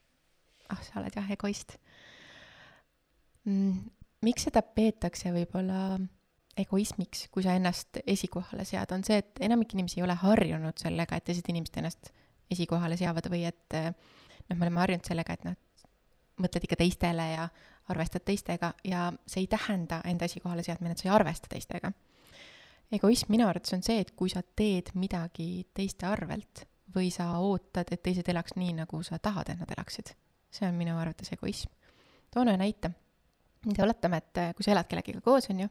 [0.73, 1.77] ah, sa oled jah egoist
[3.45, 3.79] mm,.
[4.27, 5.99] miks seda peetakse võib-olla
[6.57, 11.19] egoismiks, kui sa ennast esikohale sead, on see, et enamik inimesi ei ole harjunud sellega,
[11.19, 12.13] et teised inimesed ennast
[12.55, 15.57] esikohale seavad või et noh, me oleme harjunud sellega, et noh,
[16.43, 17.49] mõtled ikka teistele ja
[17.93, 21.93] arvestad teistega ja see ei tähenda enda esikohale seadmine, et sa ei arvesta teistega.
[22.93, 26.65] egoism minu arvates on see, et kui sa teed midagi teiste arvelt
[26.95, 30.15] või sa ootad, et teised elaks nii, nagu sa tahad, et nad elaksid.
[30.51, 31.71] see on minu arvates egoism.
[32.31, 32.91] toon ühe näite.
[33.83, 35.69] oletame, et kui sa elad kellegagi koos, on ju,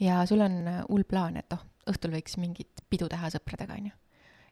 [0.00, 3.94] ja sul on hull plaan, et oh, õhtul võiks mingit pidu teha sõpradega, on ju.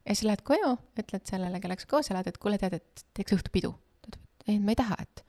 [0.05, 3.37] ja siis lähed koju, ütled sellele, kellega sa koos elad, et kuule, tead, et teeks
[3.39, 3.73] õhtupidu.
[4.03, 5.25] ta ütleb, et ei, ma ei taha, et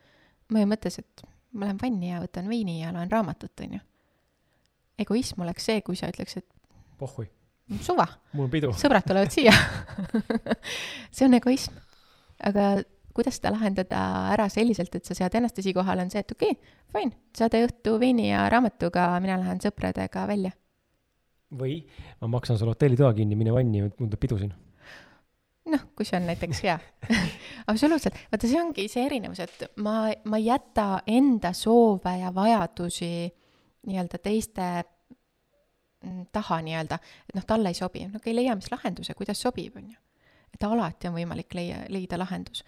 [0.54, 3.84] ma ju mõtlesin, et ma lähen vanni ja võtan veini ja loen raamatut, on ju.
[5.06, 6.48] egoism oleks see, kui sa ütleks, et
[7.00, 7.30] pohhui.
[7.82, 8.08] suva.
[8.34, 8.72] mul on pidu.
[8.78, 9.54] sõbrad tulevad siia
[11.16, 11.76] see on egoism.
[12.44, 12.72] aga
[13.16, 14.02] kuidas seda lahendada
[14.34, 17.66] ära selliselt, et sa sead ennast esikohale, on see, et okei okay,, fine, sa tee
[17.68, 20.56] õhtu veini ja raamatuga, mina lähen sõpradega välja.
[21.60, 21.82] või
[22.22, 24.54] ma maksan sulle hotellitoa kinni, mine vanni, mul tuleb pidu siin
[25.70, 26.78] noh, kui see on näiteks hea
[27.72, 33.12] absoluutselt, vaata, see ongi see erinevus, et ma, ma ei jäta enda soove ja vajadusi
[33.90, 34.68] nii-öelda teiste
[36.04, 37.00] mm, taha nii-öelda,
[37.30, 40.00] et noh, talle ei sobi, no okei okay,, leia mis lahenduse, kuidas sobib, on ju.
[40.54, 42.64] et alati on võimalik leia, leida lahendus.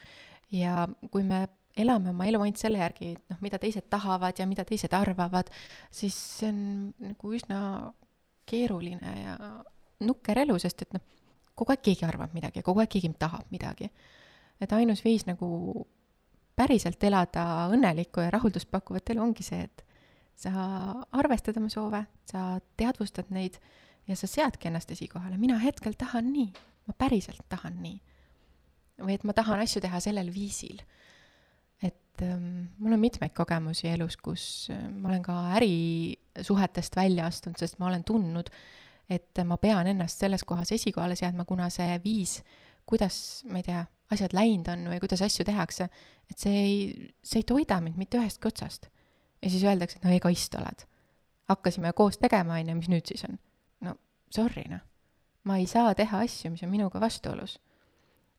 [0.51, 1.45] Ja kui me
[1.77, 5.49] elame oma elu ainult selle järgi, noh, mida teised tahavad ja mida teised arvavad,
[5.91, 6.61] siis see on
[6.99, 7.59] nagu üsna
[8.49, 9.37] keeruline ja
[10.03, 11.03] nukker elu, sest et noh,
[11.55, 13.91] kogu aeg keegi arvab midagi ja kogu aeg keegi tahab midagi.
[14.61, 15.47] et ainus viis nagu
[16.55, 19.85] päriselt elada õnnelikku ja rahuldust pakkuvat elu ongi see, et
[20.37, 20.51] sa
[21.11, 23.57] arvestad oma soove, sa teadvustad neid
[24.07, 26.51] ja sa seadki ennast esikohale, mina hetkel tahan nii,
[26.87, 27.97] ma päriselt tahan nii.
[29.01, 30.81] Või et ma tahan asju teha sellel viisil.
[31.81, 37.57] et ähm, mul on mitmeid kogemusi elus, kus äh, ma olen ka ärisuhetest välja astunud,
[37.57, 38.51] sest ma olen tundnud,
[39.09, 42.39] et ma pean ennast selles kohas esikohale seadma, kuna see viis,
[42.85, 45.87] kuidas, ma ei tea, asjad läinud on või kuidas asju tehakse,
[46.29, 46.77] et see ei,
[47.23, 48.87] see ei toida mind mitte ühestki otsast.
[49.41, 50.85] ja siis öeldakse, et no egoist oled.
[51.49, 53.39] hakkasime koos tegema, on ju, mis nüüd siis on?
[53.81, 53.95] no
[54.29, 54.83] sorry, noh.
[55.43, 57.57] ma ei saa teha asju, mis on minuga vastuolus.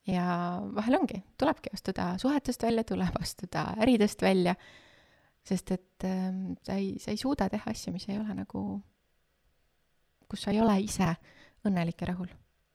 [0.06, 0.24] Ja
[0.74, 4.54] vahel ongi, tulebki astuda suhetest välja, tuleb astuda äridest välja,
[5.46, 6.32] sest et äh,
[6.66, 8.64] sa ei, sa ei suuda teha asju, mis ei ole nagu
[10.32, 11.10] kus sa ei ole ise
[11.68, 12.30] õnnelik ja rahul.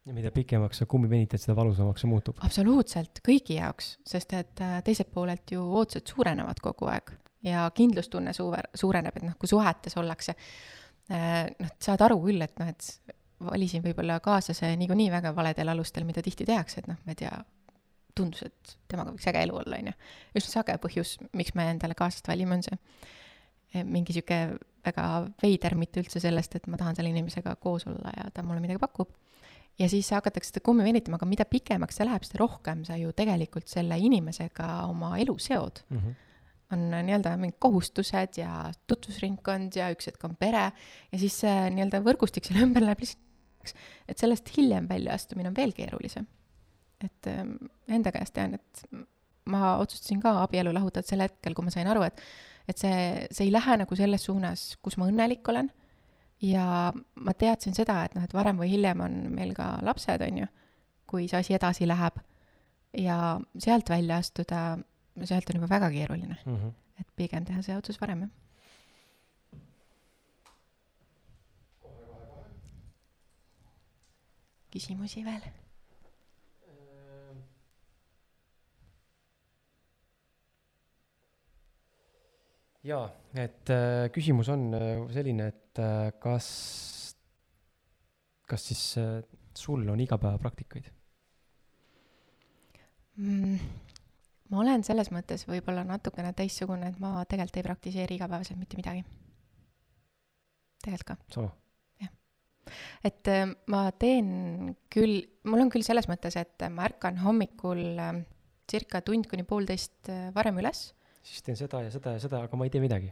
[0.08, 2.38] ja mida pikemaks sa kummi venitad, seda valusamaks see muutub.
[2.46, 7.16] absoluutselt, kõigi jaoks, sest et äh, teiselt poolelt ju ootused suurenevad kogu aeg
[7.48, 10.38] ja kindlustunne suver-, suureneb, et noh, kui suhetes ollakse,
[11.12, 16.08] äh, noh, saad aru küll, et noh, et valisin võib-olla kaaslase niikuinii väga valedel alustel,
[16.08, 17.34] mida tihti tehakse, et noh, ma ei tea,
[18.18, 19.94] tundus, et temaga võiks äge elu olla, on ju.
[20.40, 22.80] üsna sage põhjus, miks me endale kaaslast valime, on see
[23.76, 24.38] Eh, mingi sihuke
[24.88, 25.06] väga
[25.42, 28.80] veider, mitte üldse sellest, et ma tahan selle inimesega koos olla ja ta mulle midagi
[28.80, 29.12] pakub.
[29.78, 33.12] ja siis hakatakse seda kummi venitama, aga mida pikemaks see läheb, seda rohkem sa ju
[33.14, 36.00] tegelikult selle inimesega oma elu seod mm.
[36.00, 36.24] -hmm
[36.68, 40.66] on nii-öelda mingid kohustused ja tutvusringkond ja üks hetk on pere
[41.12, 43.22] ja siis see nii-öelda võrgustik selle ümber läheb lihtsalt,
[44.08, 46.28] et sellest hiljem väljaastumine on veel keerulisem.
[47.04, 47.56] et ähm,
[47.88, 48.86] enda käest tean, et
[49.46, 52.22] ma otsustasin ka abielu lahutada sel hetkel, kui ma sain aru, et
[52.68, 55.70] et see, see ei lähe nagu selles suunas, kus ma õnnelik olen.
[56.44, 60.44] ja ma teadsin seda, et noh, et varem või hiljem on meil ka lapsed, on
[60.44, 60.50] ju,
[61.10, 62.20] kui see asi edasi läheb.
[62.98, 64.78] ja sealt välja astuda,
[65.24, 66.56] sealt on juba väga keeruline mm.
[66.56, 66.74] -hmm.
[67.00, 68.30] et pigem teha see otsus varem, jah.
[74.78, 75.48] Küsimusi veel
[82.88, 86.48] jaa, et äh, küsimus on äh, selline, et äh, kas,
[88.48, 89.20] kas siis äh,
[89.58, 90.90] sul on igapäevapraktikaid
[93.18, 93.60] mm,?
[94.52, 99.04] ma olen selles mõttes võib-olla natukene teistsugune, et ma tegelikult ei praktiseeri igapäevaselt mitte midagi.
[100.86, 101.18] tegelikult ka.
[101.40, 101.52] sama?
[103.04, 108.22] Et äh, ma teen küll, mul on küll selles mõttes, et ma ärkan hommikul äh,
[108.68, 110.90] circa tund kuni poolteist äh, varem üles
[111.28, 113.12] siis teen seda ja seda ja seda, aga ma ei tee midagi.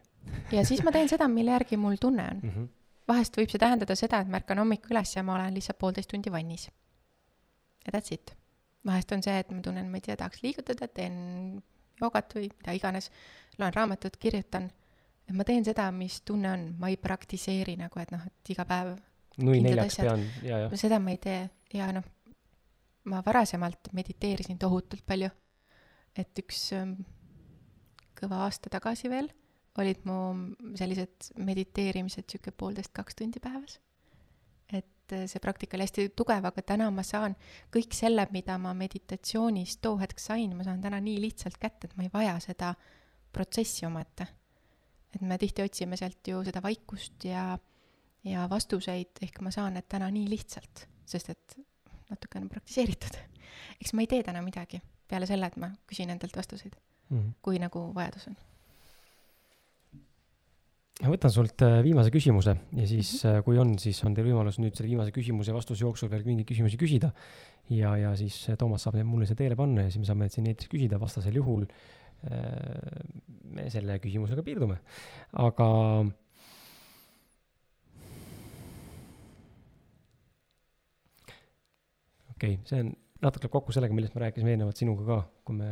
[0.53, 2.53] ja siis ma teen seda, mille järgi mul tunne on mm.
[2.56, 2.68] -hmm.
[3.11, 6.10] vahest võib see tähendada seda, et ma ärkan hommikul üles ja ma olen lihtsalt poolteist
[6.11, 6.69] tundi vannis.
[7.86, 8.36] ja that's it.
[8.86, 11.61] vahest on see, et ma tunnen, ma ei tea, tahaks liigutada, teen
[12.02, 13.11] joogat või mida iganes,
[13.57, 14.69] loen raamatut, kirjutan,
[15.27, 18.65] et ma teen seda, mis tunne on, ma ei praktiseeri nagu, et noh, et iga
[18.65, 18.95] päev
[19.38, 20.12] nui neljaks asjad.
[20.12, 21.41] pean ja, ja no seda ma ei tee
[21.74, 22.06] ja noh,
[23.12, 25.30] ma varasemalt mediteerisin tohutult palju.
[26.16, 26.99] et üks ähm,
[28.16, 29.30] kõva aasta tagasi veel
[29.82, 30.18] olid mu
[30.80, 33.80] sellised mediteerimised sihuke poolteist, kaks tundi päevas.
[34.72, 37.36] et äh, see praktika oli hästi tugev, aga täna ma saan
[37.74, 41.98] kõik selle, mida ma meditatsioonis too hetk sain, ma saan täna nii lihtsalt kätte, et
[41.98, 42.74] ma ei vaja seda
[43.36, 44.28] protsessi omaette.
[45.16, 47.53] et me tihti otsime sealt ju seda vaikust ja
[48.26, 51.57] ja vastuseid ehk ma saan need täna nii lihtsalt, sest et
[52.10, 53.19] natuke on praktiseeritud.
[53.81, 57.18] eks ma ei tee täna midagi peale selle, et ma küsin endalt vastuseid, mm.
[57.18, 57.31] -hmm.
[57.45, 58.38] kui nagu vajadus on.
[61.03, 63.43] ma võtan sult äh, viimase küsimuse ja siis mm, -hmm.
[63.43, 66.77] kui on, siis on teil võimalus nüüd selle viimase küsimuse vastuse jooksul veel mingeid küsimusi
[66.77, 67.11] küsida.
[67.69, 70.30] ja, ja siis äh, Toomas saab need mulle siia teele panna ja siis me saame
[70.30, 71.68] siin eetris küsida, vastasel juhul
[73.53, 74.80] me selle küsimusega piirdume.
[75.34, 75.68] aga
[82.36, 82.94] okei okay,, see on,
[83.24, 85.70] natuke kokku sellega, millest me rääkisime eelnevalt sinuga ka, kui me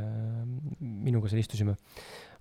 [0.80, 1.76] minuga seal istusime.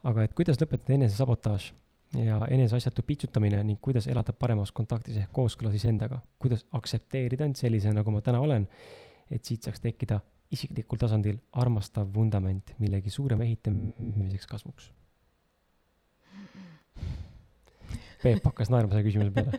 [0.08, 1.72] aga et kuidas lõpetada enesesabotaaž
[2.18, 8.00] ja eneseasjatu pitsutamine ning kuidas elada paremas kontaktis ehk kooskõlas iseendaga, kuidas aktsepteerida end sellisena,
[8.00, 8.68] nagu ma täna olen,
[9.32, 10.20] et siit saaks tekkida
[10.52, 14.90] isiklikul tasandil armastav vundament millegi suurema ehitamiseks kasvuks.
[18.22, 19.50] Peep hakkas naerma selle küsimuse peale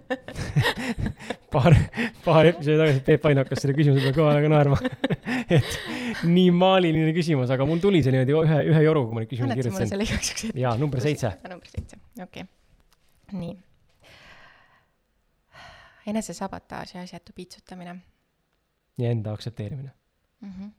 [1.53, 1.75] paar,
[2.23, 4.77] paar episoodi tagasi Peep Ain hakkas selle küsimuse peale kõva häälega naerma
[5.57, 9.33] et nii maaliline küsimus, aga mul tuli see niimoodi ühe, ühe joruga, kui ma neid
[9.33, 9.91] küsimusi annad sa mulle kirjutasin.
[9.93, 10.63] selle igaks juhuks ette?
[10.63, 11.35] jaa, number seitse.
[11.51, 13.37] number seitse, okei okay..
[13.43, 13.53] nii.
[16.13, 17.99] enesesabotaaž ja asjatu piitsutamine
[18.97, 19.91] ja enda aktsepteerimine.
[20.41, 20.51] mm.
[20.59, 20.71] -hmm.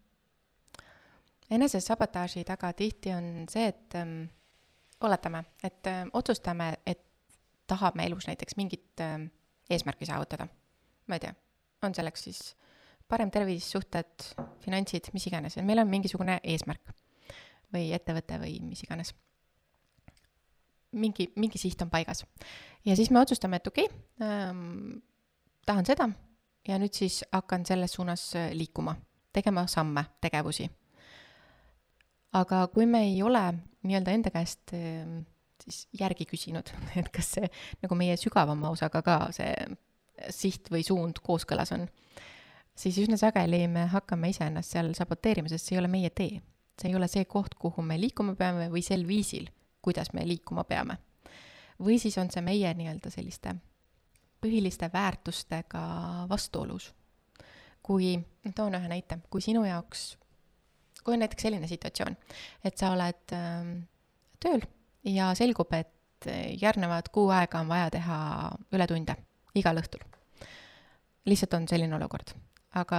[1.50, 4.22] enesesabotaaži taga tihti on see, et ähm,
[5.00, 7.00] oletame, et äh, otsustame, et
[7.66, 9.18] tahame elus näiteks mingit äh,
[9.70, 10.48] eesmärki saavutada.
[11.06, 11.34] ma ei tea,
[11.82, 12.56] on selleks siis
[13.08, 14.28] parem tervis, suhted,
[14.64, 16.94] finantsid, mis iganes, et meil on mingisugune eesmärk
[17.74, 19.14] või ettevõte või mis iganes.
[20.92, 22.24] mingi, mingi siht on paigas.
[22.84, 25.02] ja siis me otsustame, et okei okay, ähm,,
[25.66, 26.08] tahan seda
[26.68, 28.96] ja nüüd siis hakkan selles suunas äh, liikuma,
[29.32, 30.70] tegema samme, tegevusi.
[32.32, 33.44] aga kui me ei ole
[33.82, 35.24] nii-öelda enda käest äh,
[35.68, 36.70] siis järgi küsinud,
[37.00, 37.50] et kas see
[37.82, 39.52] nagu meie sügavama osaga ka see
[40.30, 41.88] siht või suund kooskõlas on,
[42.78, 46.40] siis üsna sageli me hakkame iseennast seal saboteerima, sest see ei ole meie tee.
[46.80, 49.46] see ei ole see koht, kuhu me liikuma peame või sel viisil,
[49.82, 50.98] kuidas me liikuma peame.
[51.80, 53.56] või siis on see meie nii-öelda selliste
[54.44, 55.84] põhiliste väärtustega
[56.28, 56.92] vastuolus.
[57.82, 58.14] kui,
[58.56, 60.14] toon ühe näite, kui sinu jaoks,
[61.04, 62.16] kui on näiteks selline situatsioon,
[62.64, 63.74] et sa oled äh,
[64.40, 64.64] tööl
[65.04, 66.28] ja selgub, et
[66.60, 68.16] järgnevad kuu aega on vaja teha
[68.72, 69.16] ületunde
[69.54, 70.02] igal õhtul.
[71.24, 72.34] lihtsalt on selline olukord,
[72.76, 72.98] aga,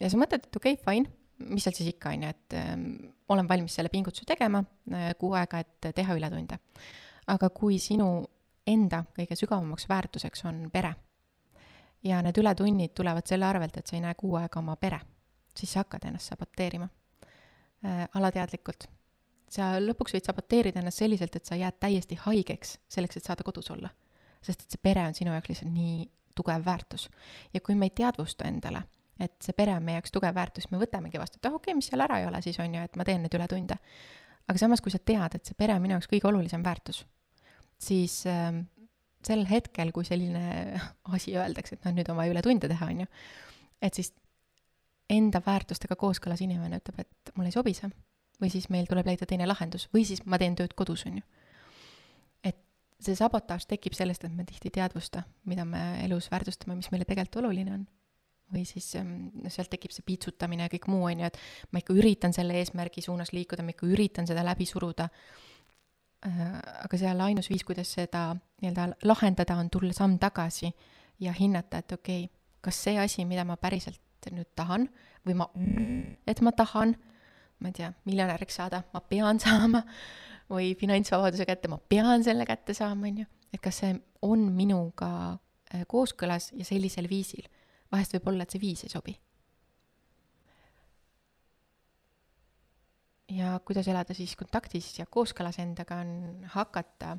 [0.00, 1.10] ja sa mõtled, et okei okay,, fine,
[1.50, 2.86] mis seal siis ikka on ju, et ähm,
[3.28, 4.62] olen valmis selle pingutuse tegema
[4.92, 6.58] äh, kuu aega, et teha ületunde.
[7.26, 8.24] aga kui sinu
[8.66, 10.94] enda kõige sügavamaks väärtuseks on pere
[12.04, 15.00] ja need ületunnid tulevad selle arvelt, et sa ei näe kuu aega oma pere,
[15.56, 18.88] siis sa hakkad ennast saboteerima äh, alateadlikult
[19.54, 23.70] sa lõpuks võid saboteerida ennast selliselt, et sa jääd täiesti haigeks selleks, et saada kodus
[23.74, 23.90] olla.
[24.44, 26.04] sest et see pere on sinu jaoks lihtsalt nii
[26.36, 27.08] tugev väärtus.
[27.54, 28.82] ja kui me ei teadvusta endale,
[29.20, 31.78] et see pere on meie jaoks tugev väärtus, me võtamegi vastu, et ah okei okay,,
[31.78, 33.78] mis seal ära ei ole siis on ju, et ma teen neid ületunde.
[34.48, 37.04] aga samas, kui sa tead, et see pere on minu jaoks kõige olulisem väärtus,
[37.80, 38.52] siis äh,
[39.24, 40.80] sel hetkel, kui selline
[41.16, 43.12] asi öeldakse, et noh, nüüd on vaja ületunde teha, on ju,
[43.80, 44.12] et siis
[45.14, 47.92] enda väärtustega kooskõlas inimene ütleb, et mulle ei sobi see
[48.44, 51.24] või siis meil tuleb leida teine lahendus või siis ma teen tööd kodus, on ju.
[52.44, 52.60] et
[53.00, 57.08] see sabotaaž tekib sellest, et me tihti ei teadvusta, mida me elus väärtustame, mis meile
[57.08, 57.86] tegelikult oluline on.
[58.54, 61.38] või siis noh, sealt tekib see piitsutamine ja kõik muu, on ju, et
[61.72, 65.08] ma ikka üritan selle eesmärgi suunas liikuda, ma ikka üritan seda läbi suruda.
[66.28, 66.42] Äh,
[66.84, 68.28] aga seal ainus viis, kuidas seda
[68.62, 70.70] nii-öelda lahendada, on tulla samm tagasi
[71.24, 74.00] ja hinnata, et okei okay,, kas see asi, mida ma päriselt
[74.32, 74.86] nüüd tahan
[75.26, 75.48] või ma,
[76.28, 76.94] et ma tahan
[77.60, 79.84] ma ei tea, miljonäriks saada, ma pean saama,
[80.50, 83.28] või finantsvabaduse kätte, ma pean selle kätte saama, on ju.
[83.52, 83.94] et kas see
[84.26, 85.10] on minuga
[85.74, 87.46] äh, kooskõlas ja sellisel viisil.
[87.92, 89.16] vahest võib olla, et see viis ei sobi.
[93.34, 97.16] ja kuidas elada siis kontaktis ja kooskõlas endaga, on hakata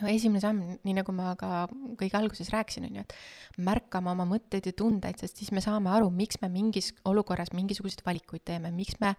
[0.00, 1.66] no esimene samm, nii nagu ma ka
[2.00, 5.92] kõige alguses rääkisin, on ju, et märkama oma mõtteid ja tundeid, sest siis me saame
[5.92, 9.14] aru, miks me mingis olukorras mingisuguseid valikuid teeme, miks me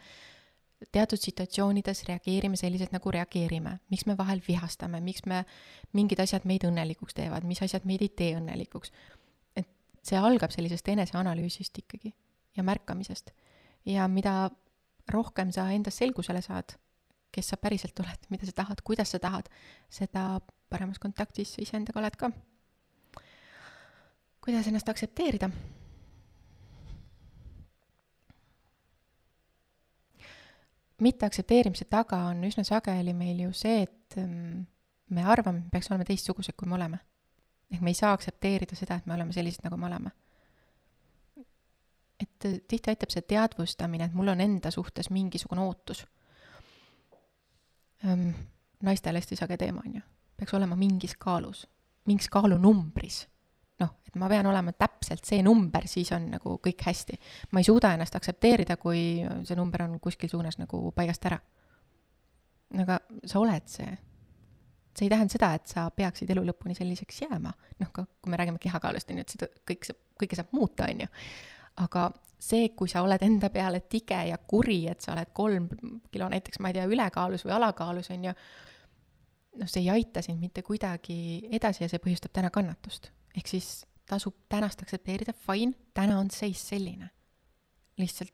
[0.92, 5.44] teatud situatsioonides reageerime selliselt, nagu reageerime, miks me vahel vihastame, miks me,
[5.96, 8.92] mingid asjad meid õnnelikuks teevad, mis asjad meid ei tee õnnelikuks.
[9.56, 9.70] et
[10.04, 12.14] see algab sellisest eneseanalüüsist ikkagi
[12.58, 13.32] ja märkamisest.
[13.86, 14.50] ja mida
[15.12, 16.76] rohkem sa endas selgusele saad,
[17.34, 19.50] kes sa päriselt oled, mida sa tahad, kuidas sa tahad,
[19.90, 20.42] seda
[20.74, 22.32] paremas kontaktis iseendaga oled ka.
[24.42, 25.50] kuidas ennast aktsepteerida
[31.04, 34.66] mitteaktsepteerimise taga on üsna sageli meil ju see, et mm,
[35.16, 37.00] me arvame, me peaks olema teistsugused, kui me oleme.
[37.74, 40.12] ehk me ei saa aktsepteerida seda, et me oleme sellised, nagu me oleme.
[42.20, 46.06] et äh, tihti aitab see teadvustamine, et mul on enda suhtes mingisugune ootus.
[48.84, 50.02] naistel hästi sage teema, on ju.
[50.38, 51.68] Peaks olema mingis kaalus,
[52.10, 53.24] mingis kaalunumbris
[53.84, 57.20] noh, et ma pean olema täpselt see number, siis on nagu kõik hästi.
[57.52, 61.40] ma ei suuda ennast aktsepteerida, kui see number on kuskil suunas nagu paigast ära.
[62.84, 63.98] aga sa oled see.
[64.94, 68.38] see ei tähenda seda, et sa peaksid elu lõpuni selliseks jääma, noh, ka kui me
[68.38, 69.90] räägime kehakaalust, on ju, et seda kõik
[70.22, 71.10] kõike saab muuta, on ju.
[71.84, 72.12] aga
[72.44, 75.70] see, kui sa oled enda peale tige ja kuri, et sa oled kolm
[76.12, 78.34] kilo näiteks, ma ei tea, ülekaalus või alakaalus, on ju,
[79.60, 81.18] noh, see ei aita sind mitte kuidagi
[81.54, 86.62] edasi ja see põhjustab täna kannatust ehk siis tasub tänast aktsepteerida, fine, täna on seis
[86.70, 87.10] selline.
[87.98, 88.34] lihtsalt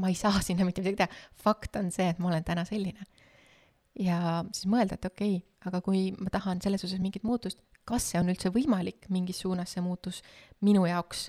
[0.00, 3.06] ma ei saa sinna mitte midagi teha, fakt on see, et ma olen täna selline.
[3.98, 8.10] ja siis mõelda, et okei okay,, aga kui ma tahan selles osas mingit muutust, kas
[8.10, 10.22] see on üldse võimalik mingis suunas, see muutus
[10.64, 11.28] minu jaoks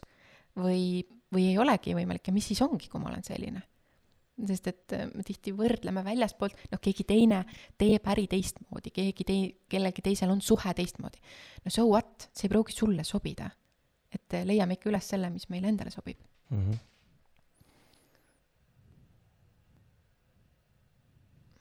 [0.57, 1.03] või,
[1.33, 3.61] või ei olegi võimalik ja mis siis ongi, kui ma olen selline
[4.35, 7.43] sest et äh, me tihti võrdleme väljaspoolt, noh, keegi teine
[7.79, 11.21] teeb äri teistmoodi, keegi tei-, kellelgi teisel on suhe teistmoodi.
[11.63, 13.49] no so what, see ei pruugi sulle sobida.
[14.11, 16.61] et äh, leiame ikka üles selle, mis meile endale sobib mm.
[16.61, 16.77] -hmm.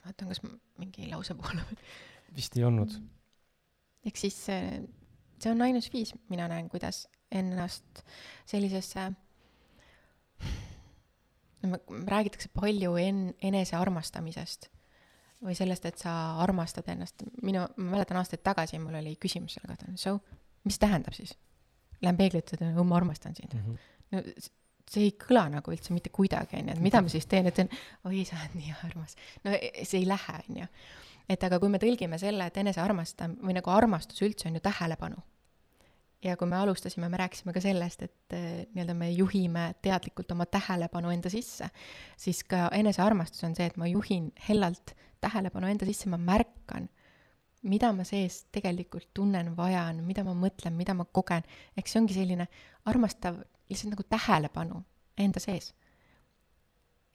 [0.04, 0.42] vaatan, kas
[0.78, 1.62] mingi lause poole
[2.34, 2.98] vist ei olnud.
[4.04, 4.82] ehk siis äh,
[5.38, 8.02] see on ainus viis, mina näen, kuidas ennast
[8.46, 9.12] sellisesse
[11.64, 14.70] räägitakse palju en-, enesearmastamisest
[15.44, 16.12] või sellest, et sa
[16.42, 17.24] armastad ennast.
[17.42, 20.18] minu, ma mäletan aastaid tagasi mul oli küsimus selle kohta, so,
[20.64, 21.34] mis tähendab siis?
[22.02, 23.64] Lähen peegli ette, ütlen, ma armastan sind mm.
[23.64, 23.78] -hmm.
[24.12, 24.22] no
[24.90, 27.70] see ei kõla nagu üldse mitte kuidagi, onju, et mida ma siis teen, ütlen,
[28.04, 29.16] oi, sa oled nii armas.
[29.44, 30.66] no see ei lähe, onju.
[31.28, 35.22] et aga kui me tõlgime selle, et enesearmastam- või nagu armastus üldse on ju tähelepanu
[36.24, 40.46] ja kui me alustasime, me rääkisime ka sellest, et eh, nii-öelda me juhime teadlikult oma
[40.46, 41.68] tähelepanu enda sisse,
[42.20, 44.94] siis ka enesearmastus on see, et ma juhin hellalt
[45.24, 46.88] tähelepanu enda sisse, ma märkan,
[47.68, 51.44] mida ma sees tegelikult tunnen, vajan, mida ma mõtlen, mida ma kogen,
[51.76, 52.48] ehk see ongi selline
[52.88, 53.40] armastav
[53.70, 54.82] lihtsalt nagu tähelepanu
[55.20, 55.72] enda sees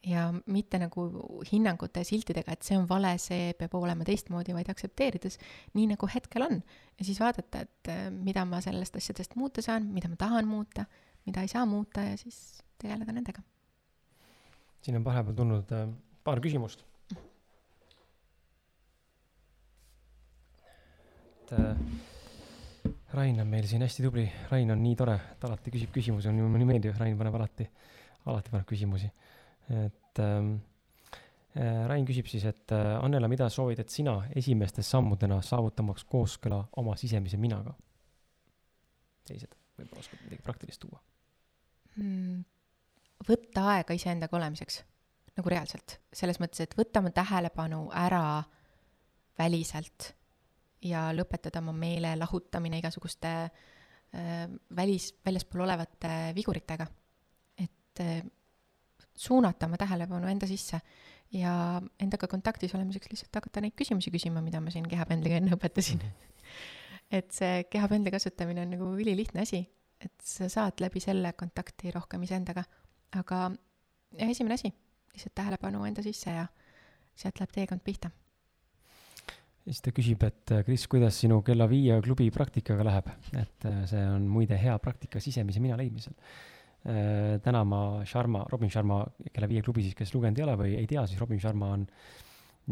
[0.06, 1.04] ja mitte nagu
[1.50, 5.36] hinnangute ja siltidega, et see on vale, see peab olema teistmoodi, vaid aktsepteerides
[5.76, 6.60] nii, nagu hetkel on.
[6.98, 10.86] ja siis vaadata, et äh, mida ma sellest asjadest muuta saan, mida ma tahan muuta,
[11.26, 13.42] mida ei saa muuta ja siis tegeleda nendega.
[14.80, 15.88] siin on vahepeal tulnud äh,
[16.24, 16.86] paar küsimust.
[21.44, 21.76] et äh,
[23.12, 26.62] Rain on meil siin hästi tubli, Rain on nii tore, ta alati küsib küsimusi, mulle
[26.62, 27.68] nii meeldib, Rain paneb alati,
[28.24, 29.10] alati paneb küsimusi
[29.70, 30.54] et ähm,
[31.54, 36.96] äh, Rain küsib siis, et äh, Annela, mida soovitad sina esimeste sammudena saavutamaks kooskõla oma
[37.00, 37.74] sisemise minaga?
[39.30, 40.98] sellised, võib-olla oskad midagi praktilist tuua
[41.96, 42.40] mm,?
[43.28, 44.80] võtta aega iseendaga olemiseks,
[45.36, 48.40] nagu reaalselt, selles mõttes, et võtta oma tähelepanu ära
[49.38, 50.14] väliselt
[50.84, 56.86] ja lõpetada oma meele lahutamine igasuguste äh, välis, väljaspool olevate viguritega.
[57.58, 58.22] et äh,
[59.20, 60.80] suunata oma tähelepanu enda sisse
[61.36, 61.52] ja
[62.00, 66.02] endaga kontaktis olemiseks lihtsalt hakata neid küsimusi küsima, mida ma siin kehapendliga enne õpetasin.
[67.10, 69.64] Et see kehapendli kasutamine on nagu ülilihtne asi,
[70.00, 72.64] et sa saad läbi selle kontakti rohkem iseendaga,
[73.18, 74.70] aga jah, esimene asi,
[75.12, 76.46] lihtsalt tähelepanu enda sisse ja
[77.18, 78.12] sealt läheb teekond pihta.
[79.64, 83.10] siis ta küsib, et Kris, kuidas sinu kella viie klubi praktikaga läheb,
[83.42, 86.16] et see on muide hea praktika sisemise mina leidmisel
[86.80, 89.02] Äh, täna ma Sharma, Robin Sharma
[89.34, 91.84] kella viie klubi siis, kes lugenud ei ole või ei tea, siis Robin Sharma on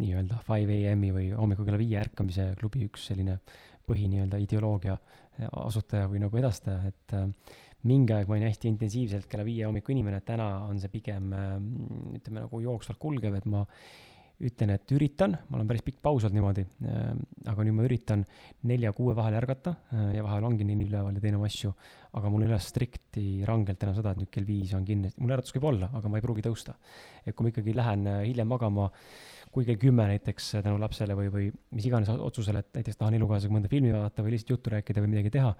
[0.01, 3.37] nii-öelda five am-i või hommikul kella viie ärkamise klubi üks selline
[3.89, 4.97] põhi nii-öelda ideoloogia
[5.47, 7.29] asutaja või nagu edastaja, et äh,
[7.89, 11.57] mingi aeg ma olin hästi intensiivselt kella viie hommiku inimene, täna on see pigem äh,
[12.19, 13.65] ütleme nagu jooksvalt kulgev, et ma
[14.39, 17.07] ütlen, et üritan, ma olen päris pikk paus olnud niimoodi äh,,
[17.51, 18.23] aga nüüd ma üritan
[18.71, 21.73] nelja-kuue vahel ärgata äh, ja vahel ongi neli üleval ja teen oma asju,
[22.19, 25.35] aga mul ei ole strikti rangelt enam seda, et nüüd kell viis on kinni, mul
[25.37, 26.77] äratus võib olla, aga ma ei pruugi tõusta.
[27.25, 28.89] et kui ma ikkagi lähen äh, hiljem magama,
[29.53, 31.47] kui kell kümme näiteks äh, tänu lapsele või, või
[31.77, 35.15] mis iganes otsusele, et näiteks tahan elukaaslasega mõnda filmi vaadata või lihtsalt juttu rääkida või
[35.15, 35.55] midagi teha,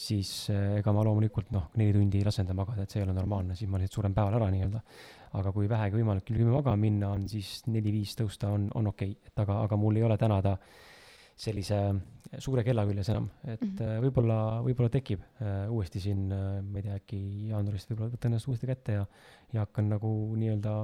[0.00, 3.16] siis ega ma loomulikult noh, neli tundi ei lase enda magada, et see ei ole
[3.16, 4.84] normaalne, siis ma lihtsalt suren päeval ära nii-öelda.
[5.38, 9.12] aga kui vähegi võimalik kell kümme magama minna on, siis neli-viis tõusta on, on okei
[9.12, 10.56] okay., et aga, aga mul ei ole täna ta
[11.40, 11.80] sellise
[12.38, 14.02] suure kella küljes enam, et mm -hmm.
[14.04, 18.50] võib-olla, võib-olla tekib uh, uuesti siin uh,, ma ei tea, äkki jaanuarist võib-olla võtan ennast
[18.50, 19.06] uuesti kätte ja,
[19.54, 20.74] ja hakkan nagu nii-öelda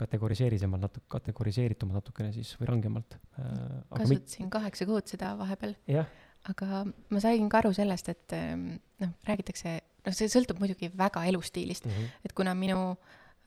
[0.00, 3.78] kategoriseerisemalt natuke, kategoriseeritumalt natukene siis või rangemalt uh,.
[3.92, 4.52] kasutasin mit...
[4.56, 5.76] kaheksa kuud seda vahepeal.
[6.50, 11.86] aga ma sain ka aru sellest, et noh, räägitakse, noh, see sõltub muidugi väga elustiilist
[11.86, 12.24] mm, -hmm.
[12.24, 12.96] et kuna minu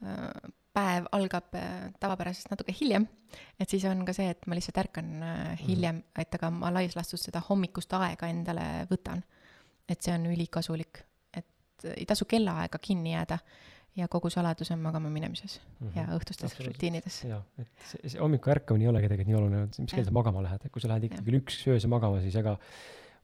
[0.06, 0.30] äh,
[0.74, 3.06] päev algab äh, tavapärasest natuke hiljem,
[3.60, 5.64] et siis on ka see, et ma lihtsalt ärkan äh, mhm.
[5.68, 9.24] hiljem, et aga ma laias laastus seda hommikust aega endale võtan.
[9.90, 11.02] et see on ülikasulik,
[11.36, 13.38] et ei tasu kellaaega kinni jääda
[14.00, 15.98] ja kogu saladus on magama minemises mm -hmm.
[15.98, 17.24] ja õhtustes rutiinides.
[17.24, 20.44] jah, et see, see hommiku ärkamine ei olegi tegelikult nii oluline, mis kell sa magama
[20.44, 22.58] lähed, et kui sa lähed ikkagi kell üks öösel magama, siis ega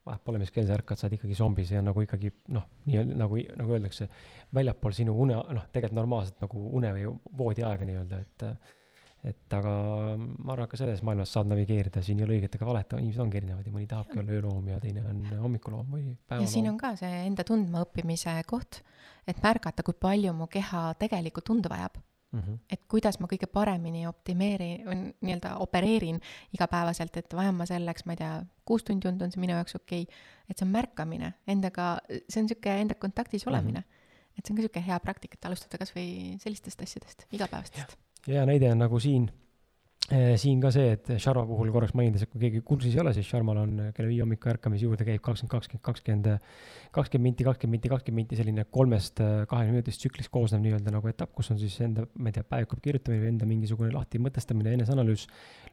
[0.06, 2.66] vahet pole, mis kell sa ärkad, sa oled ikkagi zombi, see on nagu ikkagi noh,
[2.88, 4.08] nii nagu, nagu öeldakse,
[4.56, 7.08] väljapool sinu une, noh, tegelikult normaalselt nagu une või
[7.42, 8.46] voodiaega nii-öelda, et
[9.20, 9.72] et aga
[10.16, 13.36] ma arvan, ka selles maailmas saad navigeerida, siin ei ole õiget ega valet, inimesed ongi
[13.36, 16.46] erinevad ja mõni tahabki olla ööloom ja teine on hommikuloom või päevaloom.
[16.46, 18.80] ja siin on ka see enda tundmaõppimise koht,
[19.28, 22.00] et märgata, kui palju mu keha tegelikult tunda vajab
[22.32, 22.40] mm.
[22.40, 22.58] -hmm.
[22.70, 26.20] et kuidas ma kõige paremini optimeerin nii-öelda opereerin
[26.54, 28.34] igapäevaselt, et vajan ma selleks, ma ei tea,
[28.64, 30.20] kuus tundi und on see minu jaoks okei okay..
[30.48, 31.98] et see on märkamine endaga,
[32.28, 33.84] see on sihuke enda kontaktis olemine mm.
[33.84, 34.38] -hmm.
[34.38, 37.98] et see on ka sihuke hea praktika, et alustada kasvõi sellistest asjadest, igapäevastest.
[38.28, 39.30] hea näide on nagu siin
[40.10, 43.28] siin ka see, et Sharma puhul korraks mainides, et kui keegi kursis ei ole, siis
[43.30, 46.28] Sharmal on kella viie hommikul ärkamise juurde käib kakskümmend, kakskümmend, kakskümmend,
[46.96, 51.10] kakskümmend minti, kakskümmend minti, kakskümmend minti selline kolmest eh, kahekümne minutist tsüklist koosnev nii-öelda nagu
[51.12, 54.74] etapp, kus on siis enda, ma ei tea, päeviku kirjutamine või enda mingisugune lahti mõtestamine,
[54.80, 55.28] eneseanalüüs,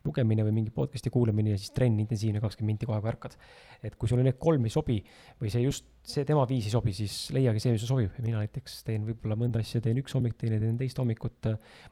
[0.05, 3.37] lugemine või mingi podcast'i kuulamine ja siis trenn intensiivne kakskümmend minti kohe, kui ärkad.
[3.81, 5.01] et kui sulle need kolm ei sobi
[5.41, 8.21] või see just, see tema viis ei sobi, siis leiagi see, mis sulle sobib.
[8.25, 11.49] mina näiteks teen võib-olla mõnda asja teen üks hommik, teine teen teist hommikut,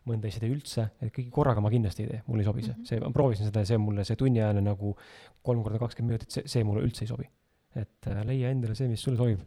[0.09, 2.75] mõnda asja teen üldse, et kõiki korraga ma kindlasti ei tee, mulle ei sobi see
[2.75, 2.89] -hmm.
[2.91, 4.95] see, ma proovisin seda ja see mulle see tunniajane nagu
[5.41, 7.29] kolm korda kakskümmend minutit, see, see mulle üldse ei sobi.
[7.75, 9.41] et äh, leia endale see, mis sulle sobib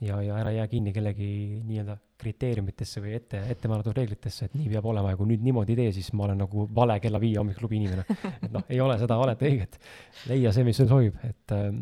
[0.00, 1.28] ja, ja ära jää kinni kellegi
[1.66, 5.74] nii-öelda kriteeriumitesse või ette, ette määratud reeglitesse, et nii peab olema ja kui nüüd niimoodi
[5.74, 8.04] ei tee, siis ma olen nagu vale kella viie hommikuklubi inimene.
[8.46, 9.78] et noh, ei ole seda valet õiget.
[10.30, 11.80] leia see, mis sulle sobib, et ähm,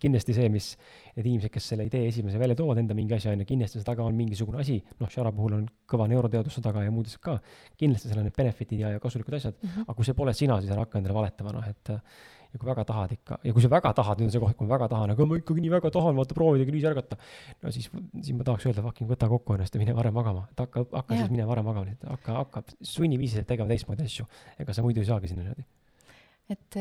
[0.00, 0.70] kindlasti see, mis
[1.16, 3.88] need inimesed, kes selle idee esimese välja toovad enda mingi asja, on ju, kindlasti selle
[3.88, 7.38] taga on mingisugune asi, noh, Shara puhul on kõva neuroteaduse taga ja muudes ka,
[7.80, 9.88] kindlasti seal on need benefit'id ja, ja kasulikud asjad mm, -hmm.
[9.88, 11.96] aga kui see pole sina, siis ära hakka endale valetama, noh, et
[12.52, 14.68] ja kui väga tahad ikka, ja kui sa väga tahad, nüüd on see koht, kui
[14.68, 17.18] ma väga tahan, aga ma ikkagi nii väga tahan, vaata proovida kriisi ärgata.
[17.62, 17.90] no siis,
[18.20, 21.18] siis ma tahaks öelda, fucking võta kokku ennast ja mine varem magama, et hakka, hakka
[21.18, 21.24] ja.
[21.24, 22.64] siis mine varem magama, et hakka, hakka
[22.94, 24.26] sunniviisiliselt tegema teistmoodi asju.
[24.58, 25.68] ega sa muidu ei saagi sinna niimoodi
[26.50, 26.76] et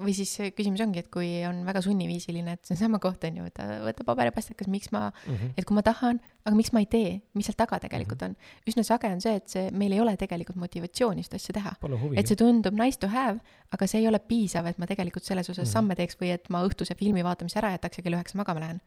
[0.00, 3.38] või siis küsimus ongi, et kui on väga sunniviisiline, et see on sama koht, on
[3.38, 5.52] ju, võta, võta paber ja pastakas, miks ma mm, -hmm.
[5.60, 8.64] et kui ma tahan, aga miks ma ei tee, mis seal taga tegelikult mm -hmm.
[8.64, 8.72] on.
[8.72, 11.74] üsna sage on see, et see, meil ei ole tegelikult motivatsiooni seda asja teha.
[12.16, 13.40] et see tundub nice to have,
[13.70, 15.72] aga see ei ole piisav, et ma tegelikult selles osas mm -hmm.
[15.72, 18.80] samme teeks või et ma õhtuse filmi vaatamise ära jätaks ja kell üheksa magama lähen.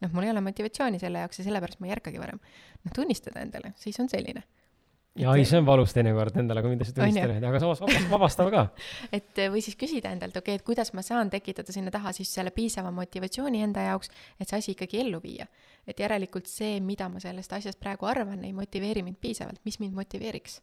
[0.00, 2.38] noh, mul ei ole motivatsiooni selle jaoks ja sellepärast ma ei ärkagi varem.
[2.84, 4.42] noh, tunnistada endale, siis on selline
[5.18, 8.64] ja ei, see on valus teinekord endale mingeid asju tunnistada, aga samas vabast, vabastav ka.
[9.14, 12.32] et või siis küsida endalt, okei okay,, et kuidas ma saan tekitada sinna taha siis
[12.34, 14.10] selle piisava motivatsiooni enda jaoks,
[14.40, 15.46] et see asi ikkagi ellu viia.
[15.86, 19.94] et järelikult see, mida ma sellest asjast praegu arvan, ei motiveeri mind piisavalt, mis mind
[19.94, 20.60] motiveeriks.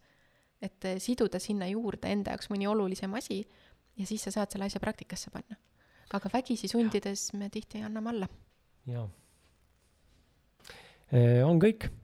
[0.61, 3.45] et eh, siduda sinna juurde enda jaoks mõni olulisem asi
[3.97, 5.55] ja siis sa saad selle asja praktikasse panna.
[6.11, 8.27] aga vägisi sundides me tihti anname alla.
[8.85, 9.07] jaa.
[11.11, 12.00] Eh, on kõik eh,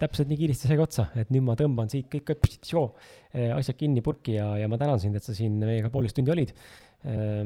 [0.00, 2.90] täpselt nii kiiresti sai ka otsa, et nüüd ma tõmban siit kõik positsioon
[3.32, 6.32] eh, asjad kinni purki ja, ja ma tänan sind, et sa siin meiega poolteist tundi
[6.34, 6.50] olid
[7.08, 7.44] eh,.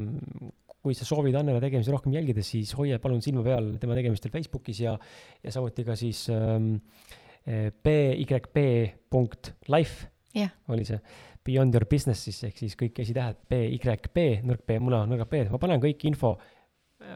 [0.85, 4.78] kui sa soovid Annele tegemisi rohkem jälgida, siis hoia palun silma peal tema tegemistel Facebookis
[4.82, 4.93] ja,
[5.40, 6.74] ja samuti ka siis ähm,
[7.86, 9.97] byp.life
[10.36, 10.51] yeah.
[10.69, 11.01] oli see.
[11.44, 15.59] Beyond your business siis ehk siis kõik esitähed BYP, nõrk B, muna, nõrga B, ma
[15.62, 16.31] panen kõik info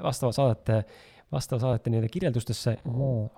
[0.05, 0.83] vastavalt saadete
[1.33, 2.77] vastava saadete nii-öelda kirjeldustesse.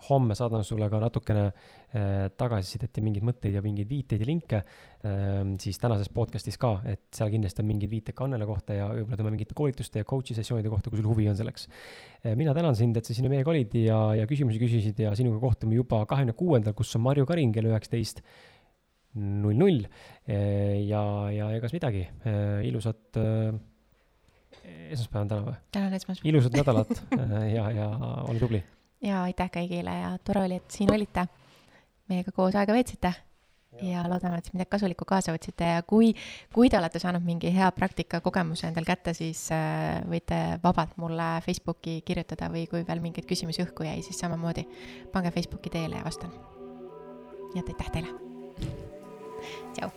[0.08, 4.60] homme saadan sulle ka natukene äh, tagasisidet ja mingeid mõtteid ja mingeid viiteid ja linke
[4.60, 8.86] äh, siis tänases podcast'is ka, et seal kindlasti on mingid viited ka Annele kohta ja
[8.92, 12.36] võib-olla tema mingite koolituste ja coach'i sessioonide kohta, kui sul huvi on selleks äh,.
[12.38, 15.74] mina tänan sind, et sa sinna meiega olid ja, ja küsimusi küsisid ja sinuga kohtume
[15.78, 18.22] juba kahekümne kuuendal, kus on Marju Karin kell üheksateist
[19.18, 21.02] null null äh, ja,
[21.34, 22.06] ja egas midagi,
[22.70, 23.18] ilusat
[24.64, 25.56] esmaspäev on täna või?
[25.72, 26.28] täna on esmaspäev.
[26.32, 27.88] ilusat nädalat äh, ja, ja
[28.26, 28.62] ole tubli.
[29.06, 31.26] ja aitäh kõigile ja tore oli, et siin olite.
[32.10, 33.14] meiega koos aega veetsite
[33.82, 36.10] ja loodame, et midagi kasulikku kaasa võtsite ja kui,
[36.54, 41.28] kui te olete saanud mingi hea praktika kogemuse endal kätte, siis äh, võite vabalt mulle
[41.46, 44.66] Facebooki kirjutada või kui veel mingeid küsimusi õhku jäi, siis samamoodi
[45.14, 46.34] pange Facebooki teele ja vastan.
[47.54, 48.10] nii et aitäh teile.
[49.78, 49.90] tšau.